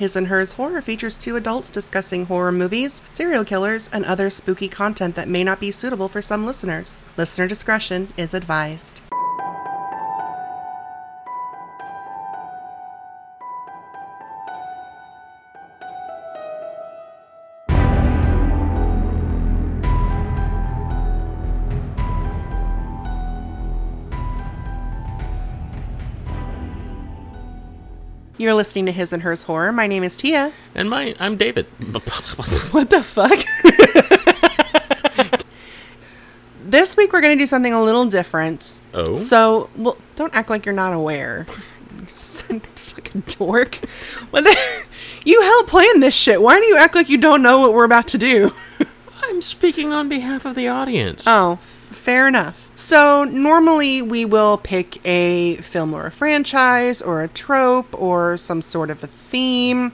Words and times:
His 0.00 0.16
and 0.16 0.28
Hers 0.28 0.54
Horror 0.54 0.80
features 0.80 1.18
two 1.18 1.36
adults 1.36 1.68
discussing 1.68 2.24
horror 2.24 2.52
movies, 2.52 3.02
serial 3.10 3.44
killers, 3.44 3.90
and 3.92 4.02
other 4.06 4.30
spooky 4.30 4.66
content 4.66 5.14
that 5.14 5.28
may 5.28 5.44
not 5.44 5.60
be 5.60 5.70
suitable 5.70 6.08
for 6.08 6.22
some 6.22 6.46
listeners. 6.46 7.02
Listener 7.18 7.46
discretion 7.46 8.08
is 8.16 8.32
advised. 8.32 9.02
You're 28.40 28.54
listening 28.54 28.86
to 28.86 28.92
His 28.92 29.12
and 29.12 29.22
Hers 29.22 29.42
Horror. 29.42 29.70
My 29.70 29.86
name 29.86 30.02
is 30.02 30.16
Tia. 30.16 30.54
And 30.74 30.88
my, 30.88 31.14
I'm 31.20 31.36
David. 31.36 31.66
What 32.72 32.88
the 32.88 33.02
fuck? 33.02 33.38
this 36.64 36.96
week 36.96 37.12
we're 37.12 37.20
going 37.20 37.36
to 37.36 37.42
do 37.42 37.46
something 37.46 37.74
a 37.74 37.82
little 37.82 38.06
different. 38.06 38.82
Oh? 38.94 39.14
So, 39.14 39.68
well, 39.76 39.98
don't 40.16 40.34
act 40.34 40.48
like 40.48 40.64
you're 40.64 40.74
not 40.74 40.94
aware. 40.94 41.44
You 41.98 42.04
son 42.08 42.56
of 42.56 42.66
fucking 42.66 43.24
dork. 43.26 43.74
What 44.30 44.44
the? 44.44 44.86
You 45.22 45.42
help 45.42 45.66
plan 45.66 46.00
this 46.00 46.14
shit. 46.14 46.40
Why 46.40 46.60
do 46.60 46.64
you 46.64 46.78
act 46.78 46.94
like 46.94 47.10
you 47.10 47.18
don't 47.18 47.42
know 47.42 47.60
what 47.60 47.74
we're 47.74 47.84
about 47.84 48.08
to 48.08 48.16
do? 48.16 48.54
I'm 49.22 49.42
speaking 49.42 49.92
on 49.92 50.08
behalf 50.08 50.46
of 50.46 50.54
the 50.54 50.66
audience. 50.66 51.26
Oh, 51.26 51.58
f- 51.60 51.60
fair 51.94 52.26
enough. 52.26 52.69
So, 52.80 53.24
normally 53.24 54.00
we 54.00 54.24
will 54.24 54.56
pick 54.56 55.06
a 55.06 55.56
film 55.56 55.92
or 55.92 56.06
a 56.06 56.10
franchise 56.10 57.02
or 57.02 57.22
a 57.22 57.28
trope 57.28 57.92
or 57.92 58.38
some 58.38 58.62
sort 58.62 58.88
of 58.88 59.04
a 59.04 59.06
theme. 59.06 59.92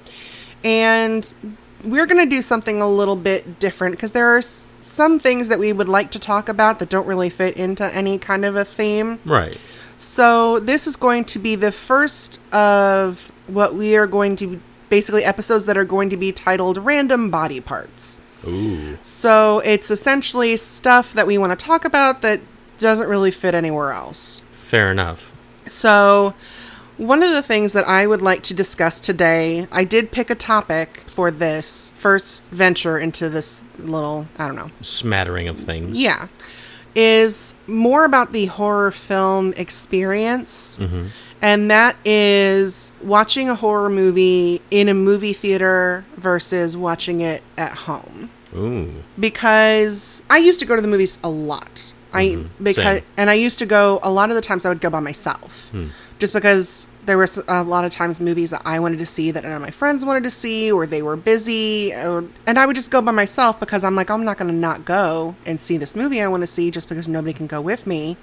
And 0.63 1.35
we're 1.83 2.07
going 2.07 2.25
to 2.25 2.31
do 2.31 2.43
something 2.43 2.81
a 2.81 2.89
little 2.89 3.17
bit 3.17 3.59
different 3.59 3.97
because 3.97 4.13
there 4.13 4.29
are 4.29 4.39
s- 4.39 4.69
some 4.83 5.19
things 5.19 5.49
that 5.49 5.59
we 5.59 5.73
would 5.73 5.89
like 5.89 6.13
to 6.13 6.21
talk 6.21 6.49
about 6.49 6.79
that 6.79 6.89
don't 6.89 7.09
really 7.09 7.29
fit 7.29 7.57
into 7.57 7.85
any 7.93 8.19
kind 8.19 8.45
of 8.45 8.55
a 8.55 8.65
theme. 8.65 9.19
Right. 9.25 9.59
So, 9.97 10.61
this 10.61 10.87
is 10.87 10.95
going 10.95 11.25
to 11.25 11.41
be 11.41 11.57
the 11.57 11.73
first 11.73 12.41
of 12.55 13.33
what 13.49 13.75
we 13.75 13.97
are 13.97 14.07
going 14.07 14.37
to 14.37 14.61
basically 14.91 15.25
episodes 15.25 15.67
that 15.67 15.77
are 15.77 15.85
going 15.85 16.09
to 16.11 16.17
be 16.17 16.31
titled 16.31 16.79
Random 16.79 17.33
Body 17.33 17.61
Parts. 17.61 18.21
Ooh. 18.47 18.97
So 19.03 19.59
it's 19.65 19.91
essentially 19.91 20.57
stuff 20.57 21.13
that 21.15 21.27
we 21.27 21.37
want 21.37 21.59
to 21.59 21.65
talk 21.65 21.85
about 21.85 22.23
that 22.23 22.41
doesn't 22.79 23.09
really 23.09 23.31
fit 23.31 23.55
anywhere 23.55 23.93
else. 23.93 24.43
Fair 24.53 24.91
enough. 24.91 25.35
So, 25.67 26.35
one 26.97 27.23
of 27.23 27.31
the 27.31 27.43
things 27.43 27.73
that 27.75 27.87
I 27.87 28.07
would 28.07 28.23
like 28.23 28.43
to 28.45 28.55
discuss 28.55 29.01
today, 29.01 29.67
I 29.71 29.85
did 29.85 30.11
pick 30.13 30.31
a 30.31 30.35
topic 30.35 31.03
for 31.07 31.31
this 31.31 31.93
first 31.99 32.45
venture 32.45 32.99
into 32.99 33.29
this 33.29 33.65
little, 33.79 34.29
I 34.39 34.47
don't 34.47 34.57
know, 34.57 34.71
Smattering 34.81 35.49
of 35.49 35.59
things. 35.59 36.01
yeah, 36.01 36.29
is 36.95 37.55
more 37.67 38.05
about 38.05 38.33
the 38.33 38.47
horror 38.47 38.91
film 38.91 39.53
experience. 39.57 40.79
Mm-hmm. 40.79 41.07
And 41.43 41.71
that 41.71 41.97
is 42.05 42.93
watching 43.03 43.51
a 43.51 43.55
horror 43.55 43.91
movie 43.91 44.63
in 44.71 44.89
a 44.89 44.95
movie 44.95 45.35
theater 45.35 46.05
versus 46.17 46.77
watching 46.79 47.21
it 47.21 47.43
at 47.59 47.73
home 47.73 48.31
Ooh. 48.57 48.91
because 49.21 50.23
I 50.31 50.39
used 50.39 50.59
to 50.61 50.65
go 50.65 50.77
to 50.77 50.83
the 50.83 50.89
movies 50.89 51.19
a 51.23 51.29
lot. 51.29 51.93
I 52.17 52.27
mm-hmm. 52.29 52.65
because 52.65 52.99
Same. 52.99 53.05
and 53.17 53.31
I 53.31 53.35
used 53.35 53.59
to 53.59 53.67
go 53.67 54.01
a 54.03 54.11
lot 54.11 54.31
of 54.31 54.37
the 54.37 54.41
times 54.41 54.65
I 54.65 54.69
would 54.69 54.81
go 54.81 54.91
by 54.91 55.01
myself, 55.01 55.69
hmm. 55.71 55.89
just 56.19 56.33
because 56.33 56.89
there 57.07 57.19
was 57.19 57.39
a 57.49 57.63
lot 57.63 57.85
of 57.85 57.93
times 57.93 58.21
movies 58.21 58.51
that 58.51 58.63
I 58.65 58.81
wanted 58.81 58.99
to 58.99 59.07
see 59.07 59.31
that 59.31 59.45
none 59.45 59.53
of 59.53 59.63
my 59.63 59.71
friends 59.71 60.05
wanted 60.05 60.25
to 60.25 60.31
see, 60.31 60.71
or 60.71 60.87
they 60.87 61.03
were 61.03 61.17
busy, 61.17 61.95
or, 61.95 62.25
and 62.47 62.59
I 62.59 62.67
would 62.67 62.77
just 62.77 62.91
go 62.91 63.01
by 63.01 63.13
myself 63.13 63.59
because 63.61 63.85
I'm 63.85 63.95
like 63.95 64.11
I'm 64.11 64.25
not 64.25 64.39
going 64.39 64.49
to 64.49 64.55
not 64.55 64.85
go 64.85 65.37
and 65.45 65.61
see 65.61 65.77
this 65.77 65.95
movie 65.95 66.21
I 66.21 66.29
want 66.29 66.43
to 66.43 66.47
see 66.47 66.71
just 66.71 66.89
because 66.89 67.09
nobody 67.09 67.33
can 67.33 67.47
go 67.47 67.61
with 67.61 67.87
me. 67.87 68.17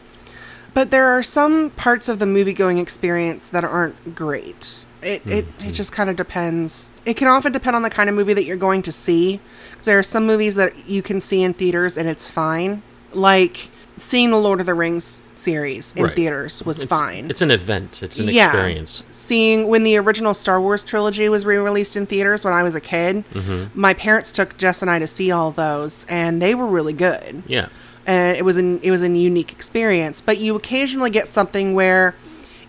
But 0.73 0.89
there 0.89 1.07
are 1.07 1.21
some 1.21 1.69
parts 1.69 2.09
of 2.09 2.17
the 2.17 2.25
movie 2.25 2.53
going 2.53 2.79
experience 2.79 3.47
that 3.49 3.63
aren't 3.63 4.15
great. 4.15 4.85
It 5.01 5.21
hmm. 5.21 5.31
it, 5.31 5.45
it 5.59 5.71
just 5.71 5.91
kind 5.91 6.09
of 6.09 6.15
depends. 6.15 6.91
It 7.05 7.15
can 7.15 7.27
often 7.27 7.51
depend 7.51 7.75
on 7.75 7.83
the 7.83 7.89
kind 7.89 8.09
of 8.09 8.15
movie 8.15 8.33
that 8.33 8.45
you're 8.45 8.57
going 8.57 8.81
to 8.83 8.91
see. 8.91 9.39
there 9.83 9.99
are 9.99 10.03
some 10.03 10.25
movies 10.25 10.55
that 10.55 10.87
you 10.87 11.01
can 11.01 11.21
see 11.21 11.43
in 11.43 11.53
theaters 11.53 11.97
and 11.97 12.07
it's 12.09 12.27
fine. 12.27 12.81
Like 13.13 13.69
seeing 13.97 14.31
the 14.31 14.37
Lord 14.39 14.59
of 14.59 14.65
the 14.65 14.73
Rings 14.73 15.21
series 15.35 15.93
in 15.95 16.03
Right. 16.05 16.15
theaters 16.15 16.63
was 16.65 16.81
It's, 16.81 16.89
fine. 16.89 17.29
It's 17.29 17.41
an 17.41 17.51
event. 17.51 18.01
It's 18.01 18.17
an 18.17 18.27
Yeah. 18.29 18.47
experience. 18.47 19.03
Seeing 19.11 19.67
when 19.67 19.83
the 19.83 19.97
original 19.97 20.33
Star 20.33 20.59
Wars 20.59 20.83
trilogy 20.83 21.27
was 21.29 21.45
re-released 21.45 21.95
in 21.95 22.05
theaters 22.05 22.43
when 22.43 22.53
I 22.53 22.63
was 22.63 22.75
a 22.75 22.81
kid, 22.81 23.23
Mm-hmm. 23.33 23.79
my 23.79 23.93
parents 23.93 24.31
took 24.31 24.57
Jess 24.57 24.81
and 24.81 24.89
I 24.89 24.99
to 24.99 25.07
see 25.07 25.31
all 25.31 25.51
those, 25.51 26.05
and 26.09 26.41
they 26.41 26.55
were 26.55 26.65
really 26.67 26.93
good 26.93 27.43
Yeah. 27.47 27.67
and 28.07 28.35
it 28.37 28.43
was 28.45 28.57
an 28.57 28.79
it 28.83 28.89
was 28.91 29.01
a 29.03 29.09
unique 29.09 29.51
experience. 29.51 30.21
But 30.21 30.37
you 30.39 30.55
occasionally 30.55 31.09
get 31.09 31.27
something 31.27 31.73
where 31.73 32.15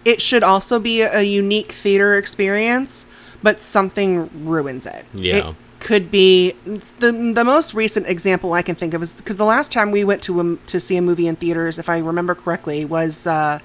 it 0.05 0.21
should 0.21 0.43
also 0.43 0.79
be 0.79 1.01
a, 1.01 1.21
a 1.21 1.23
unique 1.23 1.73
theater 1.73 2.17
experience, 2.17 3.07
but 3.43 3.61
something 3.63 4.29
ruins 4.45 4.85
it. 4.87 5.05
Yeah. 5.15 5.37
It 5.51 5.55
could 5.85 6.11
be 6.11 6.55
the 6.99 7.13
the 7.13 7.45
most 7.45 7.75
recent 7.75 8.09
example 8.09 8.55
I 8.55 8.63
can 8.63 8.75
think 8.75 8.95
of 8.95 9.03
is 9.03 9.13
because 9.13 9.37
the 9.37 9.45
last 9.45 9.71
time 9.71 9.91
we 9.91 10.03
went 10.03 10.23
to 10.23 10.41
a, 10.41 10.57
to 10.57 10.81
see 10.81 10.97
a 10.97 11.03
movie 11.03 11.29
in 11.29 11.37
theaters, 11.37 11.79
if 11.79 11.91
I 11.91 11.99
remember 11.99 12.35
correctly, 12.35 12.87
was 12.87 13.27
uh, 13.27 13.59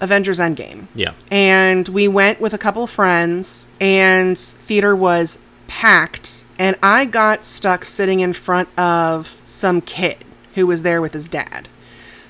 Avengers 0.00 0.38
Endgame. 0.38 0.86
Yeah. 0.94 1.12
And 1.30 1.86
we 1.88 2.08
went 2.08 2.40
with 2.40 2.54
a 2.54 2.58
couple 2.58 2.84
of 2.84 2.90
friends, 2.90 3.66
and 3.80 4.38
theater 4.38 4.96
was 4.96 5.40
packed. 5.68 6.46
And 6.58 6.74
I 6.82 7.04
got 7.04 7.44
stuck 7.44 7.84
sitting 7.84 8.20
in 8.20 8.32
front 8.32 8.70
of 8.78 9.40
some 9.44 9.82
kid 9.82 10.24
who 10.54 10.66
was 10.66 10.82
there 10.82 11.02
with 11.02 11.12
his 11.12 11.28
dad. 11.28 11.68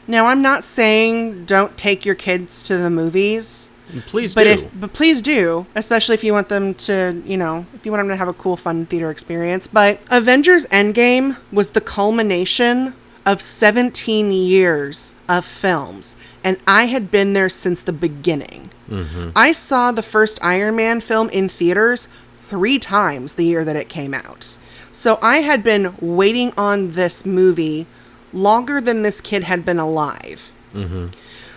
Now, 0.08 0.26
I'm 0.26 0.42
not 0.42 0.64
saying 0.64 1.44
don't 1.44 1.78
take 1.78 2.04
your 2.04 2.16
kids 2.16 2.66
to 2.66 2.76
the 2.76 2.90
movies, 2.90 3.70
Please 4.06 4.34
but 4.34 4.44
do. 4.44 4.50
if 4.50 4.80
but 4.80 4.92
please 4.92 5.22
do, 5.22 5.66
especially 5.74 6.14
if 6.14 6.24
you 6.24 6.32
want 6.32 6.48
them 6.48 6.74
to, 6.74 7.22
you 7.24 7.36
know, 7.36 7.66
if 7.74 7.84
you 7.86 7.92
want 7.92 8.00
them 8.00 8.08
to 8.08 8.16
have 8.16 8.28
a 8.28 8.32
cool, 8.32 8.56
fun 8.56 8.86
theater 8.86 9.10
experience. 9.10 9.66
But 9.66 10.00
Avengers 10.10 10.66
Endgame 10.66 11.36
was 11.50 11.70
the 11.70 11.80
culmination 11.80 12.94
of 13.24 13.40
17 13.40 14.32
years 14.32 15.14
of 15.28 15.44
films, 15.44 16.16
and 16.44 16.58
I 16.66 16.86
had 16.86 17.10
been 17.10 17.32
there 17.32 17.48
since 17.48 17.80
the 17.80 17.92
beginning. 17.92 18.70
Mm-hmm. 18.90 19.30
I 19.36 19.52
saw 19.52 19.92
the 19.92 20.02
first 20.02 20.38
Iron 20.42 20.76
Man 20.76 21.00
film 21.00 21.28
in 21.30 21.48
theaters 21.48 22.08
three 22.36 22.78
times 22.78 23.34
the 23.34 23.44
year 23.44 23.64
that 23.64 23.76
it 23.76 23.88
came 23.88 24.14
out. 24.14 24.58
So 24.92 25.18
I 25.22 25.38
had 25.38 25.62
been 25.62 25.94
waiting 26.00 26.52
on 26.56 26.92
this 26.92 27.24
movie 27.24 27.86
longer 28.32 28.80
than 28.80 29.02
this 29.02 29.20
kid 29.20 29.44
had 29.44 29.64
been 29.64 29.78
alive. 29.78 30.50
Mm-hmm. 30.74 31.08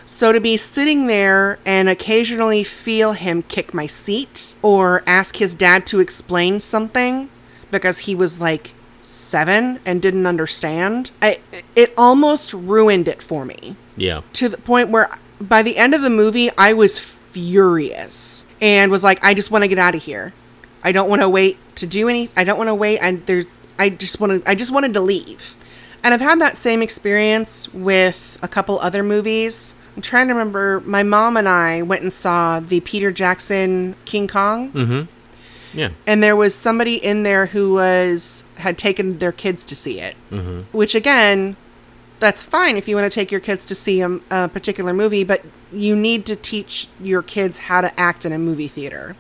So 0.06 0.32
to 0.32 0.40
be 0.40 0.58
sitting 0.58 1.08
there 1.08 1.60
and 1.66 1.88
occasionally 1.88 2.64
feel 2.64 3.14
him 3.14 3.44
kick 3.44 3.74
my 3.74 3.88
seat 3.88 4.56
or 4.62 5.04
ask 5.06 5.38
his 5.38 5.56
dad 5.56 5.86
to 5.88 6.00
explain 6.00 6.60
something 6.60 7.30
because 7.70 8.00
he 8.00 8.16
was 8.16 8.40
like 8.40 8.74
seven 9.02 9.80
and 9.86 10.02
didn't 10.02 10.28
understand, 10.28 11.12
I, 11.22 11.40
it 11.76 11.94
almost 11.98 12.54
ruined 12.54 13.08
it 13.08 13.22
for 13.22 13.46
me 13.46 13.76
yeah. 13.96 14.22
to 14.34 14.50
the 14.50 14.58
point 14.58 14.90
where 14.90 15.10
by 15.40 15.64
the 15.64 15.78
end 15.78 15.94
of 15.94 16.02
the 16.02 16.10
movie, 16.10 16.50
I 16.58 16.74
was 16.74 17.00
furious 17.00 18.46
and 18.60 18.92
was 18.92 19.04
like, 19.04 19.24
I 19.24 19.34
just 19.34 19.52
want 19.52 19.64
to 19.64 19.68
get 19.68 19.80
out 19.80 19.96
of 19.96 20.04
here. 20.04 20.34
I 20.84 20.92
don't 20.92 21.10
want 21.10 21.22
to 21.22 21.30
wait 21.30 21.58
to 21.78 21.88
do 21.88 22.10
any. 22.10 22.30
I 22.36 22.44
don't 22.44 22.58
want 22.58 22.68
to 22.68 22.76
wait. 22.76 23.00
And 23.00 23.26
there, 23.26 23.46
I 23.78 23.90
just 23.90 24.20
want 24.20 24.44
to. 24.44 24.50
I 24.50 24.56
just 24.56 24.72
wanted 24.72 24.94
to 24.96 25.02
leave. 25.02 25.56
And 26.04 26.14
I've 26.14 26.22
had 26.22 26.42
that 26.42 26.58
same 26.58 26.82
experience 26.82 27.72
with 27.74 28.40
a 28.42 28.48
couple 28.48 28.80
other 28.80 29.04
movies. 29.04 29.76
I'm 29.96 30.02
trying 30.02 30.28
to 30.28 30.34
remember. 30.34 30.82
My 30.82 31.04
mom 31.04 31.38
and 31.38 31.50
I 31.50 31.82
went 31.82 32.02
and 32.02 32.14
saw 32.14 32.60
the 32.60 32.80
Peter 32.82 33.12
Jackson 33.12 33.96
King 34.06 34.28
Kong, 34.28 34.72
mm-hmm. 34.72 35.78
Yeah. 35.78 35.90
and 36.08 36.24
there 36.24 36.36
was 36.36 36.56
somebody 36.56 36.96
in 36.96 37.24
there 37.24 37.48
who 37.48 37.74
was 37.74 38.46
had 38.58 38.78
taken 38.78 39.20
their 39.20 39.32
kids 39.32 39.66
to 39.66 39.76
see 39.76 40.00
it. 40.00 40.16
Mm-hmm. 40.32 40.62
Which 40.76 40.96
again, 40.96 41.58
that's 42.20 42.44
fine 42.44 42.78
if 42.78 42.88
you 42.88 42.96
want 42.96 43.12
to 43.12 43.14
take 43.14 43.32
your 43.32 43.42
kids 43.42 43.66
to 43.66 43.76
see 43.76 44.02
a, 44.02 44.20
a 44.30 44.48
particular 44.48 44.94
movie, 44.94 45.24
but 45.24 45.44
you 45.72 45.96
need 45.96 46.26
to 46.28 46.36
teach 46.36 46.88
your 47.00 47.22
kids 47.22 47.60
how 47.60 47.82
to 47.82 48.00
act 48.00 48.26
in 48.26 48.32
a 48.32 48.38
movie 48.38 48.68
theater. 48.68 49.16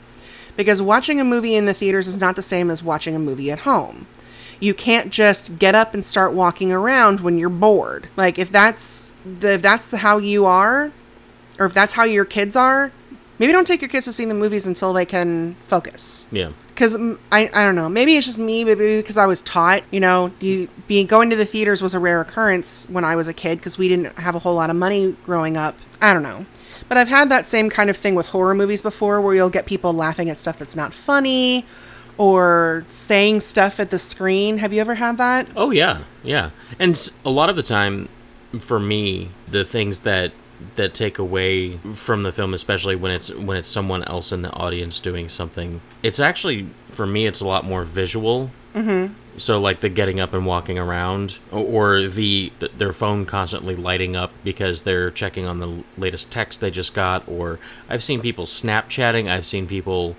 Because 0.55 0.81
watching 0.81 1.19
a 1.19 1.23
movie 1.23 1.55
in 1.55 1.65
the 1.65 1.73
theaters 1.73 2.07
is 2.07 2.19
not 2.19 2.35
the 2.35 2.41
same 2.41 2.69
as 2.69 2.83
watching 2.83 3.15
a 3.15 3.19
movie 3.19 3.49
at 3.51 3.59
home. 3.59 4.07
You 4.61 4.73
can't 4.73 5.11
just 5.11 5.59
get 5.59 5.75
up 5.75 5.93
and 5.93 6.05
start 6.05 6.31
walking 6.33 6.71
around 6.71 7.19
when 7.19 7.37
you're 7.37 7.49
bored. 7.49 8.07
Like 8.15 8.39
if 8.39 8.49
that's 8.51 9.11
the 9.25 9.55
if 9.55 9.61
that's 9.61 9.87
the, 9.87 9.97
how 9.97 10.17
you 10.19 10.45
are, 10.45 10.91
or 11.59 11.65
if 11.65 11.73
that's 11.73 11.93
how 11.93 12.03
your 12.05 12.23
kids 12.25 12.55
are, 12.55 12.91
maybe 13.39 13.51
don't 13.51 13.67
take 13.67 13.81
your 13.81 13.89
kids 13.89 14.05
to 14.05 14.13
see 14.13 14.23
the 14.25 14.33
movies 14.33 14.65
until 14.67 14.93
they 14.93 15.05
can 15.05 15.55
focus 15.63 16.27
Yeah. 16.31 16.51
because 16.69 16.95
I, 17.31 17.49
I 17.53 17.65
don't 17.65 17.75
know 17.75 17.89
maybe 17.89 18.15
it's 18.15 18.27
just 18.27 18.37
me 18.37 18.63
maybe 18.63 18.97
because 18.97 19.17
i 19.17 19.25
was 19.25 19.41
taught 19.41 19.81
you 19.89 19.99
know 19.99 20.31
you, 20.39 20.67
being 20.87 21.07
going 21.07 21.31
to 21.31 21.35
the 21.35 21.45
theaters 21.45 21.81
was 21.81 21.95
a 21.95 21.99
rare 21.99 22.21
occurrence 22.21 22.87
when 22.91 23.03
i 23.03 23.15
was 23.15 23.27
a 23.27 23.33
kid 23.33 23.57
because 23.57 23.79
we 23.79 23.87
didn't 23.89 24.15
have 24.19 24.35
a 24.35 24.39
whole 24.39 24.53
lot 24.53 24.69
of 24.69 24.75
money 24.75 25.15
growing 25.25 25.57
up 25.57 25.75
i 26.03 26.13
don't 26.13 26.21
know 26.21 26.45
But 26.87 26.97
I've 26.99 27.07
had 27.07 27.29
that 27.29 27.47
same 27.47 27.69
kind 27.71 27.89
of 27.89 27.97
thing 27.97 28.13
with 28.13 28.27
horror 28.29 28.53
movies 28.53 28.81
before 28.83 29.19
where 29.19 29.33
you'll 29.33 29.49
get 29.49 29.65
people 29.65 29.91
laughing 29.91 30.29
at 30.29 30.39
stuff 30.39 30.59
that's 30.59 30.75
not 30.75 30.93
funny 30.93 31.65
or 32.21 32.85
saying 32.89 33.39
stuff 33.39 33.79
at 33.79 33.89
the 33.89 33.97
screen. 33.97 34.59
Have 34.59 34.71
you 34.71 34.79
ever 34.79 34.93
had 34.93 35.17
that? 35.17 35.47
Oh 35.55 35.71
yeah, 35.71 36.03
yeah. 36.21 36.51
And 36.77 37.09
a 37.25 37.31
lot 37.31 37.49
of 37.49 37.55
the 37.55 37.63
time, 37.63 38.09
for 38.59 38.79
me, 38.79 39.29
the 39.47 39.65
things 39.65 40.01
that 40.01 40.31
that 40.75 40.93
take 40.93 41.17
away 41.17 41.77
from 41.95 42.21
the 42.21 42.31
film, 42.31 42.53
especially 42.53 42.95
when 42.95 43.11
it's 43.11 43.33
when 43.33 43.57
it's 43.57 43.67
someone 43.67 44.03
else 44.03 44.31
in 44.31 44.43
the 44.43 44.51
audience 44.51 44.99
doing 44.99 45.29
something, 45.29 45.81
it's 46.03 46.19
actually 46.19 46.67
for 46.91 47.07
me, 47.07 47.25
it's 47.25 47.41
a 47.41 47.47
lot 47.47 47.65
more 47.65 47.83
visual. 47.85 48.51
Mm-hmm. 48.75 49.15
So 49.37 49.59
like 49.59 49.79
the 49.79 49.89
getting 49.89 50.19
up 50.19 50.31
and 50.35 50.45
walking 50.45 50.77
around, 50.77 51.39
or, 51.51 51.65
or 51.65 52.07
the 52.07 52.53
their 52.77 52.93
phone 52.93 53.25
constantly 53.25 53.75
lighting 53.75 54.15
up 54.15 54.31
because 54.43 54.83
they're 54.83 55.09
checking 55.09 55.47
on 55.47 55.57
the 55.57 55.83
latest 55.97 56.29
text 56.29 56.61
they 56.61 56.69
just 56.69 56.93
got, 56.93 57.27
or 57.27 57.57
I've 57.89 58.03
seen 58.03 58.21
people 58.21 58.45
Snapchatting, 58.45 59.27
I've 59.27 59.47
seen 59.47 59.65
people 59.65 60.15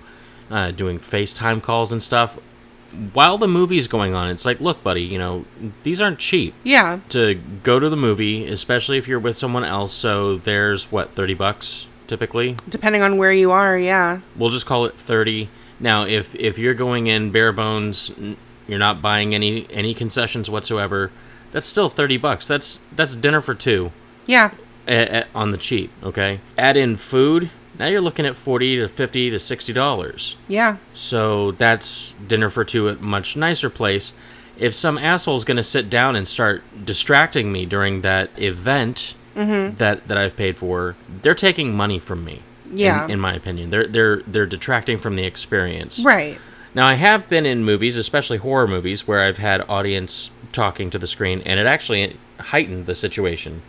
uh, 0.51 0.71
doing 0.71 0.99
FaceTime 0.99 1.61
calls 1.61 1.91
and 1.91 2.01
stuff 2.01 2.37
while 3.13 3.39
the 3.39 3.47
movie's 3.47 3.87
going 3.87 4.13
on, 4.13 4.29
it's 4.29 4.45
like, 4.45 4.61
look, 4.61 4.83
buddy, 4.83 5.01
you 5.01 5.17
know, 5.17 5.45
these 5.81 5.99
aren't 5.99 6.19
cheap 6.19 6.53
Yeah. 6.63 6.99
to 7.09 7.41
go 7.63 7.79
to 7.79 7.89
the 7.89 7.97
movie, 7.97 8.47
especially 8.47 8.99
if 8.99 9.07
you're 9.07 9.19
with 9.19 9.35
someone 9.35 9.63
else. 9.63 9.91
So 9.91 10.37
there's 10.37 10.91
what, 10.91 11.11
30 11.11 11.33
bucks 11.33 11.87
typically? 12.05 12.55
Depending 12.69 13.01
on 13.01 13.17
where 13.17 13.33
you 13.33 13.49
are, 13.51 13.75
yeah. 13.79 14.19
We'll 14.35 14.49
just 14.51 14.67
call 14.67 14.85
it 14.85 14.95
30. 14.95 15.49
Now, 15.79 16.05
if 16.05 16.35
if 16.35 16.59
you're 16.59 16.75
going 16.75 17.07
in 17.07 17.31
bare 17.31 17.51
bones, 17.51 18.11
you're 18.67 18.77
not 18.77 19.01
buying 19.01 19.33
any 19.33 19.65
any 19.71 19.95
concessions 19.95 20.47
whatsoever, 20.47 21.09
that's 21.51 21.65
still 21.65 21.89
30 21.89 22.17
bucks. 22.17 22.47
That's 22.47 22.81
that's 22.95 23.15
dinner 23.15 23.41
for 23.41 23.55
two 23.55 23.91
Yeah. 24.27 24.51
a- 24.87 25.21
a- 25.21 25.25
on 25.33 25.49
the 25.49 25.57
cheap, 25.57 25.89
okay? 26.03 26.41
Add 26.59 26.77
in 26.77 26.97
food, 26.97 27.49
now 27.79 27.87
you're 27.87 28.01
looking 28.01 28.25
at 28.25 28.35
40 28.35 28.77
to 28.77 28.87
50 28.87 29.29
to 29.31 29.39
60 29.39 29.73
dollars. 29.73 30.37
Yeah. 30.47 30.77
So 30.93 31.51
that's 31.51 32.13
dinner 32.27 32.49
for 32.49 32.63
two 32.63 32.89
at 32.89 32.97
a 32.97 33.01
much 33.01 33.35
nicer 33.35 33.69
place. 33.69 34.13
If 34.57 34.75
some 34.75 34.97
asshole's 34.97 35.45
going 35.45 35.57
to 35.57 35.63
sit 35.63 35.89
down 35.89 36.15
and 36.15 36.27
start 36.27 36.63
distracting 36.85 37.51
me 37.51 37.65
during 37.65 38.01
that 38.01 38.29
event 38.37 39.15
mm-hmm. 39.35 39.75
that 39.75 40.07
that 40.07 40.17
I've 40.17 40.35
paid 40.35 40.57
for, 40.57 40.95
they're 41.21 41.33
taking 41.33 41.75
money 41.75 41.99
from 41.99 42.23
me. 42.23 42.41
in- 42.69 42.77
Yeah. 42.77 43.07
in, 43.07 43.19
my 43.19 43.33
opinion, 43.33 43.69
they're 43.69 43.87
they're 43.87 44.17
they're 44.27 44.45
detracting 44.45 44.97
from 44.97 45.15
the 45.15 45.25
experience. 45.25 45.99
Right. 46.03 46.37
Now, 46.75 46.87
I 46.87 46.95
have 46.95 47.29
been 47.29 47.45
in 47.45 47.63
movies, 47.63 47.97
especially 47.97 48.37
horror 48.39 48.67
movies, 48.67 49.07
where 49.07 49.19
I've 49.19 49.37
had 49.37 49.61
audience 49.69 50.31
talking 50.51 50.89
to 50.89 50.97
the 50.97 51.05
screen, 51.05 51.41
and 51.45 51.59
it 51.59 51.67
actually 51.67 52.17
heightened 52.39 52.87
the 52.87 52.95
situation. 52.95 53.61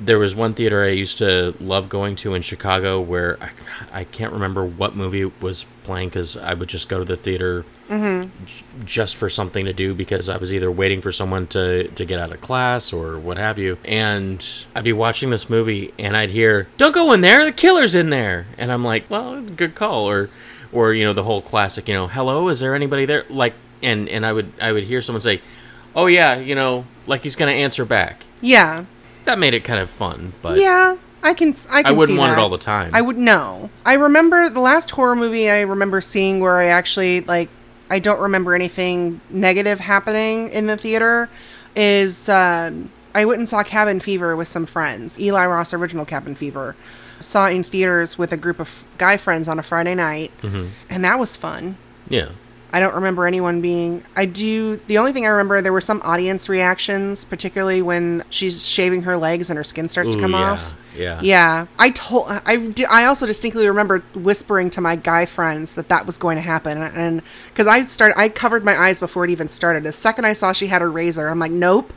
There 0.00 0.18
was 0.18 0.34
one 0.34 0.54
theater 0.54 0.84
I 0.84 0.90
used 0.90 1.18
to 1.18 1.54
love 1.60 1.88
going 1.88 2.14
to 2.16 2.34
in 2.34 2.42
Chicago 2.42 3.00
where 3.00 3.36
I, 3.40 3.50
I 4.00 4.04
can't 4.04 4.32
remember 4.32 4.64
what 4.64 4.94
movie 4.94 5.24
was 5.24 5.66
playing 5.82 6.10
because 6.10 6.36
I 6.36 6.54
would 6.54 6.68
just 6.68 6.88
go 6.88 6.98
to 6.98 7.04
the 7.04 7.16
theater 7.16 7.64
mm-hmm. 7.88 8.28
j- 8.44 8.64
just 8.84 9.16
for 9.16 9.28
something 9.28 9.64
to 9.64 9.72
do 9.72 9.94
because 9.94 10.28
I 10.28 10.36
was 10.36 10.54
either 10.54 10.70
waiting 10.70 11.00
for 11.00 11.10
someone 11.10 11.48
to, 11.48 11.88
to 11.88 12.04
get 12.04 12.20
out 12.20 12.32
of 12.32 12.40
class 12.40 12.92
or 12.92 13.18
what 13.18 13.38
have 13.38 13.58
you. 13.58 13.76
And 13.84 14.46
I'd 14.76 14.84
be 14.84 14.92
watching 14.92 15.30
this 15.30 15.50
movie 15.50 15.92
and 15.98 16.16
I'd 16.16 16.30
hear, 16.30 16.68
Don't 16.76 16.94
go 16.94 17.12
in 17.12 17.20
there, 17.20 17.44
the 17.44 17.52
killer's 17.52 17.96
in 17.96 18.10
there. 18.10 18.46
And 18.56 18.70
I'm 18.70 18.84
like, 18.84 19.10
Well, 19.10 19.42
good 19.42 19.74
call. 19.74 20.08
Or 20.08 20.30
or 20.72 20.92
you 20.92 21.04
know 21.04 21.12
the 21.12 21.22
whole 21.22 21.40
classic 21.40 21.88
you 21.88 21.94
know 21.94 22.06
hello 22.06 22.48
is 22.48 22.60
there 22.60 22.74
anybody 22.74 23.06
there 23.06 23.24
like 23.30 23.54
and 23.82 24.08
and 24.08 24.26
i 24.26 24.30
would 24.30 24.52
i 24.60 24.70
would 24.70 24.84
hear 24.84 25.00
someone 25.00 25.20
say 25.20 25.40
oh 25.96 26.06
yeah 26.06 26.36
you 26.36 26.54
know 26.54 26.84
like 27.06 27.22
he's 27.22 27.36
gonna 27.36 27.50
answer 27.52 27.84
back 27.84 28.24
Yeah. 28.40 28.84
That 29.24 29.38
made 29.38 29.54
it 29.54 29.64
kind 29.64 29.80
of 29.80 29.90
fun 29.90 30.32
but 30.42 30.58
Yeah. 30.58 30.96
I 31.20 31.34
can. 31.34 31.54
I 31.70 31.82
can. 31.82 31.96
wouldn't 31.96 32.14
see 32.16 32.18
want 32.18 32.32
it 32.34 32.38
all 32.38 32.48
the 32.48 32.58
time. 32.58 32.92
I 32.94 33.00
would 33.00 33.18
no. 33.18 33.70
I 33.84 33.94
remember 33.94 34.48
the 34.48 34.60
last 34.60 34.92
horror 34.92 35.16
movie 35.16 35.50
I 35.50 35.62
remember 35.62 36.00
seeing 36.00 36.38
where 36.40 36.56
I 36.58 36.66
actually 36.66 37.22
like. 37.22 37.48
I 37.90 37.98
don't 37.98 38.20
remember 38.20 38.54
anything 38.54 39.20
negative 39.28 39.80
happening 39.80 40.48
in 40.50 40.66
the 40.68 40.76
theater. 40.76 41.28
Is 41.74 42.28
um, 42.28 42.90
I 43.16 43.24
went 43.24 43.40
and 43.40 43.48
saw 43.48 43.64
Cabin 43.64 43.98
Fever 43.98 44.36
with 44.36 44.46
some 44.46 44.64
friends. 44.64 45.18
Eli 45.18 45.44
Roth 45.44 45.74
original 45.74 46.04
Cabin 46.04 46.36
Fever. 46.36 46.76
Saw 47.18 47.48
it 47.48 47.54
in 47.54 47.62
theaters 47.64 48.16
with 48.16 48.32
a 48.32 48.36
group 48.36 48.60
of 48.60 48.84
guy 48.96 49.16
friends 49.16 49.48
on 49.48 49.58
a 49.58 49.62
Friday 49.64 49.96
night, 49.96 50.30
and 50.44 51.04
that 51.04 51.18
was 51.18 51.36
fun. 51.36 51.76
yeah 52.08 52.28
I 52.72 52.80
don't 52.80 52.94
remember 52.94 53.26
anyone 53.26 53.60
being. 53.60 54.02
I 54.14 54.26
do. 54.26 54.78
The 54.88 54.98
only 54.98 55.12
thing 55.12 55.24
I 55.24 55.30
remember, 55.30 55.62
there 55.62 55.72
were 55.72 55.80
some 55.80 56.02
audience 56.04 56.48
reactions, 56.48 57.24
particularly 57.24 57.80
when 57.80 58.24
she's 58.28 58.66
shaving 58.66 59.02
her 59.02 59.16
legs 59.16 59.48
and 59.48 59.56
her 59.56 59.64
skin 59.64 59.88
starts 59.88 60.10
to 60.10 60.20
come 60.20 60.32
yeah, 60.32 60.38
off. 60.38 60.74
yeah. 60.94 61.20
Yeah. 61.22 61.66
I 61.78 61.90
told. 61.90 62.26
I. 62.28 62.56
di- 62.56 62.84
I 62.84 63.06
also 63.06 63.26
distinctly 63.26 63.66
remember 63.66 64.00
whispering 64.14 64.68
to 64.70 64.82
my 64.82 64.96
guy 64.96 65.24
friends 65.24 65.74
that 65.74 65.88
that 65.88 66.04
was 66.04 66.18
going 66.18 66.36
to 66.36 66.42
happen, 66.42 66.76
and 66.82 67.22
because 67.48 67.66
I 67.66 67.82
started, 67.82 68.18
I 68.18 68.28
covered 68.28 68.64
my 68.64 68.78
eyes 68.78 68.98
before 68.98 69.24
it 69.24 69.30
even 69.30 69.48
started. 69.48 69.84
The 69.84 69.92
second 69.92 70.26
I 70.26 70.34
saw 70.34 70.52
she 70.52 70.66
had 70.66 70.82
a 70.82 70.88
razor, 70.88 71.28
I'm 71.28 71.38
like, 71.38 71.52
nope. 71.52 71.92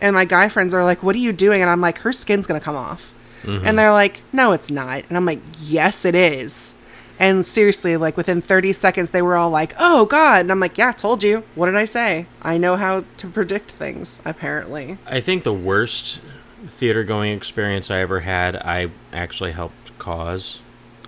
And 0.00 0.14
my 0.14 0.24
guy 0.24 0.48
friends 0.48 0.74
are 0.74 0.84
like, 0.84 1.02
"What 1.02 1.14
are 1.14 1.20
you 1.20 1.32
doing?" 1.32 1.62
And 1.62 1.70
I'm 1.70 1.80
like, 1.80 1.98
"Her 1.98 2.12
skin's 2.12 2.46
gonna 2.46 2.60
come 2.60 2.74
off." 2.74 3.12
Mm-hmm. 3.44 3.66
And 3.66 3.78
they're 3.78 3.92
like, 3.92 4.20
"No, 4.32 4.50
it's 4.52 4.68
not." 4.70 5.04
And 5.08 5.16
I'm 5.16 5.24
like, 5.24 5.40
"Yes, 5.60 6.04
it 6.04 6.16
is." 6.16 6.74
And 7.22 7.46
seriously, 7.46 7.96
like 7.96 8.16
within 8.16 8.42
30 8.42 8.72
seconds, 8.72 9.10
they 9.12 9.22
were 9.22 9.36
all 9.36 9.48
like, 9.48 9.74
"Oh 9.78 10.06
God!" 10.06 10.40
And 10.40 10.50
I'm 10.50 10.58
like, 10.58 10.76
"Yeah, 10.76 10.90
told 10.90 11.22
you. 11.22 11.44
What 11.54 11.66
did 11.66 11.76
I 11.76 11.84
say? 11.84 12.26
I 12.42 12.58
know 12.58 12.74
how 12.76 13.04
to 13.18 13.28
predict 13.28 13.70
things. 13.70 14.20
Apparently." 14.24 14.98
i 15.06 15.20
think 15.20 15.44
the 15.44 15.52
worst 15.54 16.18
theater 16.66 17.04
going 17.04 17.32
experience 17.32 17.90
i 17.92 17.98
ever 17.98 18.20
had 18.20 18.56
i 18.56 18.88
actually 19.12 19.52
helped 19.52 19.96
cause 19.98 20.60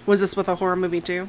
Was 0.07 0.21
this 0.21 0.37
with 0.37 0.49
a 0.49 0.55
horror 0.57 0.77
movie 0.77 1.01
too? 1.01 1.29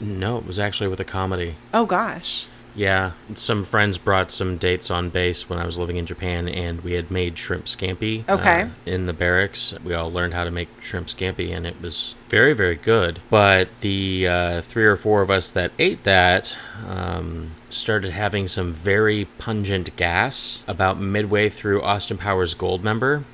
no 0.00 0.38
it 0.38 0.46
was 0.46 0.58
actually 0.58 0.88
with 0.88 1.00
a 1.00 1.04
comedy 1.04 1.54
Oh 1.74 1.84
gosh. 1.84 2.46
Yeah, 2.74 3.12
some 3.34 3.64
friends 3.64 3.98
brought 3.98 4.30
some 4.30 4.56
dates 4.56 4.90
on 4.90 5.10
base 5.10 5.48
when 5.48 5.58
I 5.58 5.66
was 5.66 5.78
living 5.78 5.96
in 5.96 6.06
Japan, 6.06 6.48
and 6.48 6.80
we 6.80 6.92
had 6.94 7.10
made 7.10 7.36
shrimp 7.36 7.66
scampi. 7.66 8.28
Okay. 8.28 8.62
uh, 8.62 8.68
in 8.86 9.06
the 9.06 9.12
barracks, 9.12 9.74
we 9.84 9.94
all 9.94 10.10
learned 10.10 10.32
how 10.32 10.44
to 10.44 10.50
make 10.50 10.68
shrimp 10.80 11.08
scampi, 11.08 11.54
and 11.54 11.66
it 11.66 11.80
was 11.82 12.14
very, 12.28 12.54
very 12.54 12.76
good. 12.76 13.18
But 13.28 13.68
the 13.80 14.26
uh, 14.26 14.60
three 14.62 14.84
or 14.84 14.96
four 14.96 15.20
of 15.20 15.30
us 15.30 15.50
that 15.50 15.72
ate 15.78 16.04
that 16.04 16.56
um, 16.88 17.52
started 17.68 18.12
having 18.12 18.48
some 18.48 18.72
very 18.72 19.26
pungent 19.38 19.94
gas 19.96 20.64
about 20.66 20.98
midway 20.98 21.50
through 21.50 21.82
Austin 21.82 22.16
Powers 22.16 22.54
Goldmember, 22.54 23.24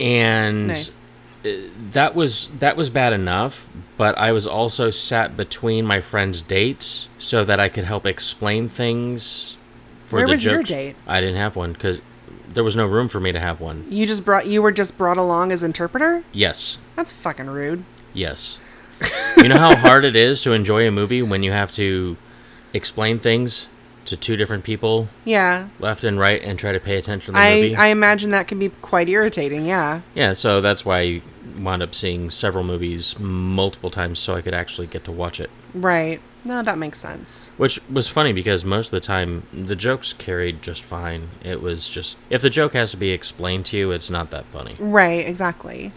and 0.00 0.68
Nice. 0.68 0.96
Uh, 1.44 1.50
that 1.90 2.14
was 2.14 2.48
that 2.60 2.76
was 2.76 2.88
bad 2.88 3.12
enough 3.12 3.68
but 3.96 4.16
i 4.16 4.30
was 4.30 4.46
also 4.46 4.90
sat 4.92 5.36
between 5.36 5.84
my 5.84 6.00
friends 6.00 6.40
dates 6.40 7.08
so 7.18 7.44
that 7.44 7.58
i 7.58 7.68
could 7.68 7.82
help 7.82 8.06
explain 8.06 8.68
things 8.68 9.56
for 10.04 10.16
Where 10.18 10.26
the 10.26 10.32
was 10.32 10.44
your 10.44 10.62
date? 10.62 10.94
i 11.04 11.20
didn't 11.20 11.34
have 11.36 11.56
one 11.56 11.72
because 11.72 11.98
there 12.54 12.62
was 12.62 12.76
no 12.76 12.86
room 12.86 13.08
for 13.08 13.18
me 13.18 13.32
to 13.32 13.40
have 13.40 13.60
one 13.60 13.84
You 13.90 14.06
just 14.06 14.24
brought. 14.24 14.46
You 14.46 14.62
were 14.62 14.70
just 14.70 14.96
brought 14.96 15.16
along 15.16 15.50
as 15.50 15.64
interpreter. 15.64 16.22
yes 16.32 16.78
That's 16.94 17.10
fucking 17.12 17.46
rude. 17.48 17.82
yes 18.14 18.60
you 19.36 19.48
know 19.48 19.58
how 19.58 19.74
hard 19.74 20.04
it 20.04 20.14
is 20.14 20.42
to 20.42 20.52
enjoy 20.52 20.86
a 20.86 20.92
movie 20.92 21.22
when 21.22 21.42
you 21.42 21.50
have 21.50 21.72
to 21.72 22.16
explain 22.72 23.18
things 23.18 23.68
to 24.04 24.16
two 24.16 24.36
different 24.36 24.62
people 24.62 25.08
Yeah. 25.24 25.68
left 25.80 26.04
and 26.04 26.20
right 26.20 26.40
and 26.40 26.56
try 26.56 26.70
to 26.70 26.78
pay 26.78 26.98
attention 26.98 27.34
to 27.34 27.40
the 27.40 27.44
I 27.44 27.54
movie 27.56 27.74
I 27.76 27.86
imagine 27.88 28.30
that 28.30 28.46
can 28.46 28.60
be 28.60 28.68
quite 28.80 29.08
irritating. 29.08 29.66
Yeah. 29.66 30.02
yeah 30.14 30.34
so 30.34 30.60
that's 30.60 30.84
why 30.84 31.20
wound 31.58 31.82
up 31.82 31.94
seeing 31.94 32.30
several 32.30 32.64
movies 32.64 33.18
multiple 33.18 33.90
times 33.90 34.18
so 34.18 34.34
i 34.34 34.40
could 34.42 34.54
actually 34.54 34.86
get 34.86 35.04
to 35.04 35.12
watch 35.12 35.40
it 35.40 35.50
Right. 35.74 36.20
No, 36.44 36.62
that 36.62 36.76
makes 36.76 36.98
sense. 36.98 37.50
Which 37.56 37.80
was 37.88 38.08
funny 38.08 38.32
because 38.32 38.64
most 38.64 38.88
of 38.88 39.00
the 39.00 39.06
time 39.06 39.44
the 39.52 39.76
jokes 39.76 40.12
carried 40.12 40.60
just 40.60 40.82
fine. 40.82 41.30
It 41.44 41.62
was 41.62 41.88
just 41.88 42.18
if 42.30 42.42
the 42.42 42.50
joke 42.50 42.74
has 42.74 42.90
to 42.90 42.96
be 42.96 43.10
explained 43.10 43.66
to 43.66 43.76
you, 43.78 43.92
it's 43.92 44.10
not 44.10 44.30
that 44.30 44.46
funny. 44.46 44.74
Right. 44.78 45.26
Exactly. 45.26 45.92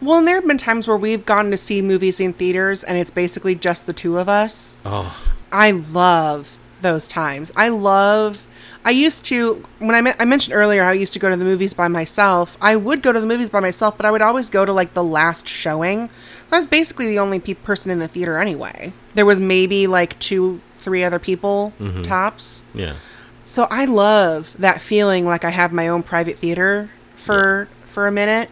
Well, 0.00 0.18
and 0.18 0.28
there 0.28 0.36
have 0.36 0.46
been 0.46 0.58
times 0.58 0.86
where 0.86 0.96
we've 0.96 1.24
gone 1.24 1.50
to 1.50 1.56
see 1.56 1.80
movies 1.82 2.20
in 2.20 2.32
theaters 2.34 2.84
and 2.84 2.98
it's 2.98 3.10
basically 3.10 3.54
just 3.54 3.86
the 3.86 3.92
two 3.92 4.18
of 4.18 4.28
us. 4.28 4.80
Oh, 4.84 5.20
I 5.50 5.70
love 5.72 6.58
those 6.80 7.08
times. 7.08 7.52
I 7.56 7.68
love. 7.68 8.46
I 8.84 8.90
used 8.90 9.24
to 9.26 9.64
when 9.78 9.94
I, 9.94 10.00
me- 10.02 10.12
I 10.20 10.24
mentioned 10.24 10.54
earlier 10.54 10.82
how 10.84 10.90
I 10.90 10.94
used 10.94 11.12
to 11.14 11.18
go 11.18 11.30
to 11.30 11.36
the 11.36 11.44
movies 11.44 11.72
by 11.74 11.88
myself. 11.88 12.56
I 12.60 12.76
would 12.76 13.02
go 13.02 13.12
to 13.12 13.20
the 13.20 13.26
movies 13.26 13.48
by 13.50 13.60
myself, 13.60 13.96
but 13.96 14.04
I 14.06 14.10
would 14.10 14.22
always 14.22 14.50
go 14.50 14.64
to 14.64 14.72
like 14.72 14.92
the 14.94 15.02
last 15.04 15.48
showing. 15.48 16.10
I 16.52 16.56
was 16.56 16.66
basically 16.66 17.06
the 17.06 17.18
only 17.18 17.40
pe- 17.40 17.54
person 17.54 17.90
in 17.90 17.98
the 17.98 18.08
theater 18.08 18.38
anyway. 18.38 18.92
There 19.14 19.26
was 19.26 19.40
maybe 19.40 19.86
like 19.86 20.18
two, 20.18 20.60
three 20.78 21.02
other 21.02 21.18
people 21.18 21.72
tops. 22.04 22.64
yeah. 22.74 22.94
So 23.42 23.66
I 23.70 23.84
love 23.86 24.54
that 24.58 24.80
feeling 24.80 25.24
like 25.26 25.44
I 25.44 25.50
have 25.50 25.72
my 25.72 25.88
own 25.88 26.02
private 26.02 26.38
theater 26.38 26.90
for 27.16 27.68
for 27.86 28.06
a 28.06 28.12
minute. 28.12 28.50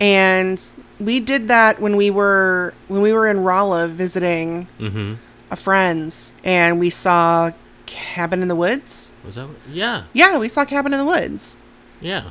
And 0.00 0.62
we 1.00 1.20
did 1.20 1.48
that 1.48 1.80
when 1.80 1.96
we 1.96 2.10
were 2.10 2.74
when 2.88 3.00
we 3.00 3.12
were 3.12 3.26
in 3.28 3.42
Rolla 3.42 3.88
visiting 3.88 4.68
Mm-hmm. 4.78 5.14
a 5.50 5.56
friend's 5.56 6.34
and 6.44 6.78
we 6.78 6.90
saw 6.90 7.50
Cabin 7.86 8.42
in 8.42 8.48
the 8.48 8.56
Woods. 8.56 9.14
Was 9.24 9.36
that? 9.36 9.48
Yeah. 9.70 10.04
Yeah, 10.12 10.38
we 10.38 10.48
saw 10.48 10.64
Cabin 10.64 10.92
in 10.92 10.98
the 10.98 11.04
Woods. 11.04 11.58
Yeah. 12.00 12.30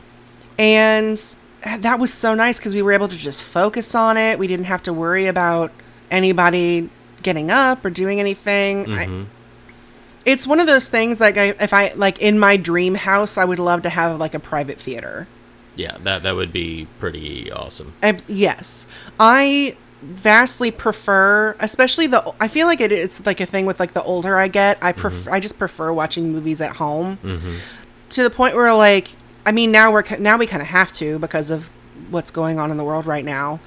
And 0.58 1.22
that 1.66 2.00
was 2.00 2.14
so 2.14 2.36
nice 2.36 2.60
because 2.60 2.74
we 2.74 2.82
were 2.82 2.94
able 2.94 3.08
to 3.08 3.18
just 3.18 3.42
focus 3.42 3.96
on 3.96 4.18
it. 4.18 4.38
We 4.38 4.48
didn't 4.48 4.66
have 4.66 4.84
to 4.84 4.94
worry 4.94 5.26
about 5.26 5.72
anybody 6.12 6.90
getting 7.24 7.50
up 7.50 7.84
or 7.84 7.90
doing 7.90 8.20
anything. 8.20 8.92
I, 8.92 9.06
mm-hmm. 9.06 9.24
it's 10.26 10.46
one 10.46 10.60
of 10.60 10.68
those 10.68 10.90
things 10.90 11.20
like 11.20 11.38
I, 11.38 11.56
if 11.60 11.74
I 11.74 11.92
like 11.94 12.22
in 12.22 12.38
my 12.38 12.56
dream 12.56 12.96
house, 12.96 13.38
I 13.38 13.46
would 13.46 13.60
love 13.60 13.82
to 13.82 13.90
have 13.90 14.20
like 14.20 14.34
a 14.34 14.40
private 14.40 14.80
theater. 14.80 15.28
Yeah, 15.76 15.98
that 16.04 16.24
that 16.24 16.36
would 16.36 16.54
be 16.54 16.88
pretty 17.00 17.52
awesome. 17.52 17.94
I, 18.02 18.20
yes, 18.28 18.88
I 19.20 19.76
vastly 20.06 20.72
prefer, 20.72 21.56
especially 21.60 22.08
the. 22.08 22.34
I 22.40 22.48
feel 22.48 22.68
like 22.68 22.82
it, 22.82 22.92
it's 22.92 23.26
like 23.26 23.40
a 23.40 23.46
thing 23.46 23.66
with 23.66 23.80
like 23.80 23.94
the 23.94 24.04
older 24.04 24.38
I 24.38 24.48
get, 24.48 24.78
I 24.82 24.92
prefer. 24.92 25.30
Mm-hmm. 25.30 25.34
I 25.34 25.40
just 25.40 25.58
prefer 25.58 25.92
watching 25.92 26.32
movies 26.32 26.62
at 26.62 26.78
home 26.78 27.18
mm-hmm. 27.24 27.56
to 28.10 28.24
the 28.24 28.30
point 28.30 28.56
where 28.56 28.74
like, 28.74 29.10
I 29.46 29.52
mean, 29.52 29.72
now 29.72 29.92
we're 29.92 30.04
now 30.20 30.38
we 30.38 30.48
kind 30.48 30.62
of 30.62 30.68
have 30.70 30.92
to 30.94 31.20
because 31.20 31.50
of 31.50 31.70
what's 32.10 32.32
going 32.32 32.60
on 32.60 32.72
in 32.72 32.78
the 32.78 32.84
world 32.84 33.06
right 33.06 33.26
now, 33.26 33.60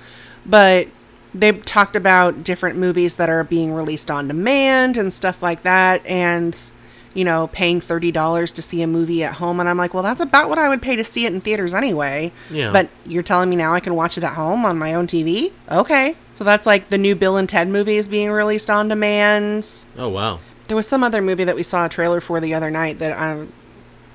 but 0.47 0.89
they 1.35 1.53
talked 1.53 1.97
about 1.97 2.43
different 2.43 2.79
movies 2.79 3.17
that 3.17 3.29
are 3.29 3.45
being 3.45 3.73
released 3.73 4.11
on 4.11 4.29
demand 4.29 4.97
and 4.97 5.13
stuff 5.13 5.43
like 5.43 5.63
that, 5.63 6.05
and 6.07 6.73
you 7.19 7.25
know, 7.25 7.49
paying 7.49 7.81
thirty 7.81 8.13
dollars 8.13 8.53
to 8.53 8.63
see 8.63 8.81
a 8.81 8.87
movie 8.87 9.25
at 9.25 9.35
home, 9.35 9.59
and 9.59 9.69
I'm 9.69 9.77
like, 9.77 9.93
well, 9.93 10.05
that's 10.05 10.21
about 10.21 10.49
what 10.49 10.57
I 10.57 10.69
would 10.69 10.81
pay 10.81 10.95
to 10.95 11.03
see 11.03 11.27
it 11.27 11.35
in 11.35 11.41
theaters 11.41 11.75
anyway. 11.75 12.31
Yeah. 12.49 12.71
But 12.71 12.91
you're 13.05 13.25
telling 13.25 13.51
me 13.51 13.57
now 13.57 13.75
I 13.75 13.81
can 13.81 13.97
watch 13.97 14.17
it 14.17 14.23
at 14.23 14.35
home 14.35 14.65
on 14.65 14.79
my 14.79 14.95
own 14.95 15.09
TV? 15.09 15.51
Okay. 15.69 16.15
So 16.35 16.45
that's 16.45 16.65
like 16.65 16.91
the 16.91 16.99
new 16.99 17.17
Bill 17.17 17.37
and 17.37 17.49
Ted 17.49 17.67
movie 17.67 17.97
is 17.97 18.07
being 18.07 18.31
released 18.31 18.71
on 18.71 18.87
demand. 18.87 19.85
Oh 19.97 20.09
wow. 20.09 20.39
There 20.69 20.77
was 20.77 20.87
some 20.87 21.03
other 21.03 21.21
movie 21.21 21.43
that 21.43 21.57
we 21.57 21.65
saw 21.65 21.87
a 21.87 21.89
trailer 21.89 22.21
for 22.21 22.39
the 22.39 22.55
other 22.55 22.71
night 22.71 23.01
that 23.01 23.19
um, 23.19 23.53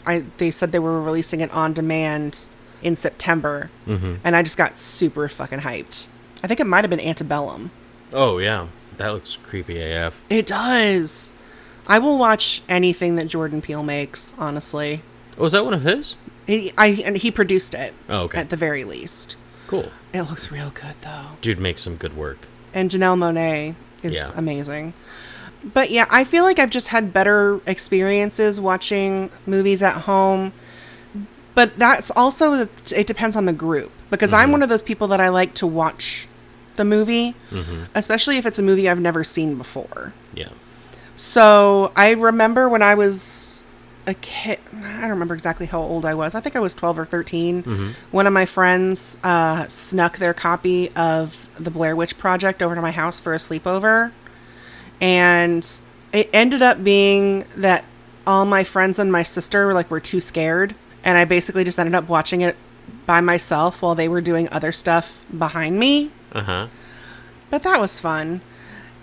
I 0.06 0.24
they 0.38 0.50
said 0.50 0.72
they 0.72 0.80
were 0.80 1.02
releasing 1.02 1.42
it 1.42 1.52
on 1.54 1.74
demand 1.74 2.48
in 2.82 2.96
September, 2.96 3.70
mm-hmm. 3.86 4.16
and 4.24 4.34
I 4.34 4.44
just 4.44 4.58
got 4.58 4.78
super 4.78 5.28
fucking 5.28 5.60
hyped. 5.60 6.08
I 6.42 6.48
think 6.48 6.62
it 6.62 6.68
might 6.68 6.86
have 6.86 6.90
been 6.90 7.02
Antebellum. 7.02 7.72
Oh 8.14 8.38
yeah, 8.38 8.68
that 8.96 9.10
looks 9.10 9.36
creepy 9.36 9.82
AF. 9.82 10.24
It 10.30 10.46
does. 10.46 11.34
I 11.88 12.00
will 12.00 12.18
watch 12.18 12.62
anything 12.70 13.16
that 13.16 13.28
Jordan 13.28 13.62
Peele 13.62 13.84
makes. 13.84 14.34
Honestly, 14.38 15.02
Oh, 15.38 15.48
that 15.50 15.66
one 15.66 15.74
of 15.74 15.84
his? 15.84 16.16
he, 16.48 16.72
I 16.78 16.88
and 17.06 17.18
he 17.18 17.32
produced 17.32 17.74
it. 17.74 17.94
Oh, 18.10 18.22
okay. 18.24 18.40
At 18.40 18.50
the 18.50 18.58
very 18.58 18.84
least, 18.84 19.36
Cool. 19.68 19.92
it 20.14 20.24
looks 20.24 20.52
real 20.52 20.70
good 20.70 20.96
though. 21.02 21.38
Dude 21.42 21.60
makes 21.60 21.82
some 21.82 21.96
good 21.96 22.16
work. 22.16 22.48
and 22.76 22.90
Janelle 22.90 23.18
Monáe 23.18 23.76
is 24.02 24.16
Yeah. 24.16 24.32
amazing. 24.36 24.94
But 25.74 25.92
yeah, 25.92 26.06
I 26.10 26.24
feel 26.24 26.44
like 26.44 26.60
I've 26.60 26.72
just 26.72 26.90
had 26.90 27.14
better 27.14 27.62
experiences 27.68 28.60
watching 28.60 29.30
movies 29.46 29.82
at 29.84 30.02
home. 30.02 30.52
But 31.56 31.78
that's 31.78 32.10
also 32.12 32.68
it 32.96 33.08
depends 33.08 33.36
on 33.36 33.46
the 33.46 33.54
group 33.54 33.92
because 34.10 34.34
I'm 34.34 34.46
mm-hmm. 34.46 34.52
one 34.54 34.64
of 34.64 34.70
those 34.70 34.82
people 34.82 35.08
that 35.10 35.20
I 35.20 35.30
like 35.30 35.54
to 35.56 35.68
watch 35.68 36.28
the 36.76 36.84
movie, 36.84 37.36
mm-hmm. 37.52 37.84
especially 37.94 38.38
if 38.38 38.46
it's 38.48 38.58
a 38.58 38.64
movie 38.64 38.90
I've 38.90 39.00
never 39.00 39.24
seen 39.24 39.56
before. 39.56 40.14
Yeah. 40.34 40.50
So 41.16 41.92
I 41.96 42.12
remember 42.12 42.68
when 42.70 42.82
I 42.82 42.96
was 42.96 43.64
a 44.06 44.14
kid, 44.16 44.60
I 44.84 45.02
don't 45.02 45.12
remember 45.12 45.34
exactly 45.34 45.66
how 45.68 45.80
old 45.80 46.06
I 46.06 46.14
was. 46.14 46.36
I 46.36 46.42
think 46.42 46.56
I 46.56 46.60
was 46.60 46.74
12 46.74 47.00
or 47.00 47.06
13. 47.06 47.96
One 48.12 48.28
of 48.28 48.34
my 48.34 48.46
friends 48.46 49.18
uh, 49.24 49.68
snuck 49.68 50.18
their 50.18 50.34
copy 50.34 50.90
of 50.96 51.50
The 51.56 51.72
Blair 51.72 51.96
Witch 51.96 52.18
Project 52.18 52.62
over 52.62 52.76
to 52.76 52.82
my 52.82 52.92
house 52.92 53.20
for 53.20 53.34
a 53.34 53.38
sleepover. 53.38 54.12
And 55.00 55.68
it 56.12 56.30
ended 56.34 56.62
up 56.62 56.84
being 56.84 57.46
that 57.56 57.86
all 58.26 58.46
my 58.46 58.64
friends 58.64 59.00
and 59.00 59.12
my 59.12 59.24
sister 59.24 59.66
were 59.68 59.74
like, 59.74 59.90
were 59.92 60.00
too 60.00 60.20
scared. 60.22 60.76
And 61.04 61.18
I 61.18 61.26
basically 61.26 61.64
just 61.64 61.78
ended 61.80 61.96
up 61.96 62.08
watching 62.10 62.42
it 62.42 62.56
by 63.06 63.22
myself 63.22 63.82
while 63.82 63.96
they 63.96 64.08
were 64.10 64.22
doing 64.22 64.48
other 64.52 64.72
stuff 64.72 65.26
behind 65.38 65.78
me 65.80 66.12
Uh 66.34 66.42
huh. 66.42 66.68
but 67.50 67.64
that 67.64 67.80
was 67.80 68.00
fun. 68.00 68.42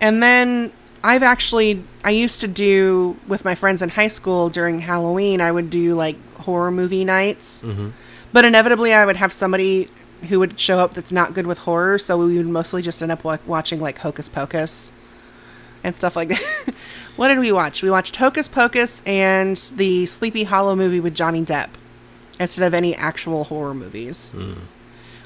And 0.01 0.23
then 0.23 0.73
I've 1.03 1.23
actually 1.23 1.83
I 2.05 2.11
used 2.11 2.41
to 2.41 2.49
do 2.49 3.17
with 3.27 3.45
my 3.45 3.55
friends 3.55 3.83
in 3.83 3.91
high 3.91 4.09
school 4.09 4.49
during 4.49 4.81
Halloween. 4.81 5.41
I 5.41 5.53
would 5.53 5.71
do 5.71 5.95
like 5.95 6.17
horror 6.39 6.71
movie 6.71 7.05
nights, 7.05 7.63
mm-hmm. 7.63 7.91
but 8.33 8.45
inevitably 8.45 8.93
I 8.93 9.07
would 9.07 9.17
have 9.17 9.33
somebody 9.33 9.89
who 10.29 10.39
would 10.39 10.61
show 10.61 10.79
up 10.79 10.95
that's 10.95 11.13
not 11.13 11.35
good 11.35 11.47
with 11.47 11.59
horror. 11.59 11.99
So 11.99 12.19
we 12.19 12.37
would 12.37 12.47
mostly 12.47 12.83
just 12.83 13.03
end 13.03 13.13
up 13.13 13.25
wa- 13.25 13.39
watching 13.47 13.81
like 13.81 13.99
Hocus 13.99 14.29
Pocus 14.29 14.93
and 15.83 15.95
stuff 15.95 16.17
like 16.17 16.29
that. 16.29 16.75
what 17.17 17.29
did 17.29 17.39
we 17.39 17.53
watch? 17.53 17.83
We 17.83 17.91
watched 17.91 18.17
Hocus 18.17 18.49
Pocus 18.49 19.03
and 19.07 19.57
the 19.77 20.07
Sleepy 20.07 20.45
Hollow 20.45 20.77
movie 20.77 21.01
with 21.01 21.15
Johnny 21.15 21.43
Depp 21.43 21.71
instead 22.39 22.67
of 22.67 22.75
any 22.75 22.95
actual 22.95 23.45
horror 23.45 23.75
movies. 23.75 24.35
Mm. 24.37 24.59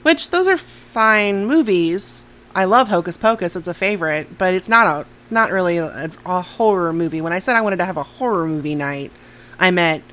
Which 0.02 0.30
those 0.30 0.46
are 0.46 0.58
fine 0.58 1.46
movies. 1.46 2.24
I 2.54 2.64
love 2.64 2.88
Hocus 2.88 3.16
Pocus; 3.16 3.56
it's 3.56 3.66
a 3.66 3.74
favorite, 3.74 4.38
but 4.38 4.54
it's 4.54 4.68
not 4.68 4.86
a 4.86 5.06
it's 5.24 5.32
not 5.32 5.50
really 5.50 5.78
a, 5.78 6.10
a 6.24 6.40
horror 6.42 6.92
movie. 6.92 7.20
When 7.20 7.32
I 7.32 7.40
said 7.40 7.56
I 7.56 7.60
wanted 7.62 7.78
to 7.78 7.84
have 7.84 7.96
a 7.96 8.02
horror 8.04 8.46
movie 8.46 8.76
night, 8.76 9.10
I 9.58 9.70
meant 9.72 10.04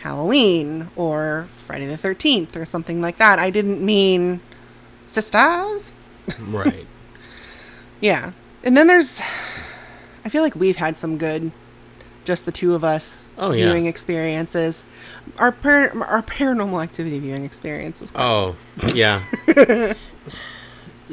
Halloween 0.00 0.88
or 0.96 1.46
Friday 1.66 1.86
the 1.86 1.96
Thirteenth 1.96 2.56
or 2.56 2.64
something 2.64 3.00
like 3.00 3.18
that. 3.18 3.38
I 3.38 3.50
didn't 3.50 3.84
mean 3.84 4.40
sisters. 5.06 5.92
Right. 6.40 6.86
Yeah, 8.00 8.32
and 8.62 8.76
then 8.76 8.86
there's 8.86 9.22
I 10.26 10.28
feel 10.28 10.42
like 10.42 10.54
we've 10.54 10.76
had 10.76 10.98
some 10.98 11.16
good, 11.16 11.52
just 12.26 12.44
the 12.44 12.52
two 12.52 12.74
of 12.74 12.84
us 12.84 13.30
Oh, 13.38 13.52
yeah. 13.52 13.64
viewing 13.66 13.86
experiences. 13.86 14.84
Our 15.38 15.52
par- 15.52 15.92
our 16.04 16.20
paranormal 16.22 16.82
activity 16.82 17.18
viewing 17.18 17.44
experience 17.46 18.02
was 18.02 18.12
Oh, 18.14 18.56
yeah. 18.92 19.22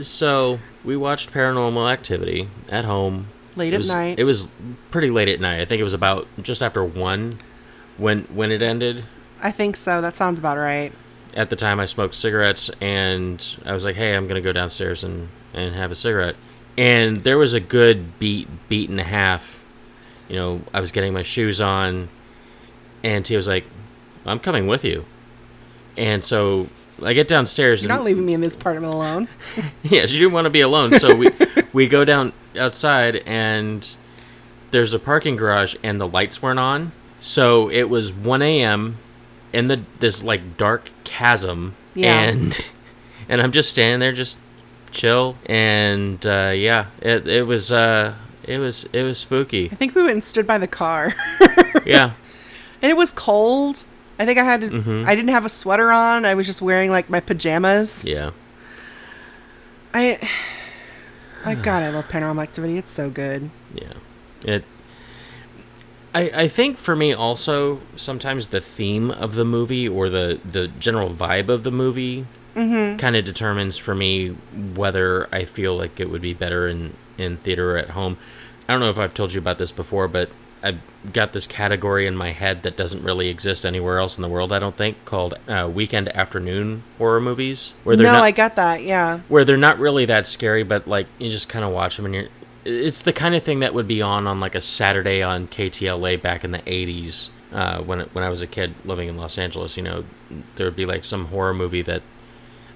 so 0.02 0.60
we 0.84 0.98
watched 0.98 1.32
Paranormal 1.32 1.90
Activity 1.92 2.50
at 2.68 2.84
home. 2.84 3.28
Late 3.56 3.74
It 3.74 3.76
at 3.76 3.78
was- 3.80 3.90
night. 3.90 4.20
It 4.20 4.24
was 4.24 4.48
pretty 4.92 5.10
late 5.10 5.28
at 5.30 5.40
night. 5.40 5.60
I 5.62 5.66
think 5.66 5.80
it 5.80 5.84
was 5.84 5.94
about 5.94 6.28
just 6.42 6.62
after 6.64 6.84
one 6.84 7.40
when 7.98 8.22
when 8.34 8.52
it 8.52 8.62
ended. 8.62 9.06
I 9.42 9.52
think 9.52 9.76
so. 9.76 10.02
That 10.02 10.16
sounds 10.18 10.40
about 10.40 10.58
right. 10.58 10.92
At 11.36 11.50
the 11.50 11.56
time, 11.56 11.80
I 11.80 11.86
smoked 11.86 12.14
cigarettes, 12.16 12.70
and 12.82 13.44
I 13.66 13.74
was 13.74 13.86
like, 13.86 13.96
"Hey, 13.96 14.16
I'm 14.16 14.28
gonna 14.28 14.42
go 14.42 14.52
downstairs 14.52 15.04
and 15.04 15.30
and 15.54 15.76
have 15.76 15.92
a 15.92 15.96
cigarette." 15.96 16.36
And 16.78 17.24
there 17.24 17.38
was 17.38 17.54
a 17.54 17.60
good 17.60 18.18
beat, 18.20 18.48
beat 18.70 18.90
and 18.90 19.00
a 19.00 19.04
half. 19.04 19.64
You 20.30 20.36
know, 20.38 20.62
I 20.74 20.80
was 20.80 20.92
getting 20.92 21.14
my 21.14 21.22
shoes 21.24 21.60
on, 21.60 22.08
and 23.04 23.28
he 23.28 23.36
was 23.36 23.48
like, 23.48 23.66
"I'm 24.26 24.40
coming 24.40 24.68
with 24.68 24.84
you." 24.86 25.06
And 25.98 26.24
so 26.24 26.68
I 27.04 27.14
get 27.14 27.28
downstairs. 27.28 27.84
You're 27.84 27.92
and 27.92 28.00
not 28.00 28.06
leaving 28.06 28.26
me 28.26 28.34
in 28.34 28.42
this 28.42 28.56
apartment 28.56 28.94
alone. 28.94 29.28
yeah, 29.84 30.06
she 30.06 30.18
didn't 30.20 30.32
want 30.34 30.46
to 30.46 30.50
be 30.50 30.62
alone, 30.62 30.94
so 31.00 31.14
we 31.16 31.30
we 31.74 31.88
go 31.88 32.06
down 32.06 32.32
outside 32.58 33.18
and 33.26 33.96
there's 34.72 34.94
a 34.94 35.00
parking 35.00 35.36
garage 35.36 35.76
and 35.84 36.00
the 36.00 36.08
lights 36.08 36.42
weren't 36.42 36.60
on. 36.60 36.92
So 37.20 37.70
it 37.70 37.84
was 37.90 38.12
1 38.14 38.42
a.m. 38.42 38.98
in 39.54 39.68
the 39.68 39.84
this 40.00 40.24
like 40.24 40.58
dark 40.58 40.90
chasm, 41.04 41.76
Yeah. 41.94 42.20
and 42.22 42.60
and 43.30 43.42
I'm 43.42 43.52
just 43.52 43.70
standing 43.70 44.00
there, 44.00 44.12
just 44.12 44.38
chill, 44.92 45.38
and 45.46 46.26
uh, 46.26 46.52
yeah, 46.56 46.88
it 47.02 47.28
it 47.28 47.44
was 47.44 47.72
uh 47.72 48.16
it 48.44 48.58
was 48.58 48.86
it 48.94 49.04
was 49.04 49.20
spooky. 49.20 49.70
I 49.72 49.76
think 49.76 49.94
we 49.94 50.02
went 50.02 50.14
and 50.14 50.24
stood 50.24 50.48
by 50.48 50.58
the 50.58 50.68
car. 50.68 51.14
Yeah, 51.86 52.12
and 52.82 52.92
it 52.92 52.96
was 52.98 53.12
cold. 53.12 53.86
I 54.20 54.26
think 54.26 54.38
I 54.38 54.44
had 54.44 54.62
to, 54.62 54.70
Mhm. 54.70 55.06
I 55.08 55.16
didn't 55.16 55.32
have 55.32 55.46
a 55.46 55.50
sweater 55.50 55.92
on. 55.92 56.26
I 56.26 56.36
was 56.36 56.46
just 56.46 56.62
wearing 56.62 56.92
like 56.92 57.10
my 57.10 57.20
pajamas. 57.20 58.06
yeah, 58.06 58.32
I 59.94 60.20
I 61.46 61.56
god, 61.56 61.84
I 61.84 61.90
love 61.90 62.08
paranormal 62.08 62.42
activity. 62.42 62.78
It's 62.78 62.92
so 62.92 63.10
good. 63.10 63.50
yeah. 63.74 63.94
It. 64.44 64.64
I, 66.14 66.32
I 66.34 66.48
think 66.48 66.78
for 66.78 66.96
me 66.96 67.14
also 67.14 67.80
sometimes 67.96 68.48
the 68.48 68.60
theme 68.60 69.12
of 69.12 69.36
the 69.36 69.46
movie 69.46 69.88
or 69.88 70.10
the, 70.10 70.40
the 70.44 70.68
general 70.68 71.10
vibe 71.10 71.48
of 71.48 71.64
the 71.64 71.72
movie 71.72 72.26
mm-hmm. 72.56 72.98
kind 72.98 73.16
of 73.16 73.24
determines 73.24 73.78
for 73.78 73.96
me 73.96 74.30
whether 74.76 75.34
I 75.34 75.46
feel 75.46 75.78
like 75.78 76.00
it 76.00 76.10
would 76.10 76.22
be 76.22 76.34
better 76.34 76.68
in, 76.68 76.96
in 77.18 77.38
theater 77.38 77.76
or 77.76 77.78
at 77.78 77.92
home. 77.92 78.18
I 78.68 78.74
don't 78.74 78.82
know 78.82 78.90
if 78.90 79.00
I've 79.00 79.14
told 79.14 79.34
you 79.34 79.40
about 79.40 79.58
this 79.58 79.72
before, 79.72 80.08
but 80.08 80.30
I've 80.64 80.80
got 81.12 81.34
this 81.34 81.48
category 81.48 82.06
in 82.06 82.16
my 82.16 82.32
head 82.32 82.62
that 82.64 82.78
doesn't 82.78 83.04
really 83.04 83.30
exist 83.30 83.66
anywhere 83.66 83.98
else 84.00 84.18
in 84.18 84.22
the 84.22 84.28
world, 84.28 84.52
I 84.54 84.60
don't 84.60 84.78
think, 84.78 85.04
called 85.06 85.34
uh, 85.48 85.70
weekend 85.74 86.10
afternoon 86.10 86.84
horror 86.98 87.20
movies. 87.20 87.74
Where 87.84 87.96
No, 87.96 88.04
they're 88.04 88.12
not, 88.12 88.24
I 88.24 88.32
got 88.32 88.56
that. 88.58 88.84
Yeah. 88.84 89.20
where 89.28 89.44
they're 89.44 89.58
not 89.58 89.80
really 89.80 90.06
that 90.06 90.28
scary, 90.28 90.64
but 90.64 90.88
like 90.88 91.08
you 91.18 91.30
just 91.30 91.50
kind 91.50 91.66
of 91.66 91.72
watch 91.72 91.98
them 91.98 92.06
and 92.06 92.16
you're. 92.16 92.28
It's 92.64 93.02
the 93.02 93.14
kind 93.14 93.34
of 93.34 93.44
thing 93.44 93.60
that 93.62 93.74
would 93.74 93.88
be 93.88 94.04
on 94.04 94.28
on 94.28 94.40
like 94.40 94.54
a 94.54 94.62
Saturday 94.62 95.24
on 95.24 95.48
KTLA 95.48 96.22
back 96.22 96.44
in 96.44 96.52
the 96.52 96.60
'80s 96.60 97.30
uh, 97.52 97.82
when 97.82 98.02
it, 98.02 98.14
when 98.14 98.24
I 98.24 98.30
was 98.30 98.44
a 98.44 98.48
kid 98.48 98.76
living 98.86 99.08
in 99.10 99.18
Los 99.18 99.40
Angeles. 99.40 99.78
You 99.78 99.82
know, 99.84 100.04
there 100.58 100.68
would 100.68 100.76
be 100.76 100.86
like 100.86 101.04
some 101.04 101.26
horror 101.28 101.56
movie 101.56 101.82
that. 101.82 102.04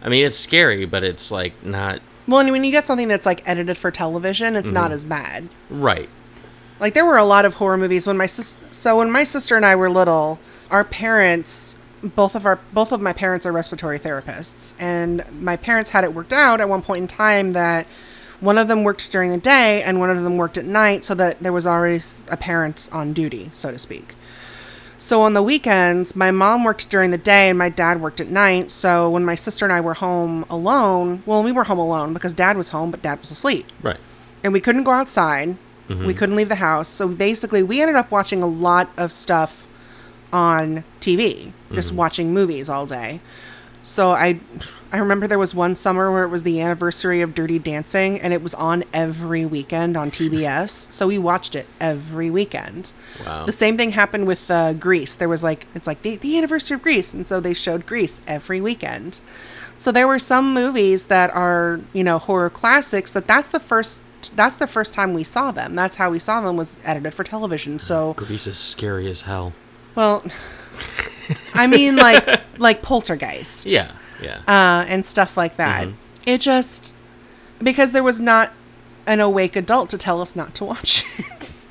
I 0.01 0.09
mean, 0.09 0.25
it's 0.25 0.35
scary, 0.35 0.85
but 0.85 1.03
it's 1.03 1.29
like 1.31 1.63
not 1.63 1.99
Well, 2.27 2.39
and 2.39 2.51
when 2.51 2.63
you 2.63 2.71
get 2.71 2.87
something 2.87 3.07
that's 3.07 3.27
like 3.27 3.47
edited 3.47 3.77
for 3.77 3.91
television, 3.91 4.55
it's 4.55 4.71
not 4.71 4.91
as 4.91 5.05
bad. 5.05 5.49
right. 5.69 6.09
Like 6.79 6.93
there 6.93 7.05
were 7.05 7.17
a 7.17 7.25
lot 7.25 7.45
of 7.45 7.55
horror 7.55 7.77
movies 7.77 8.05
when 8.07 8.17
my 8.17 8.25
sis- 8.25 8.57
so 8.71 8.97
when 8.97 9.09
my 9.09 9.23
sister 9.23 9.55
and 9.55 9.65
I 9.65 9.75
were 9.75 9.89
little, 9.89 10.39
our 10.69 10.83
parents 10.83 11.77
both 12.03 12.35
of 12.35 12.45
our 12.45 12.59
both 12.73 12.91
of 12.91 13.01
my 13.01 13.13
parents 13.13 13.45
are 13.45 13.51
respiratory 13.51 13.97
therapists, 13.97 14.73
and 14.79 15.23
my 15.41 15.55
parents 15.57 15.91
had 15.91 16.03
it 16.03 16.13
worked 16.13 16.33
out 16.33 16.61
at 16.61 16.69
one 16.69 16.81
point 16.81 16.99
in 16.99 17.07
time 17.07 17.53
that 17.53 17.87
one 18.39 18.57
of 18.57 18.67
them 18.67 18.83
worked 18.83 19.11
during 19.11 19.31
the 19.31 19.37
day 19.37 19.81
and 19.81 19.99
one 19.99 20.09
of 20.09 20.21
them 20.23 20.37
worked 20.37 20.57
at 20.57 20.65
night, 20.65 21.05
so 21.05 21.15
that 21.15 21.39
there 21.39 21.53
was 21.53 21.65
always 21.65 22.25
a 22.29 22.37
parent 22.37 22.89
on 22.91 23.13
duty, 23.13 23.49
so 23.53 23.71
to 23.71 23.79
speak. 23.79 24.13
So 24.97 25.21
on 25.21 25.33
the 25.33 25.43
weekends, 25.43 26.15
my 26.15 26.31
mom 26.31 26.63
worked 26.63 26.89
during 26.89 27.11
the 27.11 27.17
day 27.17 27.49
and 27.49 27.57
my 27.57 27.69
dad 27.69 28.01
worked 28.01 28.21
at 28.21 28.27
night. 28.27 28.71
So 28.71 29.09
when 29.09 29.25
my 29.25 29.35
sister 29.35 29.65
and 29.65 29.73
I 29.73 29.81
were 29.81 29.93
home 29.95 30.45
alone, 30.49 31.21
well, 31.25 31.43
we 31.43 31.51
were 31.51 31.65
home 31.65 31.79
alone 31.79 32.13
because 32.13 32.33
dad 32.33 32.55
was 32.55 32.69
home, 32.69 32.91
but 32.91 33.01
dad 33.01 33.19
was 33.19 33.29
asleep. 33.31 33.65
Right. 33.81 33.99
And 34.43 34.53
we 34.53 34.61
couldn't 34.61 34.83
go 34.83 34.91
outside. 34.91 35.57
Mm-hmm. 35.87 36.05
We 36.07 36.13
couldn't 36.13 36.35
leave 36.35 36.49
the 36.49 36.55
house. 36.55 36.87
So 36.87 37.07
basically, 37.07 37.61
we 37.63 37.81
ended 37.81 37.95
up 37.95 38.11
watching 38.11 38.41
a 38.41 38.47
lot 38.47 38.89
of 38.97 39.11
stuff 39.11 39.67
on 40.33 40.83
TV, 40.99 41.51
just 41.71 41.89
Mm-hmm. 41.89 41.97
watching 41.97 42.33
movies 42.33 42.69
all 42.69 42.85
day. 42.85 43.19
So 43.83 44.11
I 44.11 44.39
I 44.91 44.97
remember 44.97 45.27
there 45.27 45.37
was 45.39 45.53
one 45.53 45.75
summer 45.75 46.11
where 46.11 46.23
it 46.23 46.29
was 46.29 46.43
the 46.43 46.59
anniversary 46.61 47.21
of 47.21 47.35
Dirty 47.35 47.59
Dancing 47.59 48.19
and 48.19 48.33
it 48.33 48.41
was 48.41 48.53
on 48.55 48.83
every 48.93 49.45
weekend 49.45 49.95
on 49.97 50.09
TBS. 50.09 50.69
so 50.91 51.07
we 51.07 51.17
watched 51.17 51.53
it 51.55 51.67
every 51.79 52.29
weekend. 52.29 52.93
Wow. 53.25 53.45
The 53.45 53.51
same 53.51 53.77
thing 53.77 53.91
happened 53.91 54.25
with 54.25 54.49
uh, 54.49 54.73
Grease. 54.73 55.13
There 55.13 55.29
was 55.29 55.43
like 55.43 55.67
it's 55.75 55.85
like 55.87 56.01
the, 56.01 56.15
the 56.17 56.37
anniversary 56.37 56.75
of 56.75 56.81
Grease 56.81 57.13
and 57.13 57.27
so 57.27 57.39
they 57.39 57.53
showed 57.53 57.85
Grease 57.85 58.21
every 58.27 58.59
weekend. 58.59 59.21
So 59.77 59.91
there 59.91 60.07
were 60.07 60.19
some 60.19 60.53
movies 60.53 61.05
that 61.05 61.29
are 61.31 61.81
you 61.93 62.03
know 62.03 62.17
horror 62.17 62.49
classics 62.49 63.11
that 63.13 63.27
that's 63.27 63.49
the 63.49 63.59
first 63.59 63.99
that's 64.29 64.55
the 64.55 64.67
first 64.67 64.93
time 64.93 65.13
we 65.13 65.23
saw 65.23 65.51
them. 65.51 65.75
That's 65.75 65.95
how 65.97 66.09
we 66.09 66.19
saw 66.19 66.41
them 66.41 66.57
was 66.57 66.79
edited 66.83 67.13
for 67.13 67.23
television. 67.23 67.79
So 67.83 68.13
Grease 68.13 68.47
is 68.47 68.57
scary 68.57 69.09
as 69.09 69.23
hell. 69.23 69.53
well, 69.95 70.23
I 71.53 71.67
mean 71.67 71.95
like 71.95 72.41
like 72.57 72.81
Poltergeist, 72.81 73.65
Yeah. 73.65 73.91
Yeah. 74.21 74.39
uh, 74.47 74.85
and 74.87 75.05
stuff 75.05 75.35
like 75.37 75.57
that. 75.57 75.87
Mhm. 75.87 75.93
It 76.25 76.41
just 76.41 76.93
because 77.61 77.91
there 77.91 78.03
was 78.03 78.19
not 78.19 78.51
an 79.07 79.19
awake 79.19 79.55
adult 79.55 79.89
to 79.91 79.97
tell 79.97 80.21
us 80.21 80.35
not 80.35 80.55
to 80.55 80.65
watch 80.65 81.05
it. 81.19 81.67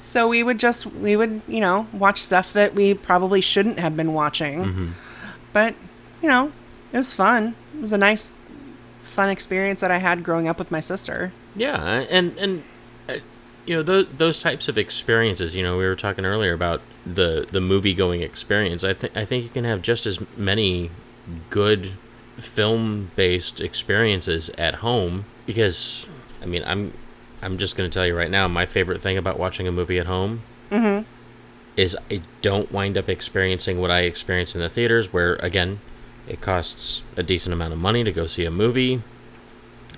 so 0.00 0.28
we 0.28 0.42
would 0.42 0.58
just 0.58 0.86
we 0.86 1.16
would 1.16 1.40
you 1.48 1.60
know 1.60 1.86
watch 1.92 2.20
stuff 2.20 2.52
that 2.52 2.74
we 2.74 2.94
probably 2.94 3.40
shouldn't 3.40 3.78
have 3.78 3.96
been 3.96 4.12
watching, 4.12 4.64
Mm-hmm. 4.64 4.88
but 5.52 5.74
you 6.22 6.28
know 6.28 6.52
it 6.92 6.98
was 6.98 7.12
fun. 7.14 7.54
It 7.76 7.80
was 7.80 7.92
a 7.92 7.98
nice, 7.98 8.32
fun 9.16 9.30
experience 9.30 9.80
that 9.80 9.90
I 9.90 9.96
had 9.96 10.22
growing 10.22 10.46
up 10.46 10.58
with 10.58 10.70
my 10.70 10.80
sister. 10.80 11.32
Yeah, 11.56 12.04
and 12.10 12.36
and 12.38 12.62
uh, 13.08 13.14
you 13.64 13.74
know 13.74 13.82
those 13.82 14.06
those 14.16 14.42
types 14.42 14.68
of 14.68 14.76
experiences. 14.78 15.56
You 15.56 15.62
know, 15.62 15.78
we 15.78 15.84
were 15.84 15.96
talking 15.96 16.24
earlier 16.24 16.52
about 16.52 16.82
the 17.04 17.48
the 17.50 17.60
movie 17.60 17.94
going 17.94 18.22
experience. 18.22 18.84
I 18.84 18.92
think 18.94 19.16
I 19.16 19.24
think 19.24 19.42
you 19.44 19.50
can 19.50 19.64
have 19.64 19.82
just 19.82 20.06
as 20.06 20.20
many 20.36 20.90
good 21.50 21.92
film 22.36 23.10
based 23.16 23.60
experiences 23.60 24.50
at 24.58 24.76
home 24.76 25.24
because 25.46 26.06
I 26.42 26.46
mean 26.46 26.62
I'm 26.66 26.92
I'm 27.40 27.56
just 27.56 27.76
gonna 27.76 27.88
tell 27.88 28.06
you 28.06 28.14
right 28.14 28.30
now 28.30 28.46
my 28.46 28.66
favorite 28.66 29.00
thing 29.00 29.16
about 29.16 29.38
watching 29.38 29.66
a 29.66 29.72
movie 29.72 29.98
at 29.98 30.06
home 30.06 30.42
is 31.76 31.96
I 32.10 32.20
don't 32.42 32.70
wind 32.70 32.98
up 32.98 33.08
experiencing 33.08 33.80
what 33.80 33.90
I 33.90 34.00
experience 34.02 34.54
in 34.54 34.60
the 34.60 34.68
theaters 34.68 35.12
where 35.12 35.36
again 35.36 35.80
it 36.28 36.40
costs 36.40 37.02
a 37.16 37.22
decent 37.22 37.52
amount 37.52 37.72
of 37.72 37.78
money 37.78 38.02
to 38.04 38.12
go 38.12 38.26
see 38.26 38.44
a 38.44 38.50
movie. 38.50 39.02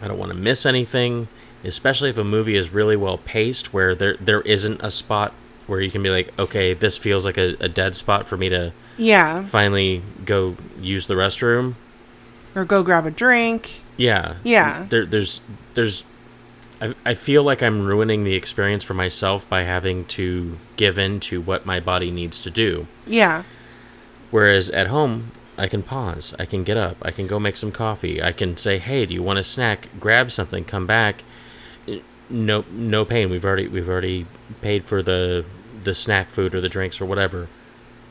I 0.00 0.08
don't 0.08 0.18
want 0.18 0.30
to 0.32 0.36
miss 0.38 0.64
anything, 0.66 1.28
especially 1.64 2.10
if 2.10 2.18
a 2.18 2.24
movie 2.24 2.54
is 2.56 2.70
really 2.72 2.96
well 2.96 3.18
paced 3.18 3.72
where 3.72 3.94
there 3.94 4.16
there 4.20 4.42
isn't 4.42 4.80
a 4.82 4.90
spot 4.90 5.32
where 5.66 5.80
you 5.80 5.90
can 5.90 6.02
be 6.02 6.10
like, 6.10 6.38
okay, 6.38 6.72
this 6.74 6.96
feels 6.96 7.24
like 7.26 7.36
a, 7.36 7.56
a 7.60 7.68
dead 7.68 7.94
spot 7.94 8.26
for 8.26 8.36
me 8.36 8.48
to 8.48 8.72
Yeah, 8.96 9.42
finally 9.44 10.02
go 10.24 10.56
use 10.80 11.06
the 11.06 11.14
restroom. 11.14 11.74
or 12.54 12.64
go 12.64 12.82
grab 12.82 13.06
a 13.06 13.10
drink. 13.10 13.82
Yeah. 13.96 14.36
Yeah. 14.44 14.86
There 14.88 15.04
there's 15.04 15.40
there's 15.74 16.04
I, 16.80 16.94
I 17.04 17.14
feel 17.14 17.42
like 17.42 17.60
I'm 17.62 17.84
ruining 17.86 18.22
the 18.22 18.36
experience 18.36 18.84
for 18.84 18.94
myself 18.94 19.48
by 19.48 19.64
having 19.64 20.04
to 20.06 20.58
give 20.76 20.96
in 20.96 21.18
to 21.20 21.40
what 21.40 21.66
my 21.66 21.80
body 21.80 22.10
needs 22.12 22.40
to 22.42 22.50
do. 22.50 22.86
Yeah, 23.04 23.42
Whereas 24.30 24.70
at 24.70 24.86
home, 24.86 25.32
I 25.58 25.66
can 25.68 25.82
pause. 25.82 26.34
I 26.38 26.46
can 26.46 26.64
get 26.64 26.76
up. 26.76 26.96
I 27.02 27.10
can 27.10 27.26
go 27.26 27.38
make 27.38 27.56
some 27.56 27.72
coffee. 27.72 28.22
I 28.22 28.32
can 28.32 28.56
say, 28.56 28.78
"Hey, 28.78 29.04
do 29.06 29.14
you 29.14 29.22
want 29.22 29.38
a 29.38 29.42
snack? 29.42 29.88
Grab 29.98 30.30
something. 30.30 30.64
Come 30.64 30.86
back." 30.86 31.24
No, 32.30 32.64
no 32.70 33.04
pain. 33.04 33.30
We've 33.30 33.44
already 33.44 33.68
we've 33.68 33.88
already 33.88 34.26
paid 34.60 34.84
for 34.84 35.02
the 35.02 35.44
the 35.84 35.94
snack 35.94 36.30
food 36.30 36.54
or 36.54 36.60
the 36.60 36.68
drinks 36.68 37.00
or 37.00 37.06
whatever. 37.06 37.48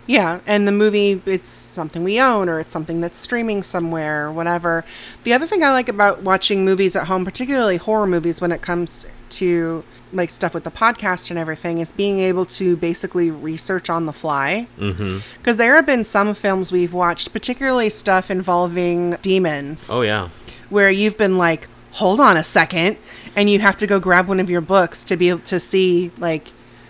Yeah, 0.08 0.40
and 0.48 0.66
the 0.66 0.72
movie, 0.72 1.22
it's 1.26 1.50
something 1.50 2.02
we 2.02 2.20
own 2.20 2.48
or 2.48 2.62
it's 2.62 2.72
something 2.72 3.02
that's 3.02 3.20
streaming 3.20 3.62
somewhere 3.62 4.26
or 4.26 4.32
whatever. 4.32 4.86
The 5.26 5.34
other 5.34 5.46
thing 5.46 5.64
I 5.64 5.72
like 5.72 5.90
about 5.90 6.24
watching 6.24 6.64
movies 6.64 6.96
at 6.96 7.08
home, 7.08 7.26
particularly 7.26 7.76
horror 7.76 8.08
movies 8.08 8.40
when 8.40 8.54
it 8.54 8.62
comes 8.62 9.06
to 9.32 9.84
like 10.14 10.30
stuff 10.30 10.54
with 10.54 10.64
the 10.64 10.72
podcast 10.72 11.30
and 11.30 11.38
everything, 11.38 11.80
is 11.80 11.92
being 11.92 12.20
able 12.20 12.46
to 12.46 12.76
basically 12.78 13.30
research 13.32 13.90
on 13.90 14.06
the 14.06 14.14
fly. 14.14 14.68
Mm-hmm. 14.80 15.20
Because 15.38 15.58
there 15.58 15.76
have 15.76 15.86
been 15.86 16.04
some 16.06 16.34
films 16.34 16.72
we've 16.72 16.94
watched, 16.94 17.34
particularly 17.34 17.90
stuff 17.90 18.32
involving 18.32 19.12
demons, 19.22 19.90
Oh 19.92 20.02
yeah. 20.02 20.30
where 20.70 20.90
you've 20.90 21.18
been 21.18 21.38
like, 21.38 21.68
hold 21.92 22.20
on 22.20 22.38
a 22.38 22.44
second, 22.44 22.98
and 23.36 23.50
you 23.50 23.60
have 23.60 23.78
to 23.78 23.88
go 23.88 24.00
grab 24.00 24.28
one 24.28 24.40
of 24.40 24.50
your 24.50 24.62
books 24.62 25.04
to 25.06 25.18
be 25.18 25.30
able 25.30 25.40
to 25.42 25.60
see 25.60 26.12
like 26.18 26.50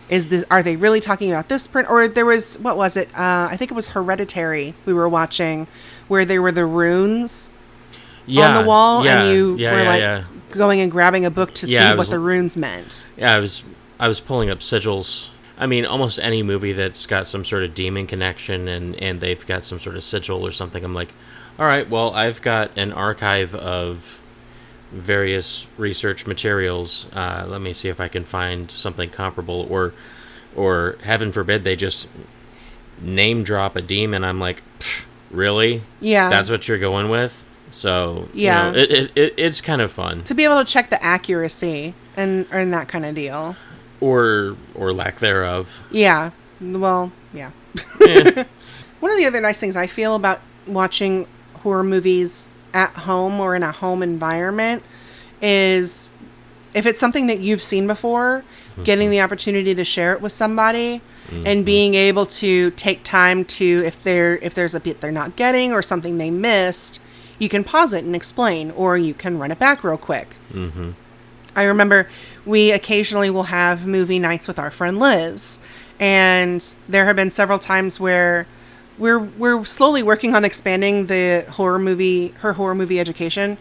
is 0.10 0.30
this 0.30 0.46
are 0.50 0.64
they 0.64 0.78
really 0.78 1.02
talking 1.02 1.30
about 1.32 1.50
this 1.50 1.68
print 1.68 1.90
or 1.90 2.08
there 2.08 2.26
was 2.26 2.58
what 2.60 2.78
was 2.78 2.96
it 2.96 3.10
uh, 3.10 3.50
i 3.52 3.58
think 3.58 3.70
it 3.70 3.74
was 3.74 3.90
hereditary 3.90 4.74
we 4.86 4.94
were 4.94 5.10
watching 5.10 5.68
where 6.08 6.24
there 6.24 6.42
were 6.42 6.52
the 6.54 6.66
runes 6.66 7.50
Yeah. 8.26 8.48
on 8.56 8.62
the 8.64 8.68
wall 8.70 9.04
yeah, 9.04 9.22
and 9.24 9.34
you 9.34 9.56
yeah, 9.58 9.72
were 9.74 9.82
yeah, 9.82 9.90
like 9.90 10.00
yeah. 10.02 10.24
Going 10.58 10.80
and 10.82 10.92
grabbing 10.92 11.26
a 11.26 11.32
book 11.32 11.54
to 11.56 11.68
Yeah, 11.68 11.80
see 11.80 11.86
I 11.86 11.96
what 11.96 12.10
the 12.10 12.20
runes 12.20 12.58
meant 12.58 13.08
Yeah, 13.18 13.34
I 13.36 13.40
was 13.40 13.64
I 14.00 14.08
was 14.08 14.20
pulling 14.20 14.50
up 14.50 14.60
sigils. 14.60 15.30
I 15.58 15.66
mean, 15.66 15.86
almost 15.86 16.20
any 16.20 16.44
movie 16.44 16.74
that's 16.74 17.06
got 17.08 17.26
some 17.28 17.44
sort 17.44 17.64
of 17.64 17.74
demon 17.74 18.06
connection 18.08 18.68
and 18.68 18.96
and 18.96 19.22
they've 19.22 19.46
got 19.46 19.66
some 19.66 19.80
sort 19.80 19.96
of 19.96 20.04
sigil 20.04 20.46
or 20.46 20.52
something. 20.52 20.84
I'm 20.84 20.94
like, 20.94 21.14
all 21.58 21.66
right, 21.66 21.90
well, 21.90 22.14
I've 22.14 22.42
got 22.42 22.78
an 22.78 22.92
archive 22.92 23.56
of 23.56 24.22
various 24.92 25.68
research 25.78 26.28
materials. 26.28 27.08
Uh, 27.14 27.46
let 27.48 27.60
me 27.62 27.74
see 27.74 27.90
if 27.90 28.00
I 28.00 28.08
can 28.08 28.24
find 28.24 28.70
something 28.72 29.10
comparable, 29.10 29.68
or 29.70 29.94
or 30.56 30.98
heaven 31.04 31.32
forbid 31.32 31.64
they 31.64 31.76
just 31.76 32.08
name 33.02 33.44
drop 33.44 33.76
a 33.76 33.82
demon. 33.82 34.24
I'm 34.24 34.40
like, 34.40 34.62
really? 35.32 35.82
yeah 36.00 36.30
That's 36.30 36.50
what 36.50 36.68
you're 36.68 36.80
going 36.80 37.10
with? 37.10 37.44
So 37.78 38.28
you 38.34 38.46
Yeah. 38.46 38.72
know, 38.72 38.78
it, 38.78 38.92
it, 38.92 39.12
it 39.16 39.34
it's 39.38 39.62
kind 39.62 39.82
of 39.82 39.92
fun. 39.92 40.24
to 40.24 40.34
be 40.36 40.44
able 40.44 40.64
to 40.64 40.66
check 40.72 40.90
the 40.90 41.02
accuracy 41.04 41.94
and 42.16 42.46
and 42.52 42.74
that 42.74 42.88
kind 42.88 43.06
of 43.06 43.14
deal 43.16 43.56
or 44.02 44.56
or 44.76 44.94
lack 44.94 45.20
thereof. 45.20 45.84
yeah 45.92 46.32
well 46.62 47.12
yeah 47.34 47.52
Eh, 48.02 48.44
One 49.00 49.12
of 49.12 49.18
the 49.20 49.26
other 49.28 49.40
nice 49.42 49.60
things 49.60 49.76
I 49.76 49.86
feel 49.86 50.16
about 50.16 50.42
watching 50.66 51.28
horror 51.62 51.84
movies 51.84 52.52
at 52.74 52.90
home 52.98 53.40
or 53.40 53.56
in 53.56 53.62
a 53.62 53.72
home 53.72 54.02
environment 54.02 54.82
is 55.42 56.12
if 56.74 56.86
it's 56.88 57.00
something 57.00 57.28
that 57.28 57.40
you've 57.40 57.62
seen 57.62 57.86
before, 57.88 58.44
getting 58.84 59.10
the 59.12 59.22
opportunity 59.22 59.74
to 59.76 59.84
share 59.84 60.14
it 60.14 60.22
with 60.22 60.32
somebody 60.32 61.02
and 61.46 61.66
being 61.66 61.94
able 61.94 62.26
to 62.26 62.72
take 62.72 63.04
time 63.04 63.44
to 63.44 63.84
if 63.86 64.02
there 64.04 64.38
if 64.38 64.56
there's 64.56 64.74
a 64.74 64.80
bit 64.80 65.02
they're 65.02 65.12
not 65.12 65.36
getting 65.36 65.74
or 65.74 65.82
something 65.84 66.18
they 66.18 66.32
missed, 66.32 67.00
you 67.40 67.50
can 67.50 67.64
pause 67.64 67.94
it 67.94 68.04
and 68.04 68.16
explain 68.16 68.72
or 68.72 68.98
you 68.98 69.14
can 69.14 69.38
run 69.40 69.52
it 69.52 69.60
back 69.60 69.84
real 69.84 69.98
quick. 69.98 70.36
mhm. 70.54 70.94
I 71.56 71.64
remember 71.64 72.08
we 72.46 72.72
occasionally 72.72 73.30
will 73.32 73.44
have 73.44 73.88
movie 73.88 74.20
nights 74.20 74.48
with 74.48 74.60
our 74.60 74.70
friend 74.70 75.00
Liz, 75.00 75.60
and 76.00 76.64
there 76.88 77.06
have 77.06 77.16
been 77.16 77.32
several 77.32 77.58
times 77.58 78.00
where 78.00 78.46
we're 79.00 79.18
we're 79.20 79.66
slowly 79.66 80.04
working 80.04 80.36
on 80.36 80.46
expanding 80.46 81.08
the 81.08 81.46
horror 81.50 81.80
movie 81.80 82.34
her 82.42 82.54
horror 82.54 82.76
movie 82.76 83.00
education. 83.00 83.58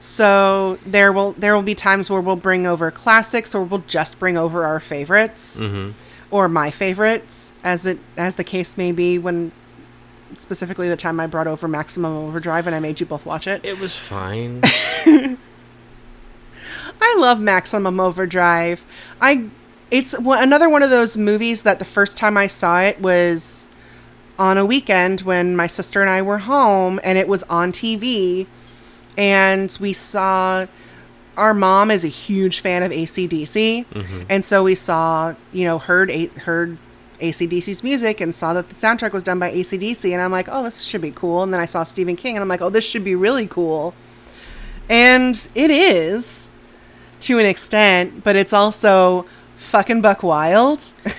So 0.00 0.78
there 0.86 1.12
will 1.12 1.32
there 1.32 1.54
will 1.54 1.62
be 1.62 1.74
times 1.74 2.08
where 2.10 2.20
we'll 2.20 2.36
bring 2.36 2.66
over 2.66 2.90
classics 2.90 3.54
or 3.54 3.62
we'll 3.62 3.82
just 3.86 4.18
bring 4.18 4.36
over 4.36 4.64
our 4.64 4.80
favorites 4.80 5.58
Mhm. 5.60 5.92
or 6.30 6.48
my 6.48 6.70
favorites 6.70 7.52
as 7.64 7.86
it 7.86 7.98
as 8.16 8.36
the 8.36 8.44
case 8.44 8.76
may 8.76 8.92
be 8.92 9.18
when 9.18 9.50
specifically 10.38 10.88
the 10.88 10.96
time 10.96 11.20
I 11.20 11.26
brought 11.26 11.46
over 11.46 11.68
Maximum 11.68 12.14
Overdrive 12.14 12.66
and 12.66 12.74
I 12.74 12.80
made 12.80 13.00
you 13.00 13.06
both 13.06 13.26
watch 13.26 13.46
it. 13.46 13.64
It 13.64 13.78
was 13.78 13.94
fine. 13.94 14.60
I 17.00 17.16
love 17.18 17.40
Maximum 17.40 18.00
Overdrive. 18.00 18.84
I 19.20 19.48
it's 19.90 20.18
one, 20.18 20.42
another 20.42 20.68
one 20.68 20.82
of 20.82 20.90
those 20.90 21.16
movies 21.16 21.62
that 21.62 21.78
the 21.78 21.84
first 21.84 22.16
time 22.16 22.36
I 22.36 22.46
saw 22.46 22.80
it 22.80 23.00
was 23.00 23.66
on 24.38 24.58
a 24.58 24.66
weekend 24.66 25.22
when 25.22 25.56
my 25.56 25.66
sister 25.66 26.00
and 26.00 26.10
I 26.10 26.22
were 26.22 26.38
home 26.38 27.00
and 27.02 27.18
it 27.18 27.26
was 27.26 27.42
on 27.44 27.72
TV 27.72 28.46
and 29.16 29.76
we 29.80 29.92
saw 29.92 30.66
our 31.36 31.54
mom 31.54 31.90
is 31.90 32.04
a 32.04 32.08
huge 32.08 32.60
fan 32.60 32.82
of 32.82 32.92
ACDC 32.92 33.86
mm-hmm. 33.86 34.22
and 34.28 34.44
so 34.44 34.62
we 34.62 34.74
saw, 34.74 35.34
you 35.52 35.64
know, 35.64 35.78
heard 35.78 36.10
heard 36.10 36.78
ACDC's 37.20 37.82
music 37.82 38.20
and 38.20 38.34
saw 38.34 38.52
that 38.54 38.68
the 38.68 38.74
soundtrack 38.74 39.12
was 39.12 39.22
done 39.22 39.38
by 39.38 39.52
ACDC. 39.52 40.12
And 40.12 40.20
I'm 40.20 40.32
like, 40.32 40.48
oh, 40.50 40.62
this 40.62 40.82
should 40.82 41.00
be 41.00 41.10
cool. 41.10 41.42
And 41.42 41.52
then 41.52 41.60
I 41.60 41.66
saw 41.66 41.82
Stephen 41.82 42.16
King 42.16 42.36
and 42.36 42.42
I'm 42.42 42.48
like, 42.48 42.60
oh, 42.60 42.70
this 42.70 42.84
should 42.84 43.04
be 43.04 43.14
really 43.14 43.46
cool. 43.46 43.94
And 44.88 45.48
it 45.54 45.70
is 45.70 46.50
to 47.20 47.38
an 47.38 47.46
extent, 47.46 48.24
but 48.24 48.36
it's 48.36 48.52
also 48.52 49.26
fucking 49.56 50.00
buck 50.00 50.22
wild. 50.22 50.92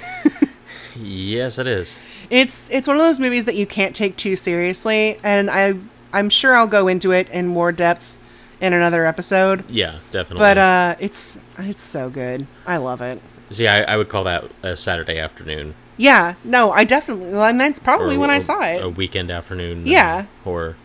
Yes, 1.01 1.57
it 1.57 1.67
is. 1.67 1.97
It's 2.29 2.69
it's 2.69 2.87
one 2.87 2.97
of 2.97 3.01
those 3.01 3.19
movies 3.19 3.45
that 3.45 3.55
you 3.55 3.65
can't 3.65 3.95
take 3.95 4.17
too 4.17 4.35
seriously, 4.35 5.17
and 5.23 5.49
I 5.49 5.75
I'm 6.13 6.29
sure 6.29 6.55
I'll 6.55 6.67
go 6.67 6.87
into 6.87 7.11
it 7.11 7.29
in 7.29 7.47
more 7.47 7.71
depth 7.71 8.17
in 8.61 8.73
another 8.73 9.05
episode. 9.05 9.63
Yeah, 9.69 9.99
definitely. 10.11 10.43
But 10.43 10.57
uh, 10.57 10.95
it's 10.99 11.39
it's 11.57 11.81
so 11.81 12.09
good. 12.09 12.45
I 12.67 12.77
love 12.77 13.01
it. 13.01 13.21
See, 13.51 13.67
I, 13.67 13.81
I 13.83 13.97
would 13.97 14.09
call 14.09 14.25
that 14.25 14.45
a 14.61 14.75
Saturday 14.75 15.17
afternoon. 15.17 15.73
Yeah, 15.99 16.35
no, 16.45 16.71
I 16.71 16.85
definitely. 16.85 17.33
well, 17.33 17.43
And 17.43 17.59
that's 17.59 17.79
probably 17.79 18.15
or 18.15 18.19
when 18.19 18.29
I 18.29 18.39
saw 18.39 18.61
it. 18.61 18.81
A 18.81 18.89
weekend 18.89 19.29
afternoon. 19.29 19.85
Yeah. 19.85 20.25
horror. 20.45 20.77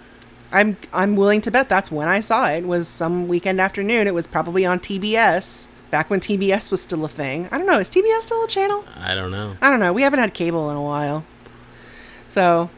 I'm 0.51 0.77
I'm 0.93 1.15
willing 1.15 1.41
to 1.43 1.51
bet 1.53 1.69
that's 1.69 1.91
when 1.91 2.09
I 2.09 2.19
saw 2.21 2.49
it. 2.49 2.65
Was 2.65 2.89
some 2.89 3.29
weekend 3.29 3.61
afternoon. 3.61 4.07
It 4.09 4.15
was 4.15 4.27
probably 4.27 4.67
on 4.67 4.81
TBS 4.81 5.69
back 5.91 6.11
when 6.11 6.19
TBS 6.19 6.71
was 6.73 6.83
still 6.83 7.05
a 7.05 7.09
thing. 7.09 7.49
I 7.53 7.59
don't 7.59 7.67
know. 7.67 7.79
Is 7.79 7.91
TBS 7.91 8.23
still 8.23 8.43
a 8.43 8.49
channel? 8.49 8.85
I 8.97 9.15
don't 9.15 9.31
know. 9.31 9.57
I 9.61 9.71
don't 9.71 9.79
know. 9.81 9.93
We 9.93 10.03
haven't 10.03 10.19
had 10.19 10.35
cable 10.35 10.69
in 10.71 10.77
a 10.77 10.83
while, 10.83 11.25
so 12.27 12.71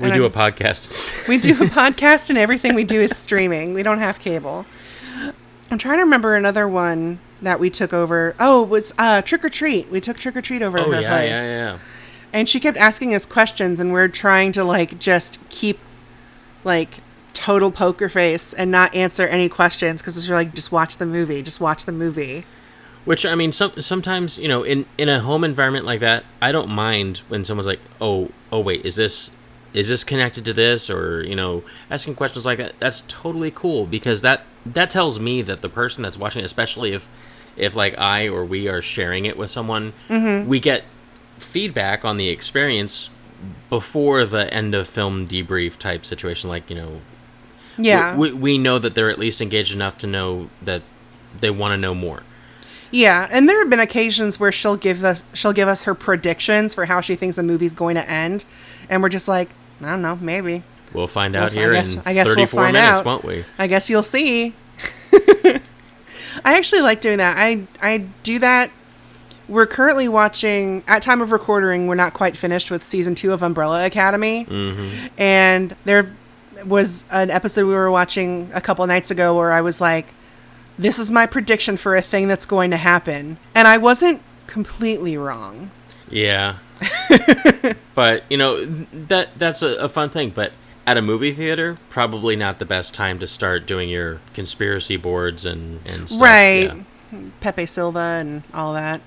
We 0.00 0.10
do 0.10 0.24
a 0.24 0.30
podcast. 0.30 1.28
we 1.28 1.38
do 1.38 1.52
a 1.52 1.66
podcast 1.66 2.28
and 2.28 2.38
everything 2.38 2.74
we 2.74 2.84
do 2.84 3.00
is 3.00 3.16
streaming. 3.16 3.72
We 3.72 3.84
don't 3.84 4.00
have 4.00 4.18
cable. 4.18 4.66
I'm 5.70 5.78
trying 5.78 5.98
to 5.98 6.02
remember 6.04 6.34
another 6.34 6.66
one 6.66 7.20
that 7.42 7.60
we 7.60 7.70
took 7.70 7.92
over. 7.92 8.34
Oh, 8.38 8.64
it 8.64 8.68
was 8.68 8.94
uh, 8.98 9.22
Trick 9.22 9.44
or 9.44 9.50
Treat. 9.50 9.90
We 9.90 10.00
took 10.00 10.18
Trick 10.18 10.36
or 10.36 10.42
Treat 10.42 10.62
over 10.62 10.78
oh 10.78 10.90
her 10.90 11.00
yeah, 11.00 11.08
place. 11.08 11.36
yeah, 11.36 11.58
yeah. 11.58 11.78
And 12.32 12.48
she 12.48 12.60
kept 12.60 12.76
asking 12.76 13.14
us 13.14 13.24
questions, 13.24 13.80
and 13.80 13.92
we're 13.92 14.08
trying 14.08 14.52
to 14.52 14.64
like 14.64 14.98
just 14.98 15.46
keep 15.48 15.78
like 16.64 16.98
total 17.32 17.70
poker 17.70 18.08
face 18.08 18.52
and 18.52 18.70
not 18.70 18.94
answer 18.94 19.26
any 19.26 19.48
questions 19.48 20.02
because 20.02 20.28
we're 20.28 20.34
like, 20.34 20.54
just 20.54 20.72
watch 20.72 20.96
the 20.96 21.06
movie, 21.06 21.40
just 21.42 21.60
watch 21.60 21.84
the 21.84 21.92
movie. 21.92 22.44
Which 23.04 23.24
I 23.24 23.34
mean, 23.34 23.52
some 23.52 23.80
sometimes 23.80 24.38
you 24.38 24.48
know, 24.48 24.62
in 24.62 24.84
in 24.98 25.08
a 25.08 25.20
home 25.20 25.44
environment 25.44 25.86
like 25.86 26.00
that, 26.00 26.24
I 26.42 26.52
don't 26.52 26.68
mind 26.68 27.18
when 27.28 27.44
someone's 27.44 27.66
like, 27.66 27.80
"Oh, 28.00 28.30
oh, 28.52 28.60
wait, 28.60 28.84
is 28.84 28.96
this 28.96 29.30
is 29.74 29.88
this 29.88 30.04
connected 30.04 30.44
to 30.46 30.52
this?" 30.52 30.88
Or 30.90 31.22
you 31.24 31.34
know, 31.36 31.62
asking 31.90 32.14
questions 32.16 32.46
like 32.46 32.58
that. 32.58 32.74
That's 32.78 33.02
totally 33.02 33.50
cool 33.50 33.86
because 33.86 34.22
that 34.22 34.42
that 34.66 34.90
tells 34.90 35.18
me 35.20 35.42
that 35.42 35.60
the 35.62 35.68
person 35.68 36.02
that's 36.02 36.18
watching, 36.18 36.44
especially 36.44 36.92
if 36.92 37.08
if 37.56 37.74
like 37.74 37.98
I 37.98 38.28
or 38.28 38.44
we 38.44 38.68
are 38.68 38.80
sharing 38.82 39.24
it 39.24 39.36
with 39.36 39.50
someone, 39.50 39.92
Mm-hmm. 40.08 40.48
we 40.48 40.60
get 40.60 40.84
feedback 41.38 42.04
on 42.04 42.16
the 42.16 42.28
experience 42.28 43.10
before 43.70 44.24
the 44.24 44.52
end 44.52 44.74
of 44.74 44.88
film 44.88 45.26
debrief 45.28 45.76
type 45.78 46.04
situation. 46.04 46.48
Like 46.50 46.68
you 46.70 46.76
know, 46.76 47.00
Yeah, 47.78 48.16
we, 48.16 48.32
we 48.32 48.58
know 48.58 48.78
that 48.78 48.94
they're 48.94 49.10
at 49.10 49.18
least 49.18 49.40
engaged 49.40 49.74
enough 49.74 49.98
to 49.98 50.06
know 50.06 50.50
that 50.62 50.82
they 51.40 51.50
want 51.50 51.72
to 51.72 51.76
know 51.76 51.94
more. 51.94 52.22
yeah. 52.90 53.28
And 53.30 53.48
there 53.48 53.58
have 53.60 53.70
been 53.70 53.80
occasions 53.80 54.40
where 54.40 54.50
she'll 54.50 54.76
give 54.76 55.04
us 55.04 55.24
she'll 55.34 55.52
give 55.52 55.68
us 55.68 55.82
her 55.84 55.94
predictions 55.94 56.74
for 56.74 56.86
how 56.86 57.00
she 57.00 57.14
thinks 57.14 57.38
a 57.38 57.42
movie's 57.42 57.74
going 57.74 57.94
to 57.96 58.08
end, 58.10 58.44
and 58.88 59.02
we're 59.02 59.08
just 59.10 59.28
like, 59.28 59.50
I 59.82 59.90
don't 59.90 60.02
know, 60.02 60.16
maybe. 60.20 60.62
We'll 60.92 61.06
find 61.06 61.34
Well, 61.34 61.44
out 61.44 61.50
I 61.52 61.54
here 61.54 61.72
guess- 61.72 61.92
in 61.92 62.02
I 62.06 62.14
guess 62.14 62.26
we'll 62.26 62.34
34 62.36 62.62
find 62.62 62.72
minutes, 62.74 63.00
out. 63.00 63.06
won't 63.06 63.24
we? 63.24 63.44
I 63.58 63.66
guess 63.66 63.88
you'll 63.90 64.02
see. 64.02 64.54
I 66.44 66.56
actually 66.56 66.82
like 66.82 67.00
doing 67.00 67.18
that. 67.18 67.36
I 67.36 67.66
I 67.82 67.98
do 68.22 68.38
that. 68.38 68.70
We're 69.48 69.66
currently 69.66 70.08
watching. 70.08 70.82
At 70.86 71.02
time 71.02 71.20
of 71.20 71.32
recording, 71.32 71.86
we're 71.86 71.94
not 71.94 72.14
quite 72.14 72.36
finished 72.36 72.70
with 72.70 72.84
season 72.84 73.14
two 73.14 73.32
of 73.32 73.42
Umbrella 73.42 73.84
Academy, 73.86 74.44
Mm-hmm. 74.44 75.06
and 75.18 75.74
there 75.84 76.14
was 76.64 77.04
an 77.10 77.30
episode 77.30 77.66
we 77.66 77.74
were 77.74 77.90
watching 77.90 78.50
a 78.54 78.60
couple 78.60 78.86
nights 78.86 79.10
ago 79.10 79.36
where 79.36 79.52
I 79.52 79.60
was 79.60 79.80
like, 79.80 80.06
"This 80.78 80.98
is 80.98 81.10
my 81.10 81.26
prediction 81.26 81.76
for 81.76 81.96
a 81.96 82.02
thing 82.02 82.28
that's 82.28 82.46
going 82.46 82.70
to 82.70 82.76
happen," 82.76 83.38
and 83.54 83.66
I 83.66 83.78
wasn't 83.78 84.22
completely 84.46 85.16
wrong. 85.16 85.70
Yeah. 86.10 86.56
but, 87.94 88.24
you 88.30 88.36
know, 88.36 88.64
that 88.64 89.30
that's 89.38 89.62
a, 89.62 89.74
a 89.76 89.88
fun 89.88 90.10
thing. 90.10 90.30
But 90.30 90.52
at 90.86 90.96
a 90.96 91.02
movie 91.02 91.32
theater, 91.32 91.76
probably 91.88 92.36
not 92.36 92.58
the 92.58 92.64
best 92.64 92.94
time 92.94 93.18
to 93.18 93.26
start 93.26 93.66
doing 93.66 93.88
your 93.88 94.20
conspiracy 94.34 94.96
boards 94.96 95.44
and, 95.44 95.80
and 95.86 96.08
stuff. 96.08 96.22
right 96.22 96.72
Yeah. 97.12 97.18
pepe 97.40 97.66
silvia 97.66 98.02
and 98.20 98.42
all 98.54 98.72
that 98.74 99.00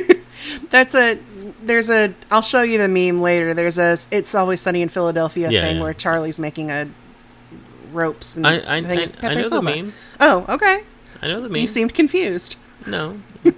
that's 0.70 0.94
a 0.94 1.18
there's 1.62 1.88
a 1.90 2.14
i'll 2.30 2.42
show 2.42 2.62
you 2.62 2.76
the 2.78 2.88
meme 2.88 3.20
later 3.20 3.54
there's 3.54 3.78
a 3.78 3.96
it's 4.10 4.34
always 4.34 4.60
sunny 4.60 4.82
in 4.82 4.88
philadelphia 4.88 5.50
Yeah, 5.50 5.62
thing 5.62 5.76
yeah. 5.76 5.82
where 5.82 5.94
charlie's 5.94 6.38
making 6.40 6.70
a 6.70 6.88
ropes 7.92 8.36
and 8.36 8.46
I, 8.46 8.76
I, 8.76 8.80
the 8.80 8.88
I, 8.98 9.00
is 9.02 9.12
I 9.14 9.16
Pepe 9.16 9.34
know 9.36 9.42
the 9.42 9.48
Silva. 9.48 9.62
meme. 9.76 9.92
oh 10.20 10.46
okay 10.48 10.82
I 11.22 11.28
know 11.28 11.40
the 11.42 11.48
meme. 11.48 11.60
you 11.62 11.66
seemed 11.66 11.94
confused 11.94 12.56
no. 12.86 13.18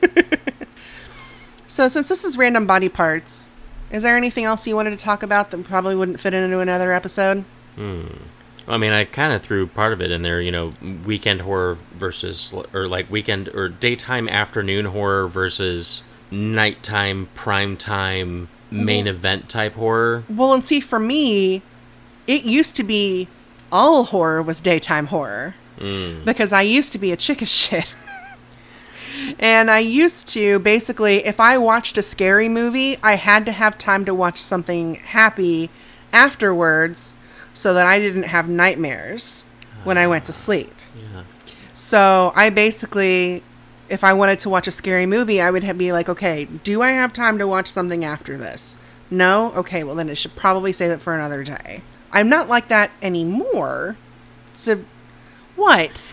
so 1.75 1.89
since 1.89 2.09
this 2.09 2.25
is 2.25 2.37
random 2.39 2.67
body 2.67 2.89
parts 2.89 3.55
is 3.91 4.03
there 4.05 4.17
anything 4.17 4.45
else 4.45 4.67
you 4.67 4.75
wanted 4.77 4.91
to 4.91 4.97
talk 4.97 5.23
about 5.23 5.51
that 5.51 5.65
probably 5.65 5.95
wouldn't 5.97 6.21
fit 6.21 6.33
into 6.35 6.61
another 6.61 6.93
episode 6.93 7.45
Hmm. 7.77 8.07
I 8.69 8.79
mean, 8.79 8.93
I 8.93 9.05
kind 9.05 9.33
of 9.33 9.43
threw 9.43 9.67
part 9.67 9.93
of 9.93 10.01
it 10.01 10.11
in 10.11 10.23
there, 10.23 10.41
you 10.41 10.51
know, 10.53 10.73
weekend 11.05 11.43
horror 11.43 11.77
versus, 11.93 12.55
or 12.73 12.87
like 12.89 13.11
weekend 13.11 13.49
or 13.49 13.69
daytime 13.69 14.27
afternoon 14.29 14.87
horror 14.87 15.27
versus 15.29 16.03
nighttime, 16.31 17.29
prime 17.35 17.77
time, 17.77 18.49
main 18.71 19.07
event 19.07 19.49
type 19.51 19.75
horror. 19.75 20.23
well 20.31 20.55
and 20.55 20.65
see 20.65 20.81
for 20.81 20.99
me 20.99 21.63
it 22.27 22.45
used 22.45 22.75
to 22.77 22.83
be 22.85 23.29
all 23.71 24.05
horror 24.05 24.41
was 24.43 24.61
daytime 24.61 25.07
horror 25.07 25.55
because 26.25 26.53
I 26.53 26.63
used 26.63 26.93
to 26.93 26.99
be 26.99 27.13
a 27.13 27.17
chick 27.17 27.43
of 27.43 27.49
shit. 27.49 27.95
and 29.39 29.71
I 29.71 29.79
used 29.79 30.29
to 30.29 30.59
basically, 30.61 31.25
if 31.27 31.41
I 31.41 31.59
watched 31.59 31.99
a 31.99 32.03
scary 32.03 32.49
movie, 32.49 32.99
I 33.03 33.15
had 33.15 33.47
to 33.47 33.53
have 33.53 33.79
time 33.79 34.05
to 34.05 34.15
watch 34.15 34.39
something 34.39 34.95
happy 34.97 35.71
afterwards 36.13 37.17
so 37.53 37.75
that 37.75 37.87
I 37.87 37.99
didn't 37.99 38.25
have 38.25 38.49
nightmares 38.49 39.47
when 39.85 39.99
I 39.99 40.07
went 40.07 40.25
to 40.25 40.33
sleep. 40.33 40.73
Yeah. 40.97 41.25
So 41.73 42.33
I 42.35 42.51
basically, 42.51 43.43
if 43.89 44.03
I 44.05 44.13
wanted 44.13 44.39
to 44.41 44.49
watch 44.49 44.67
a 44.67 44.71
scary 44.71 45.07
movie, 45.07 45.41
I 45.41 45.51
would 45.51 45.79
be 45.79 45.93
like, 45.93 46.09
okay, 46.09 46.47
do 46.47 46.83
I 46.83 46.91
have 46.91 47.13
time 47.13 47.39
to 47.39 47.47
watch 47.47 47.69
something 47.69 48.05
after 48.05 48.37
this? 48.37 48.83
No? 49.11 49.53
Okay, 49.53 49.85
well, 49.85 49.95
then 49.95 50.11
I 50.11 50.15
should 50.15 50.35
probably 50.35 50.73
save 50.73 50.91
it 50.91 51.03
for 51.03 51.15
another 51.15 51.45
day. 51.45 51.83
I'm 52.11 52.29
not 52.29 52.49
like 52.49 52.69
that 52.69 52.91
anymore. 53.03 53.97
So, 54.55 54.85
what? 55.57 56.13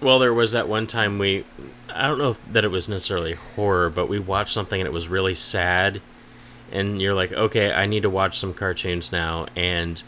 Well, 0.00 0.18
there 0.18 0.34
was 0.34 0.52
that 0.52 0.68
one 0.68 0.86
time 0.86 1.18
we, 1.18 1.44
I 1.94 2.08
don't 2.08 2.18
know 2.18 2.30
if 2.30 2.52
that 2.52 2.64
it 2.64 2.68
was 2.68 2.88
necessarily 2.88 3.34
horror, 3.34 3.88
but 3.88 4.08
we 4.08 4.18
watched 4.18 4.52
something 4.52 4.80
and 4.80 4.86
it 4.86 4.92
was 4.92 5.08
really 5.08 5.34
sad. 5.34 6.02
And 6.72 7.00
you're 7.00 7.14
like, 7.14 7.32
okay, 7.32 7.72
I 7.72 7.86
need 7.86 8.02
to 8.02 8.10
watch 8.10 8.36
some 8.38 8.52
cartoons 8.52 9.12
now. 9.12 9.46
And 9.54 10.02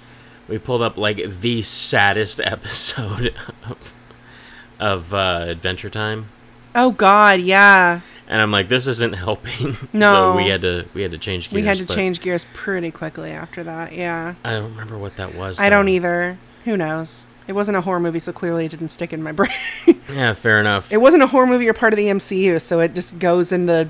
we 0.49 0.59
pulled 0.59 0.83
up 0.83 0.99
like 0.99 1.17
the 1.29 1.63
saddest 1.63 2.41
episode 2.45 3.35
of, 3.69 3.95
of 4.81 5.15
uh, 5.15 5.45
Adventure 5.49 5.91
Time. 5.91 6.27
Oh, 6.75 6.91
God, 6.91 7.41
yeah. 7.41 8.01
And 8.29 8.43
I'm 8.43 8.51
like, 8.51 8.69
this 8.69 8.87
isn't 8.87 9.15
helping. 9.15 9.77
No. 9.93 10.13
so 10.13 10.37
we 10.37 10.49
had 10.49 10.63
to 10.63 10.87
we 10.93 11.03
had 11.03 11.13
to 11.13 11.19
change 11.19 11.49
gears. 11.49 11.63
we 11.63 11.67
had 11.67 11.79
to 11.79 11.87
change 11.87 12.21
gears 12.21 12.45
pretty 12.53 12.91
quickly 12.91 13.31
after 13.31 13.63
that, 13.63 13.93
yeah. 13.93 14.35
I 14.45 14.53
don't 14.53 14.71
remember 14.73 14.99
what 14.99 15.17
that 15.17 15.35
was. 15.35 15.61
I 15.61 15.71
don't 15.71 15.89
either. 15.89 16.37
Who 16.65 16.77
knows? 16.77 17.29
It 17.49 17.53
wasn't 17.55 17.77
a 17.77 17.81
horror 17.81 18.01
movie, 18.01 18.19
so 18.19 18.33
clearly 18.33 18.65
it 18.67 18.71
didn't 18.71 18.89
stick 18.89 19.13
in 19.13 19.23
my 19.23 19.33
brain. 19.33 19.51
Yeah, 20.13 20.33
fair 20.35 20.59
enough. 20.61 20.91
it 20.93 20.97
wasn't 20.99 21.23
a 21.23 21.27
horror 21.29 21.47
movie 21.47 21.69
or 21.69 21.73
part 21.73 21.93
of 21.93 21.97
the 21.97 22.07
MCU, 22.07 22.61
so 22.61 22.81
it 22.81 22.95
just 22.95 23.19
goes 23.19 23.53
in 23.53 23.67
the. 23.67 23.89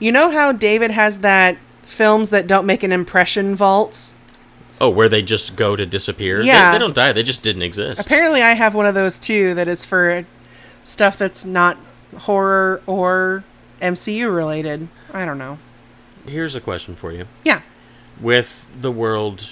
You 0.00 0.12
know 0.12 0.30
how 0.30 0.52
David 0.52 0.90
has 0.90 1.18
that 1.20 1.56
films 1.82 2.30
that 2.30 2.46
don't 2.46 2.66
make 2.66 2.82
an 2.82 2.92
impression 2.92 3.54
vault? 3.56 4.14
oh, 4.80 4.90
where 4.90 5.08
they 5.08 5.22
just 5.22 5.54
go 5.56 5.76
to 5.76 5.86
disappear? 5.86 6.40
They- 6.40 6.46
Yeah. 6.48 6.72
They, 6.72 6.78
don't 6.78 6.94
die. 6.94 7.12
They 7.12 7.22
just 7.22 7.42
didn't 7.42 7.62
exist. 7.62 8.04
Apparently, 8.04 8.42
I 8.42 8.52
have 8.52 8.74
one 8.74 8.86
of 8.86 8.94
those 8.94 9.18
too 9.18 9.54
that 9.54 9.68
is 9.68 9.84
for 9.84 10.26
stuff 10.82 11.16
that's 11.16 11.44
not 11.44 11.78
horror 12.18 12.82
or 12.86 13.44
MCU 13.80 14.34
related. 14.34 14.88
I 15.12 15.24
don't 15.24 15.38
know. 15.38 15.58
Here's 16.26 16.54
a 16.56 16.60
question 16.60 16.96
for 16.96 17.12
you. 17.12 17.26
Yeah. 17.44 17.60
with 18.20 18.66
the 18.78 18.90
world 18.90 19.48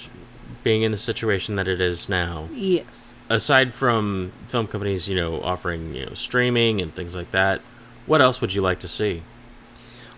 being 0.63 0.81
in 0.83 0.91
the 0.91 0.97
situation 0.97 1.55
that 1.55 1.67
it 1.67 1.81
is 1.81 2.07
now, 2.09 2.47
Yes. 2.53 3.15
aside 3.29 3.73
from 3.73 4.31
film 4.47 4.67
companies, 4.67 5.07
you 5.09 5.15
know, 5.15 5.41
offering 5.43 5.93
you 5.93 6.05
know 6.05 6.13
streaming 6.13 6.81
and 6.81 6.93
things 6.93 7.15
like 7.15 7.31
that, 7.31 7.61
what 8.05 8.21
else 8.21 8.39
would 8.41 8.53
you 8.53 8.61
like 8.61 8.79
to 8.79 8.87
see? 8.87 9.23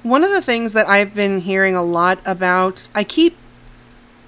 One 0.04 0.24
of 0.24 0.30
the 0.32 0.42
things 0.42 0.74
that 0.74 0.88
I've 0.88 1.16
been 1.16 1.42
hearing 1.42 1.76
a 1.76 1.82
lot 1.84 2.20
about, 2.26 2.90
I 2.94 3.04
keep, 3.04 3.36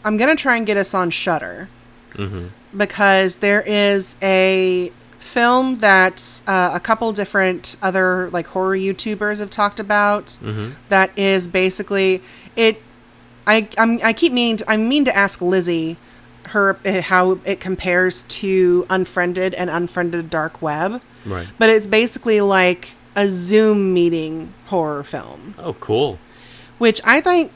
I'm 0.03 0.17
gonna 0.17 0.35
try 0.35 0.57
and 0.57 0.65
get 0.65 0.77
us 0.77 0.93
on 0.93 1.09
Shudder 1.11 1.69
Mm-hmm. 2.15 2.47
because 2.75 3.37
there 3.37 3.61
is 3.61 4.15
a 4.23 4.91
film 5.19 5.75
that 5.75 6.41
uh, 6.47 6.71
a 6.73 6.79
couple 6.79 7.11
different 7.13 7.75
other 7.81 8.29
like 8.31 8.47
horror 8.47 8.75
YouTubers 8.77 9.37
have 9.39 9.51
talked 9.51 9.79
about 9.79 10.25
Mm-hmm. 10.41 10.69
that 10.89 11.11
is 11.15 11.47
basically 11.47 12.23
it 12.55 12.81
I 13.45 13.67
I'm, 13.77 13.99
I 14.03 14.13
keep 14.13 14.33
meaning 14.33 14.57
to, 14.57 14.71
I 14.71 14.77
mean 14.77 15.05
to 15.05 15.15
ask 15.15 15.41
Lizzie 15.41 15.97
her 16.47 16.77
uh, 16.85 17.01
how 17.01 17.39
it 17.45 17.59
compares 17.59 18.23
to 18.23 18.85
Unfriended 18.89 19.53
and 19.53 19.69
Unfriended 19.69 20.29
Dark 20.29 20.61
Web. 20.61 21.01
Right. 21.25 21.47
But 21.57 21.69
it's 21.69 21.87
basically 21.87 22.41
like 22.41 22.89
a 23.15 23.27
Zoom 23.29 23.93
meeting 23.93 24.53
horror 24.67 25.03
film, 25.03 25.55
Oh, 25.57 25.73
cool. 25.73 26.19
which 26.77 27.01
I 27.03 27.21
think 27.21 27.51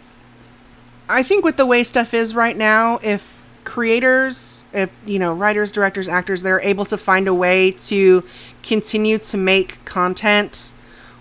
I 1.10 1.24
think 1.24 1.44
with 1.44 1.58
the 1.58 1.66
way 1.66 1.84
stuff 1.84 2.14
is 2.14 2.34
right 2.36 2.56
now, 2.58 3.00
if 3.04 3.38
creators, 3.64 4.66
if 4.74 4.90
you 5.06 5.20
know, 5.20 5.34
writers, 5.34 5.72
directors, 5.72 6.08
actors, 6.08 6.42
they're 6.44 6.62
able 6.62 6.86
to 6.86 6.98
find 6.98 7.28
a 7.28 7.34
way 7.34 7.72
to 7.72 8.24
continue 8.64 9.18
to 9.18 9.38
make 9.38 9.84
content 9.86 10.74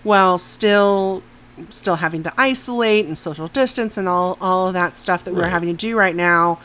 while 0.03 0.37
still 0.37 1.21
still 1.69 1.97
having 1.97 2.23
to 2.23 2.33
isolate 2.37 3.05
and 3.05 3.15
social 3.17 3.47
distance 3.47 3.95
and 3.97 4.07
all 4.09 4.37
all 4.41 4.67
of 4.67 4.73
that 4.73 4.97
stuff 4.97 5.23
that 5.23 5.33
we're 5.35 5.49
having 5.49 5.69
to 5.69 5.75
do 5.75 5.95
right 5.95 6.15
now, 6.15 6.59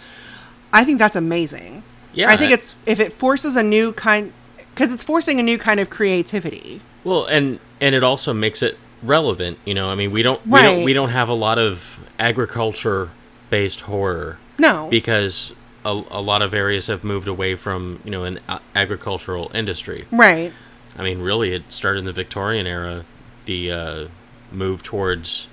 I 0.77 0.85
think 0.85 0.99
that's 0.99 1.17
amazing. 1.17 1.83
Yeah, 2.13 2.31
I 2.31 2.37
think 2.37 2.53
it's 2.53 2.77
if 2.87 3.01
it 3.01 3.13
forces 3.13 3.57
a 3.57 3.63
new 3.63 3.93
kind 3.93 4.33
because 4.75 4.93
it's 4.93 5.03
forcing 5.05 5.41
a 5.41 5.43
new 5.43 5.59
kind 5.59 5.81
of 5.81 5.89
creativity. 5.91 6.81
Well, 7.05 7.25
and 7.25 7.59
and 7.81 7.95
it 7.95 8.05
also 8.05 8.33
makes 8.35 8.63
it 8.63 8.79
relevant. 9.03 9.59
You 9.65 9.75
know, 9.75 9.89
I 9.91 9.95
mean, 9.95 10.11
we 10.13 10.23
don't 10.23 10.45
we 10.47 10.61
don't 10.61 10.85
we 10.85 10.93
don't 10.93 11.11
have 11.11 11.29
a 11.29 11.35
lot 11.35 11.59
of 11.59 12.01
agriculture 12.19 13.11
based 13.51 13.83
horror 13.83 14.39
No. 14.59 14.89
because 14.91 15.55
a, 15.85 16.03
a 16.11 16.21
lot 16.21 16.43
of 16.43 16.53
areas 16.53 16.89
have 16.89 17.05
moved 17.05 17.29
away 17.29 17.55
from 17.55 18.01
you 18.05 18.11
know 18.11 18.25
an 18.25 18.41
a- 18.49 18.61
agricultural 18.75 19.51
industry. 19.55 20.07
right. 20.13 20.53
I 20.99 21.03
mean, 21.03 21.21
really, 21.21 21.53
it 21.53 21.71
started 21.73 22.01
in 22.01 22.05
the 22.07 22.13
Victorian 22.13 22.67
era. 22.67 23.05
The 23.45 23.71
uh, 23.73 24.09
move 24.51 24.83
towards 24.83 25.49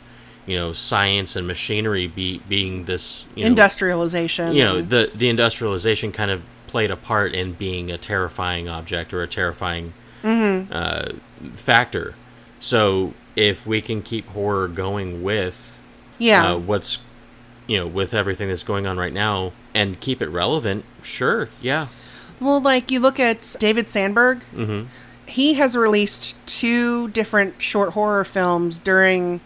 you 0.46 0.56
know 0.56 0.74
science 0.74 1.36
and 1.36 1.48
machinery 1.48 2.08
be, 2.08 2.40
being 2.50 2.86
this 2.86 3.26
you 3.36 3.44
know, 3.44 3.50
Industrialization. 3.50 4.54
you 4.54 4.64
know 4.64 4.82
the 4.82 5.12
the 5.14 5.30
industrialization 5.30 6.12
kind 6.12 6.32
of 6.32 6.44
played 6.68 6.92
a 6.92 6.98
part 6.98 7.34
in 7.34 7.54
being 7.54 7.92
a 7.92 7.98
terrifying 7.98 8.68
object 8.68 9.14
or 9.14 9.22
a 9.22 9.28
terrifying 9.28 9.94
uh, 10.24 11.12
factor. 11.56 12.16
So 12.60 13.14
if 13.36 13.68
we 13.68 13.82
can 13.82 14.02
keep 14.02 14.28
horror 14.30 14.68
going 14.68 15.22
with 15.22 15.84
yeah. 16.18 16.54
uh, 16.54 16.58
what's 16.58 17.06
you 17.68 17.78
know 17.78 17.88
with 17.88 18.14
everything 18.14 18.48
that's 18.48 18.64
going 18.64 18.88
on 18.88 18.98
right 18.98 19.14
now 19.14 19.54
and 19.74 20.00
keep 20.00 20.22
it 20.22 20.30
relevant, 20.30 20.86
sure, 21.02 21.50
yeah, 21.62 21.88
Well, 22.40 22.60
like 22.60 22.92
you 22.92 23.00
look 23.00 23.20
at 23.20 23.56
David 23.60 23.88
Sandberg, 23.90 24.42
mm-hmm. 24.54 24.88
he 25.26 25.56
has 25.56 25.76
released 25.76 26.36
two 26.46 27.08
different 27.10 27.62
short 27.62 27.94
horror 27.94 28.24
films 28.24 28.80
during 28.80 29.42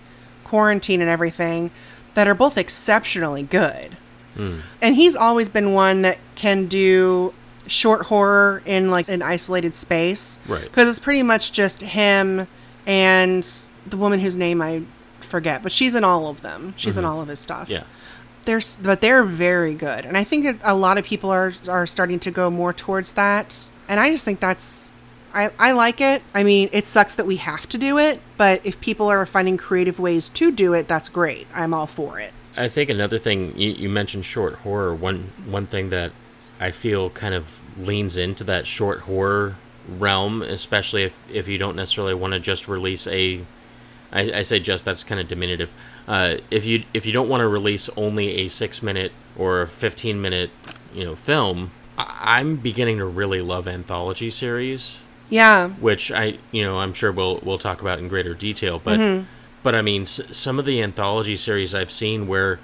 quarantine 0.48 1.02
and 1.02 1.10
everything 1.10 1.72
that 2.14 2.28
are 2.28 2.36
both 2.36 2.58
exceptionally 2.58 3.44
good. 3.44 3.98
Hmm. 4.36 4.60
And 4.82 4.96
he's 4.96 5.16
always 5.16 5.50
been 5.50 5.74
one 5.74 6.02
that 6.04 6.18
can 6.36 6.68
do 6.68 7.34
short 7.68 8.08
horror 8.08 8.62
in 8.66 8.90
like 8.90 9.08
an 9.10 9.22
isolated 9.22 9.76
space. 9.76 10.40
Right. 10.48 10.64
Because 10.64 10.88
it's 10.88 11.00
pretty 11.00 11.24
much 11.24 11.52
just 11.52 11.82
him 11.82 12.48
and 12.86 13.48
the 13.86 13.98
woman 13.98 14.20
whose 14.20 14.38
name 14.38 14.62
I 14.62 14.84
forget, 15.20 15.62
but 15.64 15.72
she's 15.72 15.96
in 15.96 16.04
all 16.04 16.28
of 16.28 16.42
them. 16.42 16.74
She's 16.78 16.98
in 16.98 17.04
mm-hmm. 17.04 17.14
all 17.14 17.22
of 17.22 17.28
his 17.28 17.40
stuff 17.40 17.70
yeah. 17.70 17.84
they're 18.46 18.62
but 18.82 19.02
they're 19.02 19.24
very 19.24 19.74
good 19.76 20.06
and 20.06 20.18
i 20.18 20.24
think 20.24 20.46
that 20.46 20.56
a 20.64 20.76
lot 20.76 20.98
of 20.98 21.06
people 21.06 21.30
are 21.30 21.54
are 21.68 21.86
starting 21.86 22.20
to 22.20 22.32
go 22.32 22.50
more 22.50 22.74
towards 22.74 23.14
that 23.14 23.70
and 23.88 24.00
i 24.00 24.10
just 24.10 24.26
think 24.26 24.40
that's 24.40 24.96
I, 25.38 25.52
I 25.60 25.71
like 25.73 26.02
it. 26.02 26.23
I 26.34 26.43
mean, 26.43 26.67
it 26.71 26.86
sucks 26.86 27.13
that 27.13 27.28
we 27.28 27.36
have 27.36 27.69
to 27.69 27.78
do 27.78 28.00
it, 28.00 28.19
but 28.38 28.65
if 28.65 28.82
people 28.82 29.08
are 29.08 29.23
finding 29.28 29.56
creative 29.56 30.00
ways 30.00 30.30
to 30.30 30.52
do 30.52 30.73
it, 30.73 30.88
that's 30.88 31.10
great. 31.10 31.45
I'm 31.54 31.76
all 31.76 31.86
for 31.86 32.19
it. 32.19 32.34
I 32.58 32.69
think 32.69 32.89
another 32.89 33.19
thing 33.19 33.56
you, 33.56 33.69
you 33.69 33.88
mentioned 33.88 34.26
short 34.26 34.56
horror. 34.56 34.95
One 34.95 35.32
one 35.45 35.67
thing 35.67 35.89
that 35.91 36.12
I 36.60 36.71
feel 36.71 37.12
kind 37.12 37.36
of 37.36 37.62
leans 37.78 38.17
into 38.17 38.43
that 38.45 38.65
short 38.65 39.02
horror 39.02 39.58
realm, 39.88 40.41
especially 40.41 41.04
if 41.04 41.23
if 41.32 41.47
you 41.47 41.60
don't 41.60 41.76
necessarily 41.76 42.15
want 42.15 42.34
to 42.34 42.39
just 42.39 42.67
release 42.67 43.06
a. 43.06 43.45
I, 44.12 44.39
I 44.39 44.41
say 44.41 44.60
just 44.60 44.86
that's 44.86 45.04
kind 45.04 45.21
of 45.21 45.28
diminutive. 45.28 45.76
Uh, 46.08 46.38
if 46.50 46.65
you 46.65 46.84
if 46.95 47.06
you 47.06 47.13
don't 47.13 47.30
want 47.30 47.41
to 47.41 47.47
release 47.47 47.89
only 47.95 48.38
a 48.38 48.47
six 48.47 48.82
minute 48.82 49.12
or 49.38 49.67
fifteen 49.67 50.19
minute 50.19 50.50
you 50.95 51.04
know 51.04 51.15
film, 51.15 51.69
I, 51.95 52.39
I'm 52.39 52.56
beginning 52.56 52.97
to 52.97 53.06
really 53.06 53.41
love 53.41 53.67
anthology 53.67 54.32
series 54.32 55.00
Yeah. 55.30 55.70
which 55.70 56.12
I 56.12 56.38
you 56.52 56.63
know 56.63 56.80
I'm 56.80 56.94
sure 56.94 57.12
we'll 57.12 57.40
we'll 57.44 57.58
talk 57.58 57.82
about 57.82 58.00
in 58.00 58.08
greater 58.08 58.34
detail. 58.34 58.80
But 58.84 59.24
but 59.63 59.76
I 59.76 59.82
mean, 59.82 60.04
s- 60.04 60.22
some 60.32 60.60
of 60.60 60.66
the 60.66 60.82
anthology 60.82 61.36
series 61.36 61.74
I've 61.76 61.92
seen 61.92 62.28
where 62.28 62.60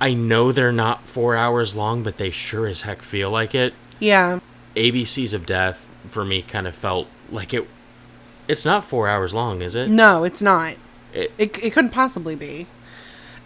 I 0.00 0.14
know 0.14 0.50
they're 0.52 0.72
not 0.72 1.06
four 1.06 1.36
hours 1.36 1.76
long, 1.76 2.02
but 2.02 2.16
they 2.16 2.30
sure 2.30 2.66
as 2.66 2.82
heck 2.82 3.02
feel 3.02 3.30
like 3.30 3.54
it. 3.54 3.74
Yeah. 3.98 4.40
ABCs 4.76 5.34
of 5.34 5.44
Death 5.46 5.88
for 6.08 6.24
me 6.24 6.42
kind 6.42 6.66
of 6.66 6.74
felt 6.74 7.06
like 7.30 7.52
it. 7.54 7.68
It's 8.48 8.64
not 8.64 8.84
four 8.84 9.06
hours 9.08 9.32
long, 9.34 9.62
is 9.62 9.74
it? 9.76 9.88
No, 9.88 10.24
it's 10.24 10.40
not. 10.42 10.74
It- 11.12 11.32
It, 11.38 11.58
it 11.62 11.70
couldn't 11.72 11.90
possibly 11.90 12.34
be. 12.34 12.66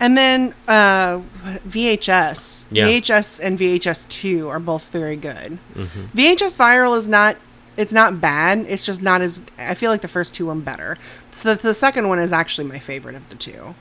And 0.00 0.16
then 0.18 0.55
uh, 0.68 1.20
VHS. 1.68 2.66
Yeah. 2.70 2.87
VHS 2.88 3.40
and 3.40 3.59
VHS 3.59 4.09
2 4.09 4.48
are 4.48 4.59
both 4.61 4.88
very 4.90 5.16
good. 5.16 5.59
Mm-hmm. 5.74 6.16
VHS 6.18 6.57
Viral 6.57 6.96
is 6.96 7.07
not. 7.09 7.37
It's 7.76 7.92
not 7.92 8.20
bad. 8.20 8.66
It's 8.68 8.84
just 8.87 9.02
not 9.02 9.20
as. 9.20 9.40
I 9.58 9.74
feel 9.74 9.90
like 9.90 10.00
the 10.02 10.08
first 10.08 10.32
two 10.34 10.46
were 10.46 10.54
better. 10.54 10.96
So 11.32 11.54
the 11.54 11.74
second 11.74 12.08
one 12.08 12.18
is 12.18 12.32
actually 12.32 12.66
my 12.68 12.78
favorite 12.78 13.14
of 13.16 13.28
the 13.28 13.34
two. 13.37 13.74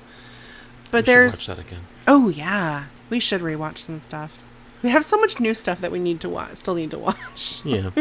But 0.89 0.91
We 0.91 0.97
should 0.99 1.05
there's. 1.05 1.33
watch 1.33 1.47
that 1.47 1.59
again. 1.59 1.81
Oh 2.07 2.29
yeah, 2.29 2.85
we 3.09 3.19
should 3.19 3.41
rewatch 3.41 3.77
some 3.79 3.99
stuff. 3.99 4.37
We 4.81 4.89
have 4.89 5.05
so 5.05 5.17
much 5.19 5.39
new 5.39 5.53
stuff 5.53 5.79
that 5.81 5.91
we 5.91 5.99
need 5.99 6.19
to 6.21 6.29
watch. 6.29 6.55
Still 6.55 6.75
need 6.75 6.91
to 6.91 6.99
watch. 6.99 7.61
Yeah. 7.65 7.91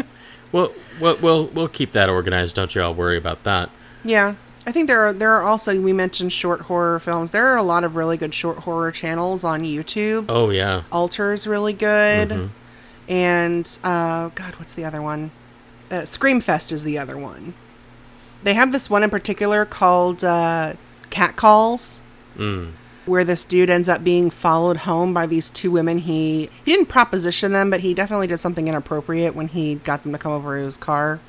well, 0.51 0.73
we'll 1.01 1.17
we'll 1.19 1.47
we'll 1.49 1.69
keep 1.69 1.93
that 1.93 2.09
organized. 2.09 2.57
Don't 2.57 2.75
you 2.75 2.83
all 2.83 2.95
worry 2.95 3.17
about 3.17 3.45
that. 3.45 3.71
Yeah. 4.05 4.35
I 4.67 4.71
think 4.73 4.87
there 4.89 5.01
are 5.07 5.13
there 5.13 5.31
are 5.33 5.43
also 5.43 5.81
we 5.81 5.93
mentioned 5.93 6.33
short 6.33 6.63
horror 6.63 7.01
films. 7.01 7.31
There 7.33 7.47
are 7.49 7.57
a 7.57 7.63
lot 7.63 7.83
of 7.85 7.97
really 7.97 8.17
good 8.17 8.33
short 8.33 8.59
horror 8.59 8.93
channels 8.93 9.43
on 9.45 9.63
YouTube. 9.63 10.27
Oh 10.29 10.51
yeah. 10.51 10.83
Alter's 10.93 11.47
really 11.47 11.73
good. 11.73 12.51
And 13.09 13.79
uh 13.83 14.29
god, 14.35 14.55
what's 14.57 14.75
the 14.75 14.85
other 14.85 15.03
one? 15.03 15.31
Uh, 15.93 16.01
Screamfest 16.03 16.73
is 16.73 16.85
the 16.85 16.99
other 16.99 17.19
one. 17.19 17.53
They 18.43 18.55
have 18.55 18.73
this 18.73 18.89
one 18.89 19.03
in 19.03 19.11
particular 19.11 19.67
called 19.67 20.25
uh 20.25 20.73
Cat 21.11 21.37
Calls. 21.37 22.03
Mm. 22.37 22.73
Where 23.05 23.25
this 23.25 23.45
dude 23.45 23.69
ends 23.69 23.89
up 23.89 24.03
being 24.03 24.31
followed 24.31 24.79
home 24.79 25.13
by 25.13 25.27
these 25.27 25.51
two 25.51 25.71
women. 25.71 25.99
He 25.99 26.49
he 26.65 26.73
didn't 26.73 26.87
proposition 26.87 27.53
them, 27.53 27.69
but 27.69 27.81
he 27.81 27.93
definitely 27.93 28.29
did 28.29 28.39
something 28.39 28.69
inappropriate 28.69 29.35
when 29.35 29.49
he 29.49 29.75
got 29.75 30.03
them 30.03 30.13
to 30.13 30.19
come 30.19 30.33
over 30.33 30.57
to 30.57 30.65
his 30.65 30.79
car 30.79 31.21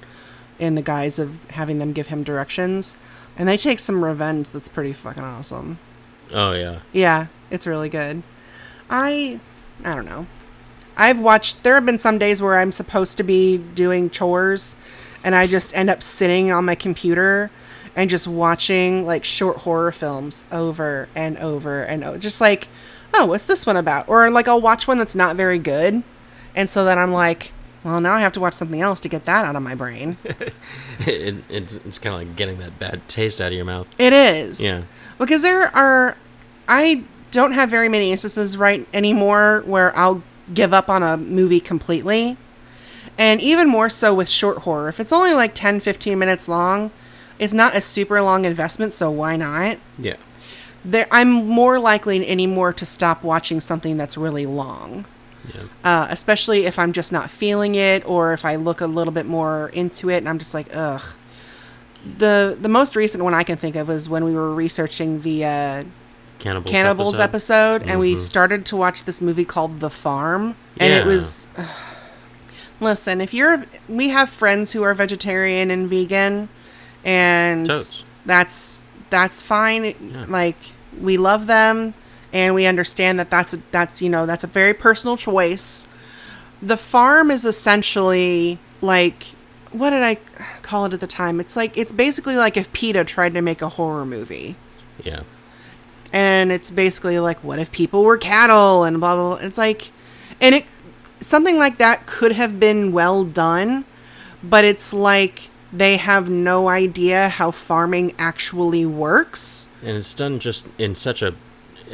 in 0.59 0.75
the 0.75 0.81
guise 0.81 1.19
of 1.19 1.43
having 1.51 1.79
them 1.79 1.91
give 1.91 2.07
him 2.07 2.23
directions. 2.23 2.97
And 3.35 3.49
they 3.49 3.57
take 3.57 3.79
some 3.79 4.05
revenge 4.05 4.51
that's 4.51 4.69
pretty 4.69 4.93
fucking 4.93 5.23
awesome. 5.23 5.79
Oh 6.31 6.53
yeah. 6.53 6.79
Yeah, 6.93 7.27
it's 7.51 7.67
really 7.67 7.89
good. 7.89 8.23
I 8.89 9.39
I 9.83 9.95
don't 9.95 10.05
know. 10.05 10.27
I've 10.95 11.19
watched 11.19 11.63
there 11.63 11.75
have 11.75 11.85
been 11.85 11.97
some 11.97 12.17
days 12.17 12.41
where 12.41 12.59
I'm 12.59 12.71
supposed 12.71 13.17
to 13.17 13.23
be 13.23 13.57
doing 13.57 14.09
chores 14.09 14.75
and 15.23 15.35
I 15.35 15.47
just 15.47 15.75
end 15.75 15.89
up 15.89 16.03
sitting 16.03 16.51
on 16.51 16.65
my 16.65 16.75
computer 16.75 17.49
and 17.95 18.09
just 18.09 18.27
watching 18.27 19.05
like 19.05 19.23
short 19.23 19.57
horror 19.57 19.91
films 19.91 20.45
over 20.51 21.07
and 21.15 21.37
over 21.37 21.83
and 21.83 22.03
over. 22.03 22.17
Just 22.17 22.41
like, 22.41 22.67
oh, 23.13 23.25
what's 23.25 23.45
this 23.45 23.65
one 23.65 23.77
about? 23.77 24.07
Or 24.07 24.29
like 24.29 24.47
I'll 24.47 24.61
watch 24.61 24.87
one 24.87 24.97
that's 24.97 25.15
not 25.15 25.35
very 25.35 25.59
good. 25.59 26.03
And 26.55 26.69
so 26.69 26.85
then 26.85 26.97
I'm 26.97 27.11
like, 27.11 27.51
well, 27.83 27.99
now 27.99 28.13
I 28.13 28.21
have 28.21 28.33
to 28.33 28.39
watch 28.39 28.53
something 28.53 28.81
else 28.81 28.99
to 29.01 29.09
get 29.09 29.25
that 29.25 29.45
out 29.45 29.55
of 29.55 29.63
my 29.63 29.75
brain. 29.75 30.17
it, 30.99 31.35
it's 31.49 31.75
it's 31.75 31.99
kind 31.99 32.15
of 32.15 32.27
like 32.27 32.35
getting 32.37 32.59
that 32.59 32.79
bad 32.79 33.07
taste 33.07 33.41
out 33.41 33.47
of 33.47 33.53
your 33.53 33.65
mouth. 33.65 33.87
It 33.99 34.13
is. 34.13 34.61
Yeah. 34.61 34.83
Because 35.17 35.41
there 35.41 35.75
are, 35.75 36.15
I 36.67 37.03
don't 37.31 37.51
have 37.51 37.69
very 37.69 37.89
many 37.89 38.11
instances 38.11 38.55
right 38.55 38.87
anymore 38.93 39.63
where 39.65 39.95
I'll 39.97 40.23
give 40.53 40.73
up 40.73 40.89
on 40.89 41.03
a 41.03 41.17
movie 41.17 41.59
completely. 41.59 42.37
And 43.17 43.39
even 43.41 43.67
more 43.67 43.89
so 43.89 44.13
with 44.13 44.29
short 44.29 44.59
horror. 44.59 44.89
If 44.89 44.99
it's 44.99 45.11
only 45.11 45.33
like 45.33 45.53
10, 45.53 45.79
15 45.79 46.17
minutes 46.17 46.47
long, 46.47 46.91
it's 47.37 47.53
not 47.53 47.75
a 47.75 47.81
super 47.81 48.21
long 48.21 48.45
investment, 48.45 48.93
so 48.93 49.11
why 49.11 49.35
not? 49.35 49.77
Yeah. 49.99 50.15
There, 50.85 51.07
I'm 51.11 51.31
more 51.31 51.79
likely 51.79 52.27
anymore 52.27 52.73
to 52.73 52.85
stop 52.85 53.23
watching 53.23 53.59
something 53.59 53.97
that's 53.97 54.17
really 54.17 54.45
long. 54.45 55.05
Yeah. 55.53 55.61
Uh, 55.83 56.07
especially 56.09 56.65
if 56.65 56.79
I'm 56.79 56.93
just 56.93 57.11
not 57.11 57.29
feeling 57.29 57.75
it, 57.75 58.07
or 58.07 58.33
if 58.33 58.45
I 58.45 58.55
look 58.55 58.81
a 58.81 58.87
little 58.87 59.13
bit 59.13 59.25
more 59.25 59.69
into 59.69 60.09
it, 60.09 60.17
and 60.17 60.29
I'm 60.29 60.39
just 60.39 60.53
like, 60.53 60.67
ugh. 60.73 61.01
The 62.17 62.57
the 62.59 62.67
most 62.67 62.97
recent 62.97 63.23
one 63.23 63.33
I 63.33 63.43
can 63.43 63.57
think 63.57 63.77
of 63.77 63.87
was 63.87 64.09
when 64.09 64.25
we 64.25 64.33
were 64.33 64.53
researching 64.53 65.21
the 65.21 65.45
uh, 65.45 65.83
Cannibals, 66.39 66.71
cannibals 66.71 67.19
episode, 67.19 67.83
and 67.89 67.99
we 67.99 68.15
Mhm. 68.15 68.19
started 68.19 68.65
to 68.67 68.75
watch 68.75 69.05
this 69.05 69.21
movie 69.21 69.45
called 69.45 69.79
The 69.79 69.89
Farm, 69.89 70.55
and 70.77 70.91
it 70.93 71.05
Yeah. 71.05 71.11
was. 71.11 71.47
listen, 72.79 73.21
if 73.21 73.33
you're, 73.33 73.63
we 73.87 74.09
have 74.09 74.29
friends 74.29 74.73
who 74.73 74.83
are 74.83 74.93
vegetarian 74.93 75.71
and 75.71 75.89
vegan, 75.89 76.49
and 77.05 77.65
Totes. 77.67 78.03
that's 78.25 78.85
that's 79.09 79.41
fine. 79.41 80.25
Like 80.27 80.57
we 80.99 81.17
love 81.17 81.47
them, 81.47 81.93
and 82.33 82.55
we 82.55 82.65
understand 82.65 83.19
that 83.19 83.29
that's 83.29 83.53
a, 83.53 83.59
that's 83.71 84.01
you 84.01 84.09
know 84.09 84.25
that's 84.25 84.43
a 84.43 84.47
very 84.47 84.73
personal 84.73 85.15
choice. 85.17 85.87
The 86.61 86.77
farm 86.77 87.29
is 87.31 87.45
essentially 87.45 88.59
like 88.81 89.27
what 89.71 89.89
did 89.89 90.03
I 90.03 90.17
call 90.61 90.85
it 90.85 90.93
at 90.93 90.99
the 90.99 91.07
time? 91.07 91.39
It's 91.39 91.55
like 91.55 91.77
it's 91.77 91.91
basically 91.91 92.35
like 92.35 92.57
if 92.57 92.71
PETA 92.73 93.05
tried 93.05 93.33
to 93.33 93.41
make 93.41 93.61
a 93.61 93.69
horror 93.69 94.05
movie. 94.05 94.55
Yeah. 95.03 95.21
And 96.13 96.51
it's 96.51 96.69
basically 96.71 97.19
like 97.19 97.43
what 97.43 97.57
if 97.59 97.71
people 97.71 98.03
were 98.03 98.17
cattle 98.17 98.83
and 98.85 98.99
blah 99.01 99.15
blah. 99.15 99.37
blah. 99.37 99.45
It's 99.47 99.57
like 99.57 99.91
and 100.39 100.55
it 100.55 100.65
something 101.19 101.57
like 101.57 101.77
that 101.79 102.05
could 102.05 102.33
have 102.33 102.59
been 102.59 102.91
well 102.91 103.23
done, 103.23 103.83
but 104.43 104.63
it's 104.63 104.93
like 104.93 105.49
they 105.71 105.97
have 105.97 106.29
no 106.29 106.69
idea 106.69 107.29
how 107.29 107.49
farming 107.49 108.13
actually 108.19 108.85
works. 108.85 109.69
And 109.81 109.97
it's 109.97 110.13
done 110.13 110.37
just 110.39 110.67
in 110.77 110.93
such 110.95 111.21
a 111.23 111.33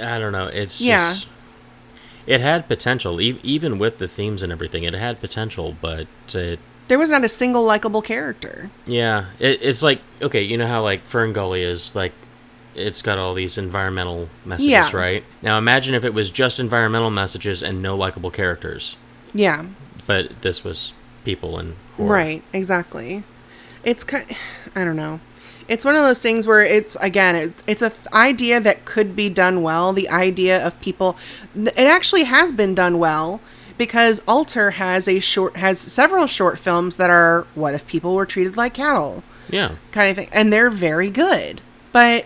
I 0.01 0.19
don't 0.19 0.33
know, 0.33 0.47
it's 0.47 0.81
Yeah. 0.81 0.97
just 1.13 1.27
it 2.27 2.41
had 2.41 2.67
potential 2.67 3.19
e- 3.21 3.39
even 3.41 3.79
with 3.79 3.97
the 3.99 4.07
themes 4.07 4.43
and 4.43 4.51
everything. 4.51 4.83
It 4.83 4.93
had 4.93 5.19
potential, 5.21 5.75
but 5.81 6.07
it 6.33 6.59
There 6.89 6.99
was 6.99 7.09
not 7.11 7.23
a 7.23 7.29
single 7.29 7.63
likable 7.63 8.01
character. 8.01 8.69
Yeah, 8.85 9.27
it, 9.39 9.59
it's 9.61 9.81
like 9.81 10.01
okay, 10.21 10.41
you 10.41 10.57
know 10.57 10.67
how 10.67 10.83
like 10.83 11.05
Fern 11.05 11.31
Gully 11.33 11.63
is 11.63 11.95
like, 11.95 12.11
it's 12.79 13.01
got 13.01 13.17
all 13.17 13.33
these 13.33 13.57
environmental 13.57 14.29
messages, 14.45 14.69
Yeah. 14.71 14.89
right? 14.95 15.23
Now 15.41 15.57
imagine 15.57 15.93
if 15.95 16.03
it 16.05 16.13
was 16.13 16.29
just 16.31 16.59
environmental 16.59 17.09
messages 17.09 17.61
and 17.61 17.81
no 17.81 17.95
likable 17.95 18.31
characters, 18.31 18.95
Yeah. 19.33 19.63
but 20.07 20.41
this 20.41 20.63
was 20.63 20.93
people 21.25 21.57
and 21.59 21.75
horror. 21.97 22.09
Right, 22.13 22.43
exactly. 22.53 23.23
It's 23.83 24.03
kind 24.03 24.25
I 24.75 24.83
don't 24.83 24.95
know. 24.95 25.19
It's 25.67 25.85
one 25.85 25.95
of 25.95 26.01
those 26.01 26.21
things 26.21 26.47
where 26.47 26.61
it's 26.63 26.95
again, 26.99 27.35
it's 27.35 27.63
it's 27.67 27.81
a 27.81 27.89
th- 27.91 28.07
idea 28.13 28.59
that 28.59 28.85
could 28.85 29.15
be 29.15 29.29
done 29.29 29.61
well. 29.61 29.93
The 29.93 30.09
idea 30.09 30.65
of 30.65 30.79
people, 30.81 31.15
it 31.55 31.77
actually 31.77 32.23
has 32.23 32.51
been 32.51 32.73
done 32.73 32.97
well 32.97 33.39
because 33.77 34.21
Alter 34.27 34.71
has 34.71 35.07
a 35.07 35.19
short 35.19 35.57
has 35.57 35.79
several 35.79 36.25
short 36.27 36.57
films 36.59 36.97
that 36.97 37.09
are 37.11 37.45
what 37.55 37.73
if 37.75 37.85
people 37.87 38.15
were 38.15 38.25
treated 38.25 38.57
like 38.57 38.73
cattle 38.73 39.23
Yeah, 39.49 39.73
kind 39.91 40.09
of 40.09 40.15
thing, 40.17 40.29
and 40.33 40.51
they're 40.51 40.69
very 40.71 41.09
good. 41.11 41.61
But 41.91 42.25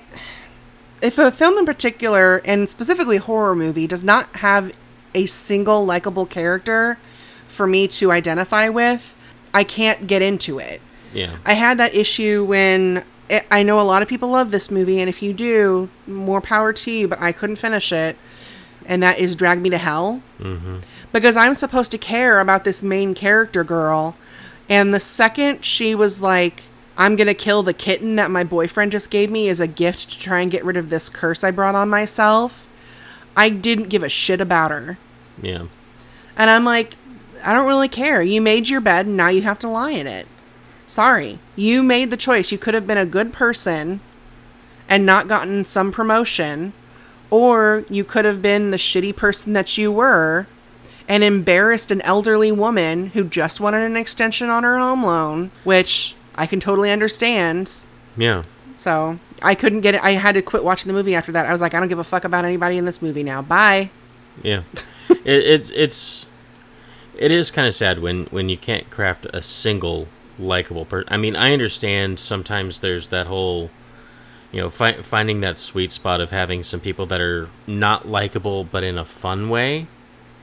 if 1.04 1.20
a 1.20 1.30
film 1.30 1.58
in 1.58 1.66
particular, 1.66 2.42
and 2.46 2.70
specifically 2.70 3.18
horror 3.18 3.56
movie, 3.56 3.86
does 3.88 4.04
not 4.04 4.38
have 4.38 4.74
a 5.13 5.26
single 5.26 5.86
likable 5.86 6.26
character 6.26 6.98
for 7.48 7.68
me 7.68 7.88
to 7.88 8.12
identify 8.12 8.70
with, 8.70 9.16
I 9.54 9.63
can't 9.63 10.08
get 10.08 10.22
into 10.24 10.58
it. 10.58 10.82
yeah, 11.13 11.38
I 11.46 11.54
had 11.54 11.78
that 11.78 11.94
issue 11.94 12.44
when 12.46 13.04
it, 13.30 13.46
I 13.52 13.62
know 13.62 13.80
a 13.80 13.84
lot 13.84 14.02
of 14.02 14.08
people 14.08 14.30
love 14.30 14.50
this 14.50 14.72
movie, 14.72 15.00
and 15.00 15.10
if 15.10 15.22
you 15.22 15.34
do, 15.34 15.89
more 16.08 16.42
power 16.42 16.74
to 16.74 16.92
you. 16.92 17.08
But 17.08 17.22
I 17.22 17.34
couldn't 17.34 17.58
finish 17.58 17.92
it, 17.92 18.18
and 18.86 19.04
that 19.04 19.20
is 19.20 19.36
Drag 19.36 19.62
Me 19.62 19.70
to 19.70 19.78
Hell, 19.78 20.24
mm-hmm. 20.39 20.78
because 21.12 21.36
I'm 21.36 21.54
supposed 21.54 21.92
to 21.92 21.98
care 21.98 22.39
about 22.39 22.63
this 22.63 22.82
main 22.82 23.13
character 23.13 23.63
girl, 23.63 24.16
and 24.70 24.94
the 24.94 25.00
second 25.02 25.66
she 25.66 25.94
was 25.94 26.22
like, 26.22 26.63
"I'm 26.97 27.15
gonna 27.15 27.34
kill 27.34 27.63
the 27.63 27.73
kitten 27.73 28.15
that 28.17 28.32
my 28.32 28.43
boyfriend 28.43 28.91
just 28.91 29.10
gave 29.10 29.29
me 29.32 29.49
as 29.49 29.60
a 29.60 29.67
gift 29.67 30.12
to 30.12 30.19
try 30.19 30.41
and 30.41 30.51
get 30.51 30.65
rid 30.65 30.77
of 30.77 30.89
this 30.89 31.10
curse 31.10 31.43
I 31.43 31.51
brought 31.51 31.75
on 31.75 31.89
myself," 31.89 32.65
I 33.36 33.49
didn't 33.49 33.89
give 33.89 34.03
a 34.03 34.10
shit 34.10 34.39
about 34.41 34.71
her. 34.71 34.97
yeah, 35.41 35.63
And 36.38 36.49
I'm 36.49 36.63
like, 36.63 36.95
I 37.43 37.53
don't 37.53 37.67
really 37.67 37.89
care. 37.89 38.21
You 38.21 38.39
made 38.39 38.69
your 38.69 38.82
bed, 38.82 39.08
and 39.08 39.17
now 39.17 39.29
you 39.29 39.41
have 39.41 39.60
to 39.60 39.67
lie 39.67 39.91
in 39.91 40.08
it. 40.08 40.27
Sorry. 40.88 41.39
You 41.56 41.82
made 41.84 42.12
the 42.12 42.17
choice. 42.17 42.51
You 42.51 42.58
could 42.58 42.73
have 42.75 42.86
been 42.86 42.97
a 42.97 43.06
good 43.06 43.34
person 43.34 43.99
and 44.88 45.06
not 45.06 45.27
gotten 45.27 45.65
some 45.65 45.91
promotion, 45.91 46.73
or 47.29 47.84
you 47.89 48.03
could 48.03 48.25
have 48.25 48.41
been 48.41 48.69
the 48.69 48.77
shitty 48.77 49.15
person 49.15 49.53
that 49.53 49.77
you 49.77 49.91
were 49.91 50.45
and 51.08 51.23
embarrassed 51.23 51.89
an 51.91 52.01
elderly 52.01 52.51
woman 52.51 53.08
who 53.08 53.23
just 53.23 53.60
wanted 53.60 53.82
an 53.82 53.97
extension 53.97 54.49
on 54.49 54.63
her 54.63 54.77
home 54.77 55.03
loan, 55.03 55.51
which 55.63 56.15
I 56.36 56.46
can 56.48 56.60
totally 56.60 56.91
understand. 56.91 57.72
yeah. 58.17 58.43
So 58.76 59.19
I 59.43 59.54
couldn't 59.54 59.82
get 59.82 59.93
it. 59.96 60.04
I 60.04 60.12
had 60.12 60.34
to 60.34 60.41
quit 60.41 60.63
watching 60.63 60.88
the 60.88 60.93
movie 60.93 61.13
after 61.13 61.32
that. 61.34 61.46
I 61.46 61.52
was 61.52 61.62
like, 61.62 61.74
I 61.76 61.80
don't 61.80 61.89
give 61.89 62.00
a 62.00 62.04
fuck 62.04 62.26
about 62.26 62.43
anybody 62.43 62.78
in 62.78 62.86
this 62.86 63.02
movie 63.04 63.22
now. 63.24 63.41
Bye. 63.43 63.91
Yeah, 64.41 64.63
it, 65.10 65.19
it's 65.26 65.69
it's 65.69 66.26
it 67.17 67.32
is 67.32 67.52
kind 67.52 67.67
of 67.67 67.76
sad 67.76 68.00
when 68.00 68.26
when 68.26 68.50
you 68.50 68.58
can't 68.58 68.89
craft 68.89 69.28
a 69.32 69.43
single 69.43 70.08
likable 70.39 70.86
person. 70.86 71.08
I 71.12 71.17
mean, 71.17 71.36
I 71.36 71.54
understand 71.54 72.19
sometimes 72.19 72.80
there's 72.80 73.10
that 73.10 73.28
whole 73.28 73.69
you 74.52 74.60
know 74.62 74.69
fi- 74.72 75.02
finding 75.04 75.41
that 75.41 75.60
sweet 75.60 75.91
spot 75.91 76.19
of 76.19 76.32
having 76.32 76.63
some 76.63 76.80
people 76.80 77.06
that 77.06 77.22
are 77.22 77.50
not 77.67 78.08
likable 78.08 78.63
but 78.63 78.84
in 78.84 78.98
a 78.98 79.06
fun 79.06 79.50
way. 79.50 79.86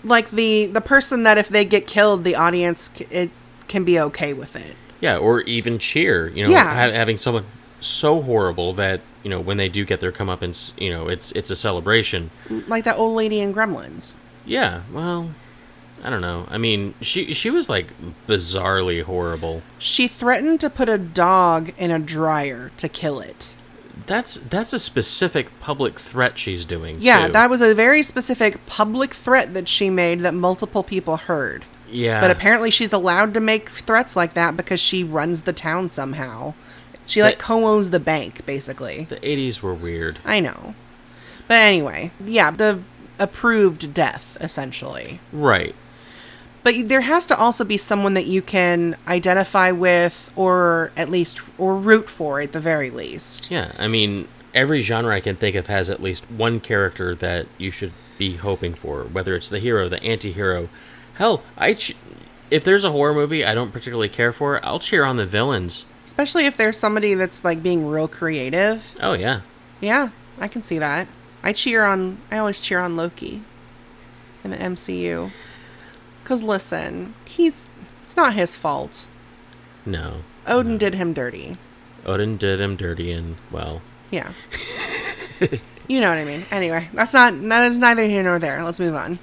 like 0.05 0.31
the 0.31 0.67
the 0.67 0.81
person 0.81 1.25
that 1.25 1.37
if 1.37 1.49
they 1.49 1.65
get 1.65 1.87
killed 1.87 2.23
the 2.25 2.35
audience 2.37 2.91
c- 2.95 3.07
it 3.11 3.31
can 3.69 3.85
be 3.85 3.99
okay 4.01 4.33
with 4.33 4.55
it 4.57 4.75
Yeah, 5.01 5.17
or 5.17 5.41
even 5.43 5.79
cheer. 5.79 6.29
You 6.29 6.45
know, 6.45 6.51
Yeah. 6.51 6.65
ha- 6.65 6.93
having 6.93 7.17
someone 7.17 7.45
so 7.81 8.21
horrible 8.23 8.75
that 8.75 9.01
you 9.23 9.31
know 9.31 9.41
when 9.41 9.57
they 9.57 9.69
do 9.69 9.85
get 9.85 10.01
their 10.01 10.13
comeuppance, 10.13 10.73
you 10.79 10.91
know, 10.91 11.09
it's 11.09 11.33
it's 11.33 11.51
a 11.51 11.57
celebration. 11.57 12.31
like 12.69 12.85
that 12.85 12.97
old 12.97 13.15
lady 13.17 13.41
in 13.41 13.55
gremlins 13.55 14.17
Yeah, 14.45 14.83
well, 14.93 15.31
I 16.05 16.11
don't 16.11 16.21
know. 16.23 16.47
I 16.51 16.59
mean, 16.59 16.95
she 17.01 17.33
she 17.35 17.51
was 17.51 17.69
like 17.69 17.89
bizarrely 18.29 19.03
horrible. 19.03 19.63
she 19.79 20.09
threatened 20.09 20.61
to 20.61 20.71
put 20.71 20.89
a 20.89 20.99
dog 20.99 21.73
in 21.79 21.91
a 21.91 21.99
dryer 21.99 22.71
to 22.79 22.89
kill 22.89 23.21
it 23.21 23.55
That's 24.07 24.37
that's 24.37 24.73
a 24.73 24.79
specific 24.79 25.59
public 25.61 25.99
threat 25.99 26.39
she's 26.39 26.65
doing. 26.65 26.99
yeah 27.01 27.27
too. 27.27 27.33
that 27.33 27.51
was 27.51 27.61
a 27.61 27.75
very 27.75 28.03
specific 28.03 28.65
public 28.67 29.15
threat 29.15 29.53
that 29.55 29.69
she 29.69 29.91
made 29.91 30.21
that 30.21 30.35
multiple 30.35 30.83
people 30.83 31.17
heard 31.17 31.65
yeah. 31.91 32.21
but 32.21 32.31
apparently 32.31 32.71
she's 32.71 32.93
allowed 32.93 33.35
to 33.35 33.41
make 33.41 33.69
threats 33.71 34.17
like 34.17 34.35
that 34.35 34.57
because 34.57 34.81
she 34.81 35.05
runs 35.05 35.43
the 35.43 35.53
town 35.53 35.89
somehow 35.91 36.55
she 37.07 37.23
like 37.23 37.39
co-owns 37.39 37.91
the 37.91 38.01
bank 38.01 38.45
basically 38.47 39.05
the 39.05 39.17
'80s 39.17 39.63
were 39.63 39.75
weird. 39.75 40.19
i 40.25 40.41
know 40.41 40.75
but 41.49 41.55
anyway 41.55 42.11
yeah 42.25 42.51
the 42.51 42.81
approved 43.19 43.93
death 43.93 44.37
essentially 44.41 45.21
Right. 45.33 45.75
But 46.63 46.89
there 46.89 47.01
has 47.01 47.25
to 47.27 47.37
also 47.39 47.65
be 47.65 47.77
someone 47.79 48.15
that 48.15 48.27
you 48.27 48.43
can 48.43 48.97
identify 49.09 49.71
with, 49.71 50.31
or 50.37 50.93
at 50.97 51.09
least, 51.09 51.41
or 51.57 51.75
root 51.77 52.09
for 52.09 52.41
at 52.41 52.53
the 52.53 52.61
very 52.61 52.91
least. 52.91 53.51
Yeah. 53.51 53.73
I 53.79 53.89
mean, 53.89 54.29
every 54.55 54.83
genre 54.83 55.15
I 55.15 55.21
can 55.21 55.37
think 55.37 55.57
of 55.57 55.69
has 55.69 55.89
at 55.89 56.03
least 56.03 56.31
one 56.31 56.61
character 56.61 57.15
that 57.15 57.47
you 57.57 57.71
should 57.71 57.93
be 58.19 58.37
hoping 58.37 58.75
for, 58.75 59.05
whether 59.05 59.35
it's 59.35 59.49
the 59.49 59.59
hero, 59.59 59.89
the 59.89 60.03
anti-hero. 60.03 60.69
Hell, 61.21 61.43
I 61.55 61.75
ch- 61.75 61.95
if 62.51 62.65
there's 62.65 62.83
a 62.83 62.93
horror 62.93 63.13
movie 63.13 63.45
I 63.45 63.53
don't 63.53 63.73
particularly 63.73 64.09
care 64.09 64.33
for, 64.33 64.65
I'll 64.65 64.79
cheer 64.79 65.05
on 65.05 65.17
the 65.17 65.27
villains. 65.27 65.85
Especially 66.07 66.47
if 66.47 66.57
there's 66.57 66.79
somebody 66.79 67.13
that's 67.13 67.45
like 67.45 67.63
being 67.63 67.87
real 67.87 68.09
creative. 68.09 68.95
Oh 69.03 69.13
yeah. 69.13 69.43
Yeah, 69.83 70.09
I 70.39 70.49
can 70.49 70.63
see 70.63 70.79
that. 70.79 71.09
I 71.43 71.53
cheer 71.53 71.85
on, 71.85 72.23
I 72.31 72.39
always 72.39 72.63
cheer 72.63 72.79
on 72.79 72.97
Loki 72.97 73.43
in 74.43 74.51
the 74.51 74.57
MCU. 74.57 75.31
Because 76.23 76.43
listen, 76.43 77.13
he's, 77.27 77.69
it's 78.03 78.17
not 78.17 78.33
his 78.33 78.57
fault. 78.57 79.07
No. 79.85 80.23
Odin 80.47 80.79
did 80.79 80.95
him 80.95 81.13
dirty. 81.13 81.59
Odin 82.07 82.39
did 82.39 82.63
him 82.63 82.77
dirty 82.77 83.13
and 83.13 83.37
well. 83.51 83.83
Yeah. 84.11 84.33
you 85.87 86.01
know 86.01 86.09
what 86.09 86.17
I 86.17 86.25
mean. 86.25 86.47
Anyway, 86.51 86.89
that's 86.95 87.13
not 87.13 87.39
that 87.51 87.71
is 87.71 87.79
neither 87.79 88.05
here 88.05 88.23
nor 88.23 88.39
there. 88.39 88.65
Let's 88.65 88.81
move 88.81 88.95
on. 88.95 89.19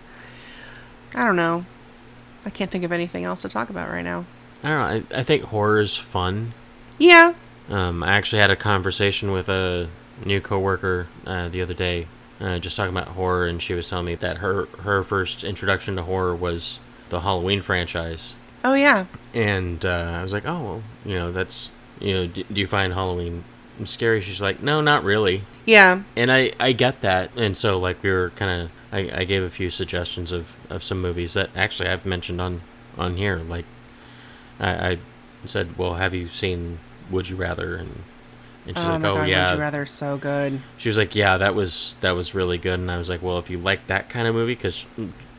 I 1.15 1.25
don't 1.25 1.35
know. 1.35 1.65
I 2.47 2.49
can't 2.49 2.71
think 2.71 2.83
of 2.85 2.91
anything 2.93 3.25
else 3.25 3.41
to 3.43 3.49
talk 3.49 3.69
about 3.69 3.89
right 3.89 4.03
now. 4.03 4.25
I 4.63 4.69
don't 4.69 4.79
know. 5.09 5.15
I, 5.17 5.19
I 5.19 5.23
think 5.23 5.43
horror 5.43 5.79
is 5.81 5.95
fun. 5.97 6.53
Yeah. 6.97 7.33
Um, 7.69 8.01
I 8.03 8.13
actually 8.13 8.39
had 8.41 8.49
a 8.49 8.55
conversation 8.55 9.31
with 9.31 9.49
a 9.49 9.89
new 10.25 10.39
coworker 10.39 11.07
uh, 11.25 11.49
the 11.49 11.61
other 11.61 11.73
day, 11.73 12.07
uh, 12.39 12.57
just 12.59 12.77
talking 12.77 12.95
about 12.95 13.09
horror, 13.09 13.45
and 13.47 13.61
she 13.61 13.73
was 13.73 13.89
telling 13.89 14.05
me 14.05 14.15
that 14.15 14.37
her 14.37 14.65
her 14.83 15.03
first 15.03 15.43
introduction 15.43 15.95
to 15.97 16.03
horror 16.03 16.33
was 16.35 16.79
the 17.09 17.19
Halloween 17.21 17.59
franchise, 17.61 18.33
Oh 18.63 18.73
yeah. 18.73 19.05
and 19.33 19.85
uh, 19.85 20.15
I 20.19 20.23
was 20.23 20.31
like, 20.33 20.45
oh 20.45 20.63
well, 20.63 20.83
you 21.05 21.15
know, 21.15 21.31
that's 21.33 21.71
you 21.99 22.13
know, 22.13 22.27
do, 22.27 22.43
do 22.45 22.61
you 22.61 22.67
find 22.67 22.93
Halloween 22.93 23.43
scary? 23.83 24.21
She's 24.21 24.41
like, 24.41 24.61
no, 24.63 24.79
not 24.81 25.03
really, 25.03 25.43
Yeah. 25.65 26.03
and 26.15 26.31
I 26.31 26.53
I 26.59 26.71
get 26.71 27.01
that, 27.01 27.31
and 27.35 27.55
so 27.57 27.77
like 27.79 28.01
we 28.01 28.09
were 28.11 28.31
kind 28.37 28.61
of 28.63 28.71
I, 28.91 29.09
I 29.13 29.23
gave 29.25 29.43
a 29.43 29.49
few 29.49 29.69
suggestions 29.69 30.31
of 30.31 30.57
of 30.69 30.83
some 30.83 31.01
movies 31.01 31.33
that 31.33 31.49
actually 31.55 31.89
I've 31.89 32.05
mentioned 32.05 32.39
on 32.41 32.61
on 32.97 33.17
here, 33.17 33.37
like 33.37 33.65
I, 34.59 34.89
I 34.89 34.97
said, 35.45 35.77
well, 35.77 35.95
have 35.95 36.13
you 36.13 36.27
seen 36.27 36.79
Would 37.11 37.29
You 37.29 37.35
Rather 37.35 37.75
and 37.75 38.03
and 38.65 38.77
she's 38.77 38.85
oh 38.85 38.91
like, 38.91 39.01
my 39.01 39.09
"Oh 39.09 39.15
god, 39.15 39.29
yeah." 39.29 39.49
would 39.49 39.55
you 39.55 39.61
rather 39.61 39.85
so 39.85 40.17
good. 40.17 40.61
She 40.77 40.89
was 40.89 40.97
like, 40.97 41.15
"Yeah, 41.15 41.37
that 41.37 41.55
was 41.55 41.95
that 42.01 42.11
was 42.11 42.35
really 42.35 42.57
good." 42.57 42.79
And 42.79 42.91
I 42.91 42.97
was 42.97 43.09
like, 43.09 43.21
"Well, 43.21 43.37
if 43.39 43.49
you 43.49 43.57
like 43.57 43.87
that 43.87 44.09
kind 44.09 44.27
of 44.27 44.35
movie, 44.35 44.55
because 44.55 44.85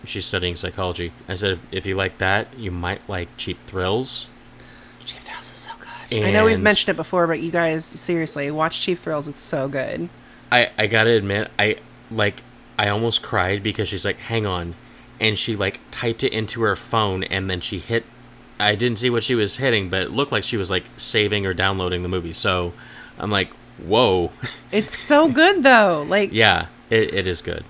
she's 0.05 0.24
studying 0.24 0.57
psychology, 0.57 1.12
I 1.28 1.34
said 1.34 1.59
if 1.70 1.84
you 1.84 1.94
like 1.94 2.18
that, 2.18 2.59
you 2.59 2.70
might 2.70 3.07
like 3.09 3.28
Cheap 3.36 3.62
Thrills." 3.64 4.28
Cheap 5.05 5.20
Thrills 5.20 5.53
is 5.53 5.59
so 5.59 5.72
good. 5.78 6.24
I 6.24 6.30
know 6.30 6.46
we've 6.46 6.61
mentioned 6.61 6.94
it 6.94 6.96
before, 6.96 7.26
but 7.26 7.40
you 7.40 7.51
guys 7.51 7.84
seriously 7.84 8.51
watch 8.51 8.80
Cheap 8.80 8.99
Thrills. 8.99 9.28
It's 9.28 9.42
so 9.42 9.68
good. 9.68 10.09
I 10.51 10.70
I 10.78 10.86
gotta 10.86 11.11
admit, 11.11 11.51
I 11.59 11.76
like 12.11 12.42
I 12.79 12.89
almost 12.89 13.22
cried 13.22 13.62
because 13.62 13.89
she's 13.89 14.05
like, 14.05 14.18
"Hang 14.18 14.47
on," 14.47 14.74
and 15.20 15.37
she 15.37 15.57
like 15.57 15.81
typed 15.91 16.22
it 16.22 16.33
into 16.33 16.62
her 16.62 16.76
phone, 16.76 17.24
and 17.24 17.51
then 17.51 17.61
she 17.61 17.79
hit. 17.79 18.05
I 18.61 18.74
didn't 18.74 18.99
see 18.99 19.11
what 19.11 19.22
she 19.22 19.35
was 19.35 19.57
hitting, 19.57 19.89
but 19.89 20.03
it 20.03 20.11
looked 20.11 20.33
like 20.33 20.45
she 20.45 20.57
was 20.57 20.70
like 20.70 20.85
saving 20.97 21.47
or 21.47 21.55
downloading 21.55 22.03
the 22.03 22.09
movie. 22.09 22.33
So 22.33 22.72
I'm 23.18 23.31
like, 23.31 23.51
"Whoa, 23.79 24.31
It's 24.72 24.97
so 24.97 25.29
good 25.29 25.62
though. 25.62 26.05
Like, 26.09 26.33
yeah, 26.33 26.68
it, 26.91 27.14
it 27.14 27.26
is 27.26 27.43
good." 27.43 27.64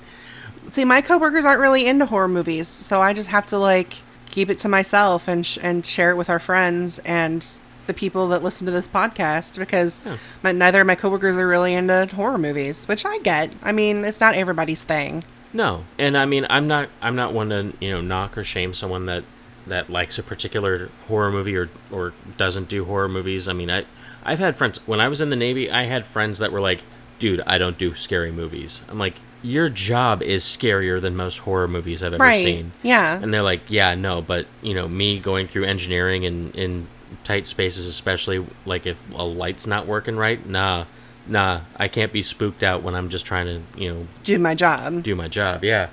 see, 0.70 0.84
my 0.84 1.00
coworkers 1.00 1.46
aren't 1.46 1.61
really 1.61 1.86
into 1.86 2.04
horror 2.06 2.28
movies, 2.28 2.68
so 2.68 3.00
I 3.00 3.14
just 3.14 3.28
have 3.28 3.46
to 3.46 3.59
like 3.59 3.94
keep 4.26 4.50
it 4.50 4.59
to 4.59 4.68
myself 4.68 5.26
and 5.26 5.46
sh- 5.46 5.59
and 5.62 5.84
share 5.84 6.11
it 6.11 6.16
with 6.16 6.28
our 6.28 6.38
friends 6.38 6.98
and 7.00 7.46
the 7.89 7.95
people 7.95 8.28
that 8.28 8.45
listen 8.45 8.64
to 8.66 8.70
this 8.70 8.86
podcast 8.86 9.59
because 9.59 10.01
my, 10.45 10.53
neither 10.53 10.82
of 10.82 10.86
my 10.86 10.95
coworkers 10.95 11.36
are 11.36 11.49
really 11.49 11.74
into 11.74 12.07
horror 12.14 12.39
movies, 12.39 12.86
which 12.86 13.05
I 13.05 13.18
get. 13.18 13.51
I 13.62 13.72
mean, 13.72 14.05
it's 14.05 14.20
not 14.20 14.34
everybody's 14.34 14.84
thing. 14.84 15.24
No, 15.53 15.84
and 15.99 16.16
I 16.16 16.26
mean, 16.26 16.47
I'm 16.49 16.68
not, 16.68 16.91
I'm 17.03 17.16
not 17.16 17.32
one 17.32 17.49
to 17.49 17.72
you 17.80 17.91
know 17.91 18.01
knock 18.01 18.39
or 18.39 18.45
shame 18.45 18.72
someone 18.74 19.07
that 19.07 19.24
that 19.66 19.91
likes 19.91 20.18
a 20.18 20.22
particular 20.22 20.89
horror 21.09 21.32
movie 21.32 21.57
or 21.57 21.68
or 21.91 22.12
doesn't 22.36 22.68
do 22.68 22.84
horror 22.84 23.09
movies. 23.09 23.49
I 23.49 23.55
mean, 23.55 23.70
I 23.70 23.84
I've 24.24 24.39
had 24.39 24.55
friends 24.57 24.78
when 24.86 25.01
I 25.01 25.09
was 25.09 25.20
in 25.20 25.30
the 25.30 25.36
Navy. 25.36 25.70
I 25.70 25.84
had 25.84 26.07
friends 26.07 26.39
that 26.39 26.53
were 26.53 26.61
like, 26.61 26.82
"Dude, 27.18 27.41
I 27.47 27.57
don't 27.59 27.78
do 27.78 27.95
scary 27.95 28.30
movies." 28.30 28.82
I'm 28.91 28.99
like, 28.99 29.14
"Your 29.43 29.70
job 29.70 30.20
is 30.22 30.45
scarier 30.45 31.01
than 31.01 31.16
most 31.16 31.39
horror 31.39 31.66
movies 31.68 32.03
I've 32.03 32.12
ever 32.12 32.22
Right. 32.22 32.45
seen." 32.45 32.72
Yeah. 32.82 33.18
And 33.20 33.32
they're 33.32 33.43
like, 33.43 33.62
"Yeah, 33.68 33.95
no, 33.95 34.20
but 34.20 34.45
you 34.61 34.74
know, 34.74 34.86
me 34.86 35.18
going 35.18 35.47
through 35.47 35.64
engineering 35.64 36.26
and 36.26 36.55
in 36.55 36.89
tight 37.24 37.46
spaces, 37.46 37.86
especially 37.86 38.44
like 38.66 38.86
if 38.86 39.02
a 39.14 39.24
light's 39.24 39.66
not 39.66 39.86
working 39.86 40.16
right, 40.16 40.44
nah." 40.46 40.84
Nah, 41.30 41.61
I 41.76 41.88
can't 41.88 42.11
be 42.11 42.22
spooked 42.22 42.62
out 42.62 42.82
when 42.82 42.94
I'm 42.94 43.11
just 43.11 43.26
trying 43.26 43.44
to, 43.44 43.61
you 43.78 43.92
know, 43.92 44.06
Do 44.24 44.38
my 44.38 44.54
job. 44.54 45.02
do 45.02 45.14
my 45.14 45.28
job. 45.28 45.62
Yeah. 45.62 45.88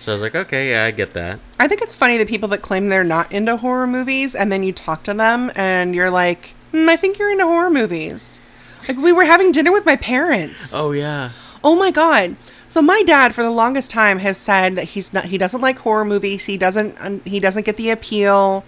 So 0.00 0.10
I 0.10 0.14
was 0.16 0.22
like, 0.22 0.34
okay, 0.34 0.70
yeah, 0.70 0.84
I 0.86 0.90
get 0.90 1.12
that. 1.12 1.38
I 1.60 1.68
think 1.68 1.82
it's 1.82 1.94
funny 1.94 2.16
the 2.18 2.26
people 2.26 2.48
that 2.48 2.62
claim 2.62 2.88
they're 2.88 3.04
not 3.04 3.30
into 3.30 3.56
horror 3.58 3.86
movies 3.86 4.34
and 4.34 4.50
then 4.50 4.64
you 4.64 4.72
talk 4.72 5.04
to 5.04 5.14
them 5.14 5.52
and 5.54 5.94
you're 5.94 6.10
like, 6.10 6.54
"Hmm, 6.72 6.88
I 6.88 6.96
think 6.96 7.16
you're 7.20 7.30
into 7.30 7.44
horror 7.44 7.70
movies. 7.70 8.40
Like 8.88 8.96
we 8.96 9.12
were 9.12 9.24
having 9.24 9.52
dinner 9.52 9.70
with 9.70 9.86
my 9.86 9.94
parents. 9.94 10.72
Oh 10.74 10.90
yeah. 10.90 11.30
Oh 11.62 11.76
my 11.76 11.92
god. 11.92 12.34
So 12.66 12.82
my 12.82 13.04
dad 13.04 13.36
for 13.36 13.44
the 13.44 13.50
longest 13.52 13.92
time 13.92 14.18
has 14.18 14.36
said 14.36 14.74
that 14.74 14.86
he's 14.86 15.12
not 15.12 15.26
he 15.26 15.38
doesn't 15.38 15.60
like 15.60 15.78
horror 15.78 16.04
movies. 16.04 16.46
He 16.46 16.56
doesn't 16.56 16.96
um, 17.00 17.20
he 17.24 17.38
doesn't 17.38 17.66
get 17.66 17.76
the 17.76 17.90
appeal 17.90 18.64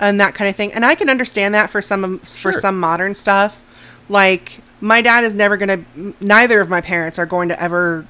and 0.00 0.20
that 0.20 0.34
kind 0.34 0.48
of 0.50 0.56
thing. 0.56 0.72
And 0.72 0.84
I 0.84 0.94
can 0.94 1.08
understand 1.08 1.54
that 1.54 1.70
for 1.70 1.80
some 1.82 2.18
for 2.20 2.52
some 2.52 2.78
modern 2.78 3.14
stuff. 3.14 3.62
Like 4.08 4.60
my 4.80 5.00
dad 5.02 5.24
is 5.24 5.34
never 5.34 5.56
going 5.56 5.84
to 5.94 6.14
neither 6.20 6.60
of 6.60 6.68
my 6.68 6.80
parents 6.80 7.18
are 7.18 7.26
going 7.26 7.48
to 7.48 7.60
ever 7.62 8.06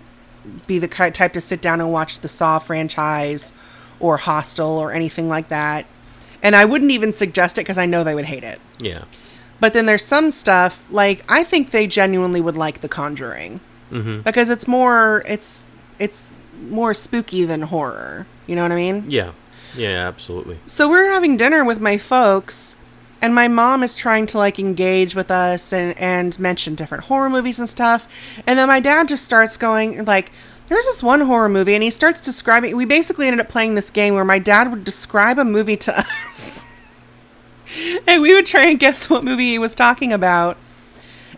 be 0.67 0.79
the 0.79 0.89
type 0.89 1.33
to 1.33 1.41
sit 1.41 1.63
down 1.63 1.81
and 1.81 1.91
watch 1.93 2.21
the 2.21 2.29
Saw 2.29 2.59
franchise 2.59 3.53
or 4.01 4.17
Hostel 4.19 4.79
or 4.79 4.93
anything 4.93 5.29
like 5.29 5.49
that. 5.49 5.87
And 6.43 6.55
I 6.55 6.65
wouldn't 6.65 6.91
even 6.91 7.13
suggest 7.15 7.57
it 7.57 7.63
because 7.63 7.79
I 7.79 7.87
know 7.87 8.05
they 8.05 8.15
would 8.15 8.27
hate 8.27 8.45
it. 8.45 8.61
Yeah. 8.79 9.05
But 9.61 9.73
then 9.73 9.87
there's 9.87 10.05
some 10.05 10.31
stuff 10.31 10.85
like 10.91 11.25
I 11.31 11.45
think 11.45 11.71
they 11.71 11.87
genuinely 11.87 12.41
would 12.41 12.57
like 12.57 12.81
The 12.81 12.89
Conjuring 12.89 13.61
Mm-hmm. 13.93 14.23
because 14.23 14.51
it's 14.51 14.67
more 14.67 15.23
it's 15.27 15.67
it's 16.01 16.33
more 16.69 16.95
spooky 16.95 17.45
than 17.45 17.63
horror. 17.63 18.27
You 18.47 18.57
know 18.57 18.63
what 18.63 18.73
I 18.73 18.77
mean? 18.77 19.05
Yeah. 19.09 19.33
Yeah, 19.77 20.07
absolutely. 20.07 20.59
So 20.67 20.89
we're 20.89 21.11
having 21.11 21.37
dinner 21.37 21.65
with 21.65 21.81
my 21.81 21.99
folks, 21.99 22.77
and 23.21 23.35
my 23.35 23.49
mom 23.49 23.83
is 23.83 23.97
trying 23.97 24.27
to 24.27 24.39
like 24.39 24.59
engage 24.59 25.15
with 25.15 25.31
us 25.31 25.73
and 25.73 25.97
and 25.99 26.39
mention 26.39 26.75
different 26.75 27.05
horror 27.05 27.31
movies 27.31 27.59
and 27.59 27.69
stuff. 27.69 28.07
And 28.47 28.59
then 28.59 28.69
my 28.69 28.81
dad 28.81 29.09
just 29.09 29.25
starts 29.25 29.57
going 29.57 30.05
like. 30.05 30.31
There's 30.67 30.87
this 30.87 31.03
one 31.03 31.21
horror 31.21 31.51
movie, 31.51 31.75
and 31.75 31.83
he 31.83 31.91
starts 31.91 32.23
describing. 32.23 32.75
We 32.75 32.87
basically 32.87 33.27
ended 33.27 33.41
up 33.45 33.51
playing 33.51 33.75
this 33.75 33.91
game 33.91 34.15
where 34.15 34.25
my 34.25 34.39
dad 34.39 34.71
would 34.71 34.83
describe 34.83 35.39
a 35.39 35.45
movie 35.45 35.77
to 35.77 35.99
us, 36.27 36.65
and 38.07 38.23
we 38.23 38.35
would 38.35 38.47
try 38.47 38.65
and 38.69 38.81
guess 38.81 39.11
what 39.11 39.25
movie 39.25 39.51
he 39.51 39.59
was 39.59 39.75
talking 39.75 40.11
about. 40.11 40.57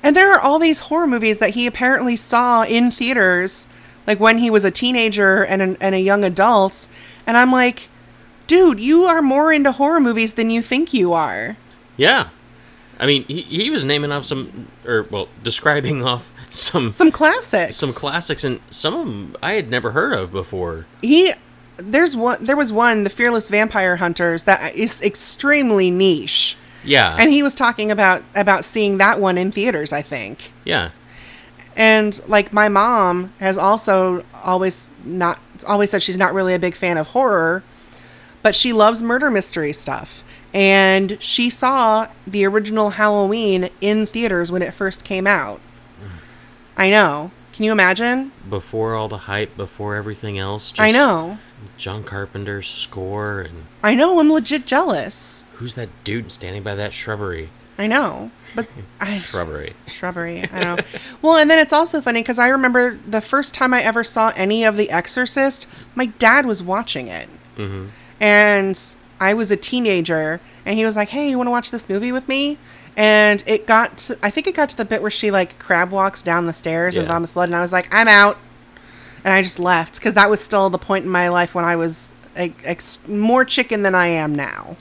And 0.01 0.15
there 0.15 0.33
are 0.33 0.39
all 0.41 0.61
these 0.61 0.79
horror 0.79 1.09
movies 1.09 1.39
that 1.39 1.55
he 1.55 1.67
apparently 1.67 2.15
saw 2.15 2.63
in 2.63 2.93
theaters, 2.93 3.69
like 4.07 4.21
when 4.21 4.39
he 4.39 4.49
was 4.49 4.65
a 4.65 4.71
teenager 4.71 5.45
and 5.45 5.61
a, 5.61 5.77
and 5.83 5.97
a 5.97 5.99
young 5.99 6.23
adult. 6.23 6.89
And 7.27 7.37
I'm 7.37 7.51
like, 7.51 7.89
dude, 8.47 8.81
you 8.81 9.05
are 9.05 9.23
more 9.23 9.53
into 9.53 9.73
horror 9.73 10.01
movies 10.01 10.35
than 10.35 10.51
you 10.51 10.63
think 10.63 10.93
you 10.95 11.13
are. 11.13 11.57
Yeah. 11.97 12.29
I 12.99 13.07
mean, 13.07 13.25
he, 13.25 13.43
he 13.43 13.71
was 13.71 13.85
naming 13.85 14.11
off 14.13 14.25
some, 14.25 14.69
or 14.87 15.03
well, 15.11 15.29
describing 15.43 16.03
off 16.07 16.33
some 16.51 16.93
Some 16.93 17.11
classics. 17.13 17.77
some 17.77 17.93
classics, 17.93 18.43
and 18.45 18.61
some 18.71 18.95
of 18.95 19.07
them 19.07 19.37
I 19.43 19.53
had 19.55 19.69
never 19.71 19.91
heard 19.93 20.13
of 20.15 20.33
before. 20.33 20.87
he 21.03 21.33
there's 21.79 22.17
one 22.17 22.43
there 22.43 22.57
was 22.57 22.73
one, 22.73 23.05
The 23.05 23.11
Fearless 23.11 23.51
Vampire 23.51 23.97
Hunters, 23.97 24.45
that 24.45 24.75
is 24.75 25.03
extremely 25.03 25.91
niche. 25.91 26.57
Yeah. 26.85 27.17
And 27.19 27.31
he 27.31 27.43
was 27.43 27.55
talking 27.55 27.91
about 27.91 28.23
about 28.35 28.65
seeing 28.65 28.97
that 28.99 29.21
one 29.21 29.37
in 29.37 29.51
theaters, 29.53 29.93
I 29.93 30.01
think. 30.03 30.53
yeah. 30.65 30.91
And 31.77 32.19
like 32.27 32.53
my 32.53 32.71
mom 32.71 33.35
has 33.41 33.59
also 33.59 34.25
always 34.43 34.89
not 35.05 35.39
always 35.67 35.91
said 35.91 36.03
she's 36.03 36.17
not 36.17 36.33
really 36.33 36.55
a 36.55 36.59
big 36.59 36.75
fan 36.75 36.97
of 36.97 37.09
horror, 37.09 37.63
but 38.47 38.55
she 38.55 38.73
loves 38.73 39.03
murder 39.03 39.29
mystery 39.29 39.73
stuff. 39.73 40.23
And 40.55 41.21
she 41.21 41.51
saw 41.51 42.07
the 42.29 42.45
original 42.45 42.91
Halloween 42.91 43.71
in 43.81 44.07
theaters 44.07 44.53
when 44.53 44.63
it 44.63 44.73
first 44.73 45.05
came 45.05 45.27
out. 45.27 45.61
I 46.77 46.89
know. 46.89 47.33
Can 47.53 47.65
you 47.65 47.73
imagine? 47.73 48.31
Before 48.49 48.95
all 48.95 49.09
the 49.09 49.19
hype, 49.27 49.57
before 49.57 49.97
everything 49.97 50.39
else. 50.39 50.71
Just 50.71 50.81
I 50.81 50.93
know. 50.93 51.39
John 51.77 52.05
Carpenter's 52.05 52.69
score, 52.69 53.41
and 53.41 53.65
I 53.83 53.97
know. 53.97 54.21
I'm 54.21 54.31
legit 54.33 54.65
jealous. 54.65 55.47
who's 55.55 55.75
that 55.75 55.89
dude 56.05 56.31
standing 56.31 56.63
by 56.63 56.77
that 56.77 56.93
shrubbery? 56.93 57.49
I 57.77 57.89
know. 57.89 58.31
But 58.55 58.69
I 59.01 59.19
Shrubbery. 59.19 59.73
shrubbery. 59.89 60.49
I 60.53 60.61
know. 60.61 60.77
well, 61.21 61.37
and 61.37 61.51
then 61.51 61.59
it's 61.59 61.73
also 61.73 62.01
funny 62.01 62.23
because 62.23 62.39
I 62.39 62.47
remember 62.47 62.97
the 63.09 63.21
first 63.21 63.55
time 63.55 63.75
I 63.75 63.83
ever 63.83 64.05
saw 64.05 64.33
any 64.37 64.63
of 64.63 64.77
The 64.77 64.89
Exorcist, 64.91 65.67
my 65.97 66.07
dad 66.07 66.47
was 66.47 66.63
watching 66.63 67.09
it. 67.09 67.29
Mm-hmm. 67.57 67.87
And 68.21 68.79
I 69.21 69.35
was 69.35 69.51
a 69.51 69.57
teenager, 69.57 70.41
and 70.65 70.79
he 70.79 70.85
was 70.85 70.97
like, 70.97 71.09
"Hey, 71.11 71.29
you 71.31 71.37
want 71.37 71.47
to 71.49 71.51
watch 71.53 71.71
this 71.71 71.89
movie 71.89 72.13
with 72.13 72.29
me?" 72.29 72.59
And 72.97 73.45
it 73.47 73.67
got, 73.67 73.99
to, 73.99 74.19
I 74.23 74.31
think 74.31 74.47
it 74.47 74.55
got 74.55 74.71
to 74.71 74.77
the 74.77 74.85
bit 74.87 75.03
where 75.03 75.11
she 75.11 75.31
like 75.31 75.59
crab 75.59 75.91
walks 75.91 76.23
down 76.23 76.47
the 76.47 76.53
stairs 76.55 76.97
and 76.97 77.07
Yeah. 77.07 77.13
vomits 77.13 77.35
blood, 77.35 77.49
and 77.49 77.57
I 77.57 77.61
was 77.61 77.73
like, 77.73 77.89
"I'm 77.95 78.09
out," 78.09 78.39
and 79.25 79.33
I 79.35 79.43
just 79.43 79.59
left 79.59 79.97
because 79.97 80.15
that 80.15 80.31
was 80.31 80.41
still 80.41 80.71
the 80.71 80.79
point 80.79 81.05
in 81.05 81.11
my 81.11 81.29
life 81.29 81.55
when 81.55 81.65
I 81.65 81.77
was 81.77 82.13
like, 82.37 82.55
ex- 82.65 82.99
more 83.09 83.45
chicken 83.45 83.83
than 83.83 83.95
I 83.95 84.09
am 84.09 84.35
now. 84.35 84.77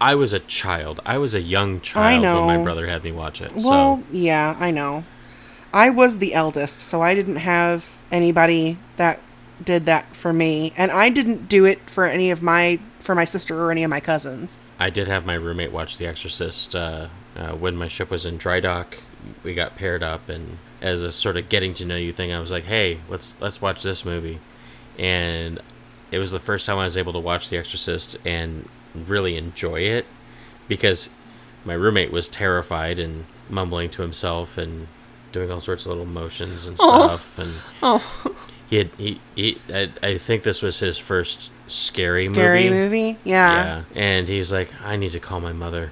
I 0.00 0.14
was 0.14 0.32
a 0.32 0.38
child. 0.40 1.00
I 1.04 1.18
was 1.18 1.34
a 1.34 1.40
young 1.40 1.80
child 1.80 2.22
when 2.22 2.56
my 2.56 2.62
brother 2.62 2.86
had 2.86 3.04
me 3.04 3.12
watch 3.12 3.42
it. 3.42 3.52
Well, 3.54 3.98
so 3.98 4.02
yeah, 4.12 4.56
I 4.58 4.70
know. 4.70 5.04
I 5.74 5.90
was 5.90 6.18
the 6.18 6.34
eldest, 6.34 6.80
so 6.80 7.02
I 7.02 7.14
didn't 7.14 7.36
have 7.36 7.98
anybody 8.10 8.78
that 8.96 9.20
did 9.64 9.86
that 9.86 10.14
for 10.14 10.32
me, 10.32 10.72
and 10.76 10.90
I 10.90 11.08
didn't 11.10 11.48
do 11.48 11.64
it 11.64 11.88
for 11.90 12.04
any 12.04 12.30
of 12.30 12.42
my 12.42 12.78
for 12.98 13.14
my 13.14 13.24
sister 13.24 13.58
or 13.62 13.70
any 13.70 13.82
of 13.82 13.90
my 13.90 14.00
cousins. 14.00 14.58
I 14.78 14.90
did 14.90 15.08
have 15.08 15.24
my 15.26 15.34
roommate 15.34 15.72
watch 15.72 15.96
The 15.98 16.06
Exorcist 16.06 16.76
uh, 16.76 17.08
uh, 17.36 17.52
when 17.52 17.76
my 17.76 17.88
ship 17.88 18.10
was 18.10 18.26
in 18.26 18.36
dry 18.36 18.60
dock. 18.60 18.98
We 19.42 19.54
got 19.54 19.76
paired 19.76 20.02
up, 20.02 20.28
and 20.28 20.58
as 20.80 21.02
a 21.02 21.12
sort 21.12 21.36
of 21.36 21.48
getting 21.48 21.74
to 21.74 21.84
know 21.84 21.96
you 21.96 22.12
thing, 22.12 22.32
I 22.32 22.40
was 22.40 22.50
like, 22.50 22.64
"Hey, 22.64 23.00
let's 23.08 23.40
let's 23.40 23.60
watch 23.62 23.82
this 23.82 24.04
movie," 24.04 24.38
and 24.98 25.60
it 26.10 26.18
was 26.18 26.30
the 26.30 26.38
first 26.38 26.66
time 26.66 26.78
I 26.78 26.84
was 26.84 26.96
able 26.96 27.12
to 27.12 27.18
watch 27.18 27.48
The 27.50 27.56
Exorcist 27.56 28.16
and 28.24 28.68
really 28.94 29.36
enjoy 29.36 29.80
it 29.80 30.06
because 30.68 31.10
my 31.64 31.74
roommate 31.74 32.10
was 32.10 32.28
terrified 32.28 32.98
and 32.98 33.26
mumbling 33.48 33.90
to 33.90 34.02
himself 34.02 34.56
and 34.58 34.88
doing 35.32 35.50
all 35.50 35.60
sorts 35.60 35.84
of 35.84 35.90
little 35.90 36.06
motions 36.06 36.66
and 36.66 36.76
stuff, 36.78 37.38
and 37.38 37.52
Oh, 37.82 38.34
he 38.70 38.76
had 38.76 38.90
he, 38.96 39.20
he 39.34 39.58
I, 39.68 39.90
I 40.02 40.16
think 40.16 40.44
this 40.44 40.62
was 40.62 40.78
his 40.78 40.96
first 40.96 41.50
scary, 41.66 42.26
scary 42.26 42.70
movie. 42.70 42.74
movie. 42.74 43.18
Yeah. 43.24 43.64
Yeah. 43.64 43.84
And 43.94 44.28
he's 44.28 44.52
like, 44.52 44.72
I 44.82 44.96
need 44.96 45.12
to 45.12 45.20
call 45.20 45.40
my 45.40 45.52
mother. 45.52 45.90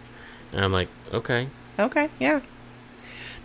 And 0.52 0.64
I'm 0.64 0.72
like, 0.72 0.88
okay. 1.12 1.48
Okay. 1.78 2.08
Yeah. 2.18 2.40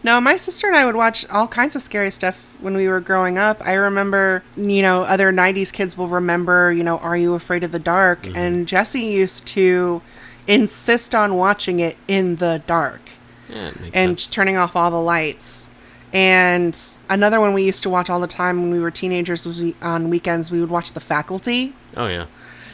No, 0.04 0.20
my 0.20 0.36
sister 0.36 0.68
and 0.68 0.76
I 0.76 0.86
would 0.86 0.96
watch 0.96 1.28
all 1.30 1.48
kinds 1.48 1.76
of 1.76 1.82
scary 1.82 2.12
stuff 2.12 2.38
when 2.60 2.76
we 2.76 2.88
were 2.88 3.00
growing 3.00 3.38
up. 3.38 3.66
I 3.66 3.74
remember, 3.74 4.44
you 4.58 4.82
know, 4.82 5.04
other 5.04 5.32
90s 5.32 5.72
kids 5.72 5.98
will 5.98 6.10
remember, 6.10 6.72
you 6.74 6.84
know, 6.84 6.98
Are 6.98 7.16
You 7.16 7.34
Afraid 7.36 7.64
of 7.64 7.72
the 7.72 7.80
Dark? 7.80 8.24
Mm-hmm. 8.24 8.36
And 8.36 8.68
Jesse 8.68 9.02
used 9.02 9.48
to 9.48 10.02
insist 10.46 11.16
on 11.16 11.36
watching 11.36 11.80
it 11.80 11.96
in 12.08 12.36
the 12.36 12.62
dark. 12.68 13.02
Yeah, 13.50 13.70
it 13.70 13.80
makes 13.80 13.96
and 13.98 14.20
sense. 14.20 14.28
turning 14.28 14.58
off 14.58 14.76
all 14.76 14.92
the 14.92 15.02
lights. 15.02 15.70
And 16.14 16.80
another 17.10 17.42
one 17.42 17.54
we 17.54 17.64
used 17.64 17.84
to 17.84 17.90
watch 17.90 18.10
all 18.10 18.20
the 18.20 18.28
time 18.28 18.62
when 18.62 18.72
we 18.72 18.80
were 18.80 18.92
teenagers 18.92 19.46
was 19.46 19.60
we, 19.60 19.76
on 19.82 20.12
weekends 20.12 20.52
we 20.52 20.62
would 20.62 20.70
watch 20.70 20.94
The 20.94 21.00
Faculty. 21.00 21.74
Oh, 21.98 22.08
yeah. 22.08 22.28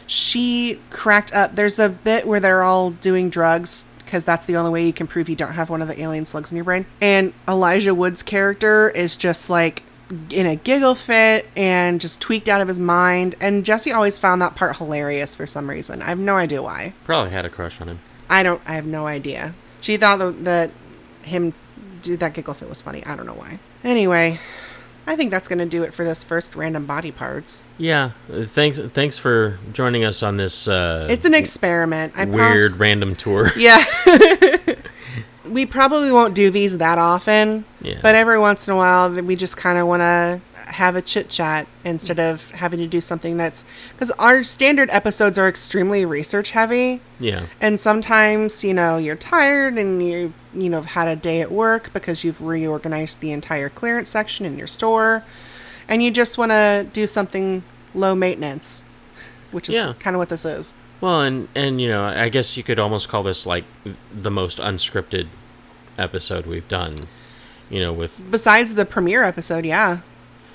She 0.07 0.79
cracked 0.89 1.33
up. 1.33 1.55
There's 1.55 1.79
a 1.79 1.87
bit 1.87 2.27
where 2.27 2.39
they're 2.39 2.63
all 2.63 2.91
doing 2.91 3.29
drugs 3.29 3.85
because 3.99 4.23
that's 4.23 4.45
the 4.45 4.57
only 4.57 4.71
way 4.71 4.85
you 4.85 4.91
can 4.91 5.07
prove 5.07 5.29
you 5.29 5.35
don't 5.35 5.53
have 5.53 5.69
one 5.69 5.81
of 5.81 5.87
the 5.87 6.01
alien 6.01 6.25
slugs 6.25 6.51
in 6.51 6.57
your 6.57 6.65
brain. 6.65 6.85
And 6.99 7.31
Elijah 7.47 7.95
Wood's 7.95 8.23
character 8.23 8.89
is 8.89 9.15
just 9.15 9.49
like 9.49 9.83
in 10.31 10.47
a 10.47 10.55
giggle 10.55 10.95
fit 10.95 11.45
and 11.55 12.01
just 12.01 12.19
tweaked 12.19 12.47
out 12.47 12.59
of 12.59 12.67
his 12.67 12.79
mind. 12.79 13.35
And 13.39 13.63
Jesse 13.63 13.91
always 13.91 14.17
found 14.17 14.41
that 14.41 14.55
part 14.55 14.77
hilarious 14.77 15.35
for 15.35 15.45
some 15.45 15.69
reason. 15.69 16.01
I 16.01 16.05
have 16.05 16.19
no 16.19 16.35
idea 16.35 16.61
why. 16.61 16.93
Probably 17.05 17.31
had 17.31 17.45
a 17.45 17.49
crush 17.49 17.79
on 17.79 17.87
him. 17.87 17.99
I 18.29 18.43
don't. 18.43 18.61
I 18.65 18.73
have 18.73 18.85
no 18.85 19.07
idea. 19.07 19.53
She 19.79 19.95
thought 19.97 20.17
that, 20.17 20.43
that 20.43 20.71
him 21.21 21.53
do 22.01 22.17
that 22.17 22.33
giggle 22.33 22.53
fit 22.53 22.69
was 22.69 22.81
funny. 22.81 23.05
I 23.05 23.15
don't 23.15 23.25
know 23.25 23.33
why. 23.33 23.59
Anyway, 23.83 24.39
I 25.07 25.15
think 25.15 25.31
that's 25.31 25.47
gonna 25.47 25.65
do 25.65 25.83
it 25.83 25.93
for 25.93 26.03
this 26.03 26.23
first 26.23 26.55
random 26.55 26.85
body 26.85 27.11
parts. 27.11 27.67
Yeah. 27.77 28.11
uh, 28.31 28.45
Thanks. 28.45 28.79
Thanks 28.79 29.17
for 29.17 29.57
joining 29.73 30.03
us 30.03 30.21
on 30.23 30.37
this 30.37 30.67
uh, 30.67 31.07
It's 31.09 31.25
an 31.25 31.33
experiment. 31.33 32.13
I 32.15 32.25
prob- 32.25 32.35
weird 32.35 32.77
random 32.77 33.15
tour. 33.15 33.51
Yeah. 33.57 33.83
we 35.45 35.65
probably 35.65 36.11
won't 36.11 36.33
do 36.35 36.49
these 36.51 36.77
that 36.77 36.97
often. 36.97 37.65
Yeah. 37.81 37.99
But 38.01 38.15
every 38.15 38.37
once 38.39 38.67
in 38.67 38.73
a 38.73 38.77
while, 38.77 39.09
we 39.11 39.35
just 39.35 39.57
kind 39.57 39.77
of 39.79 39.87
want 39.87 40.01
to 40.01 40.41
have 40.69 40.95
a 40.95 41.01
chit 41.01 41.29
chat 41.29 41.67
instead 41.83 42.19
of 42.19 42.49
having 42.51 42.79
to 42.79 42.87
do 42.87 43.01
something 43.01 43.37
that's. 43.37 43.65
Because 43.93 44.11
our 44.11 44.43
standard 44.43 44.89
episodes 44.91 45.37
are 45.37 45.47
extremely 45.47 46.05
research 46.05 46.51
heavy. 46.51 47.01
Yeah. 47.19 47.47
And 47.59 47.79
sometimes, 47.79 48.63
you 48.63 48.73
know, 48.73 48.97
you're 48.97 49.15
tired 49.15 49.77
and 49.77 50.01
you, 50.03 50.33
you 50.53 50.69
know, 50.69 50.77
have 50.77 50.91
had 50.91 51.07
a 51.07 51.15
day 51.15 51.41
at 51.41 51.51
work 51.51 51.91
because 51.93 52.23
you've 52.23 52.41
reorganized 52.41 53.19
the 53.19 53.31
entire 53.31 53.69
clearance 53.69 54.09
section 54.09 54.45
in 54.45 54.57
your 54.57 54.67
store. 54.67 55.23
And 55.87 56.03
you 56.03 56.11
just 56.11 56.37
want 56.37 56.51
to 56.51 56.87
do 56.93 57.07
something 57.07 57.63
low 57.95 58.13
maintenance, 58.15 58.85
which 59.51 59.69
is 59.69 59.75
Yeah. 59.75 59.93
kind 59.99 60.15
of 60.15 60.19
what 60.19 60.29
this 60.29 60.45
is. 60.45 60.75
Well, 61.01 61.21
and 61.21 61.47
and 61.55 61.79
you 61.81 61.87
know, 61.87 62.03
I 62.03 62.29
guess 62.29 62.57
you 62.57 62.63
could 62.63 62.77
almost 62.77 63.09
call 63.09 63.23
this 63.23 63.45
like 63.45 63.63
the 64.13 64.29
most 64.29 64.57
unscripted 64.59 65.27
episode 65.97 66.45
we've 66.45 66.67
done. 66.67 67.07
You 67.69 67.79
know, 67.81 67.93
with 67.93 68.21
Besides 68.29 68.75
the 68.75 68.85
premiere 68.85 69.23
episode, 69.23 69.63
yeah. 69.65 69.99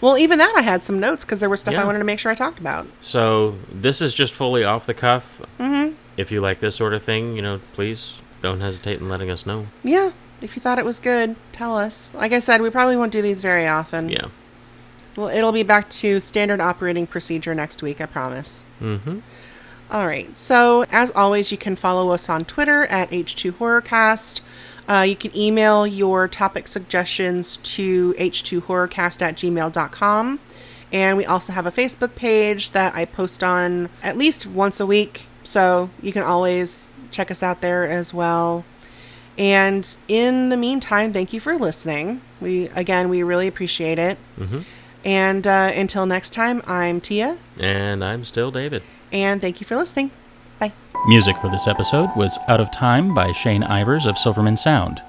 Well, 0.00 0.18
even 0.18 0.38
that 0.38 0.54
I 0.56 0.62
had 0.62 0.84
some 0.84 1.00
notes 1.00 1.24
because 1.24 1.40
there 1.40 1.48
was 1.48 1.60
stuff 1.60 1.74
Yeah. 1.74 1.82
I 1.82 1.84
wanted 1.84 1.98
to 2.00 2.04
make 2.04 2.18
sure 2.18 2.30
I 2.30 2.34
talked 2.34 2.58
about. 2.58 2.86
so 3.00 3.56
this 3.72 4.00
is 4.02 4.12
just 4.14 4.34
fully 4.34 4.64
off 4.64 4.86
the 4.86 4.94
cuff. 4.94 5.40
Mm-hmm. 5.58 5.94
If 6.16 6.30
you 6.30 6.40
like 6.40 6.60
this 6.60 6.76
sort 6.76 6.94
of 6.94 7.02
thing, 7.02 7.34
you 7.36 7.42
know, 7.42 7.60
please 7.72 8.20
don't 8.42 8.60
hesitate 8.60 9.00
in 9.00 9.08
letting 9.08 9.30
us 9.30 9.46
know. 9.46 9.66
Yeah, 9.82 10.12
if 10.42 10.54
you 10.56 10.60
thought 10.62 10.78
it 10.78 10.84
was 10.84 11.00
good, 11.00 11.36
tell 11.52 11.76
us. 11.78 12.14
Like 12.14 12.32
I 12.32 12.38
said, 12.38 12.60
we 12.60 12.70
probably 12.70 12.96
won't 12.96 13.12
do 13.12 13.22
these 13.22 13.40
very 13.40 13.66
often. 13.66 14.08
Yeah. 14.10 14.26
Well, 15.16 15.28
it'll 15.28 15.52
be 15.52 15.62
back 15.62 15.88
to 15.90 16.20
standard 16.20 16.60
operating 16.60 17.06
procedure 17.06 17.54
next 17.54 17.82
week, 17.82 18.00
I 18.00 18.06
promise. 18.06 18.64
Mm-hmm. 18.82 19.20
All 19.90 20.06
right. 20.06 20.36
So, 20.36 20.84
as 20.90 21.10
always, 21.12 21.52
you 21.52 21.58
can 21.58 21.76
follow 21.76 22.10
us 22.10 22.28
on 22.28 22.44
Twitter 22.44 22.84
at 22.86 23.10
H2Horrorcast. 23.10 24.40
Uh, 24.88 25.04
you 25.08 25.16
can 25.16 25.36
email 25.36 25.86
your 25.86 26.28
topic 26.28 26.68
suggestions 26.68 27.56
to 27.58 28.14
h2horrorcast 28.18 29.22
at 29.22 29.36
gmail.com. 29.36 30.40
And 30.92 31.16
we 31.16 31.24
also 31.24 31.52
have 31.52 31.66
a 31.66 31.72
Facebook 31.72 32.14
page 32.14 32.70
that 32.72 32.94
I 32.94 33.04
post 33.04 33.42
on 33.42 33.88
at 34.02 34.16
least 34.16 34.46
once 34.46 34.78
a 34.80 34.86
week. 34.86 35.22
So, 35.42 35.90
you 36.00 36.12
can 36.12 36.22
always 36.22 36.90
check 37.10 37.30
us 37.30 37.42
out 37.42 37.60
there 37.60 37.88
as 37.88 38.14
well. 38.14 38.64
And 39.36 39.96
in 40.06 40.50
the 40.50 40.56
meantime, 40.56 41.12
thank 41.12 41.32
you 41.32 41.40
for 41.40 41.56
listening. 41.56 42.20
We 42.40 42.68
again, 42.68 43.08
we 43.08 43.22
really 43.22 43.48
appreciate 43.48 43.98
it. 43.98 44.16
Mm-hmm. 44.38 44.60
And 45.04 45.46
uh, 45.46 45.72
until 45.74 46.06
next 46.06 46.32
time, 46.32 46.62
I'm 46.66 47.00
Tia, 47.00 47.36
And 47.60 48.04
I'm 48.04 48.24
still 48.24 48.50
David. 48.50 48.82
and 49.12 49.40
thank 49.40 49.60
you 49.60 49.66
for 49.66 49.76
listening. 49.76 50.12
Bye. 50.68 50.72
Music 51.06 51.36
for 51.38 51.50
this 51.50 51.66
episode 51.68 52.10
was 52.16 52.38
Out 52.48 52.60
of 52.60 52.70
Time 52.70 53.12
by 53.14 53.32
Shane 53.32 53.62
Ivers 53.62 54.06
of 54.06 54.16
Silverman 54.16 54.56
Sound. 54.56 55.02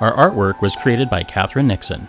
Our 0.00 0.14
artwork 0.14 0.62
was 0.62 0.76
created 0.76 1.10
by 1.10 1.24
Katherine 1.24 1.66
Nixon. 1.66 2.08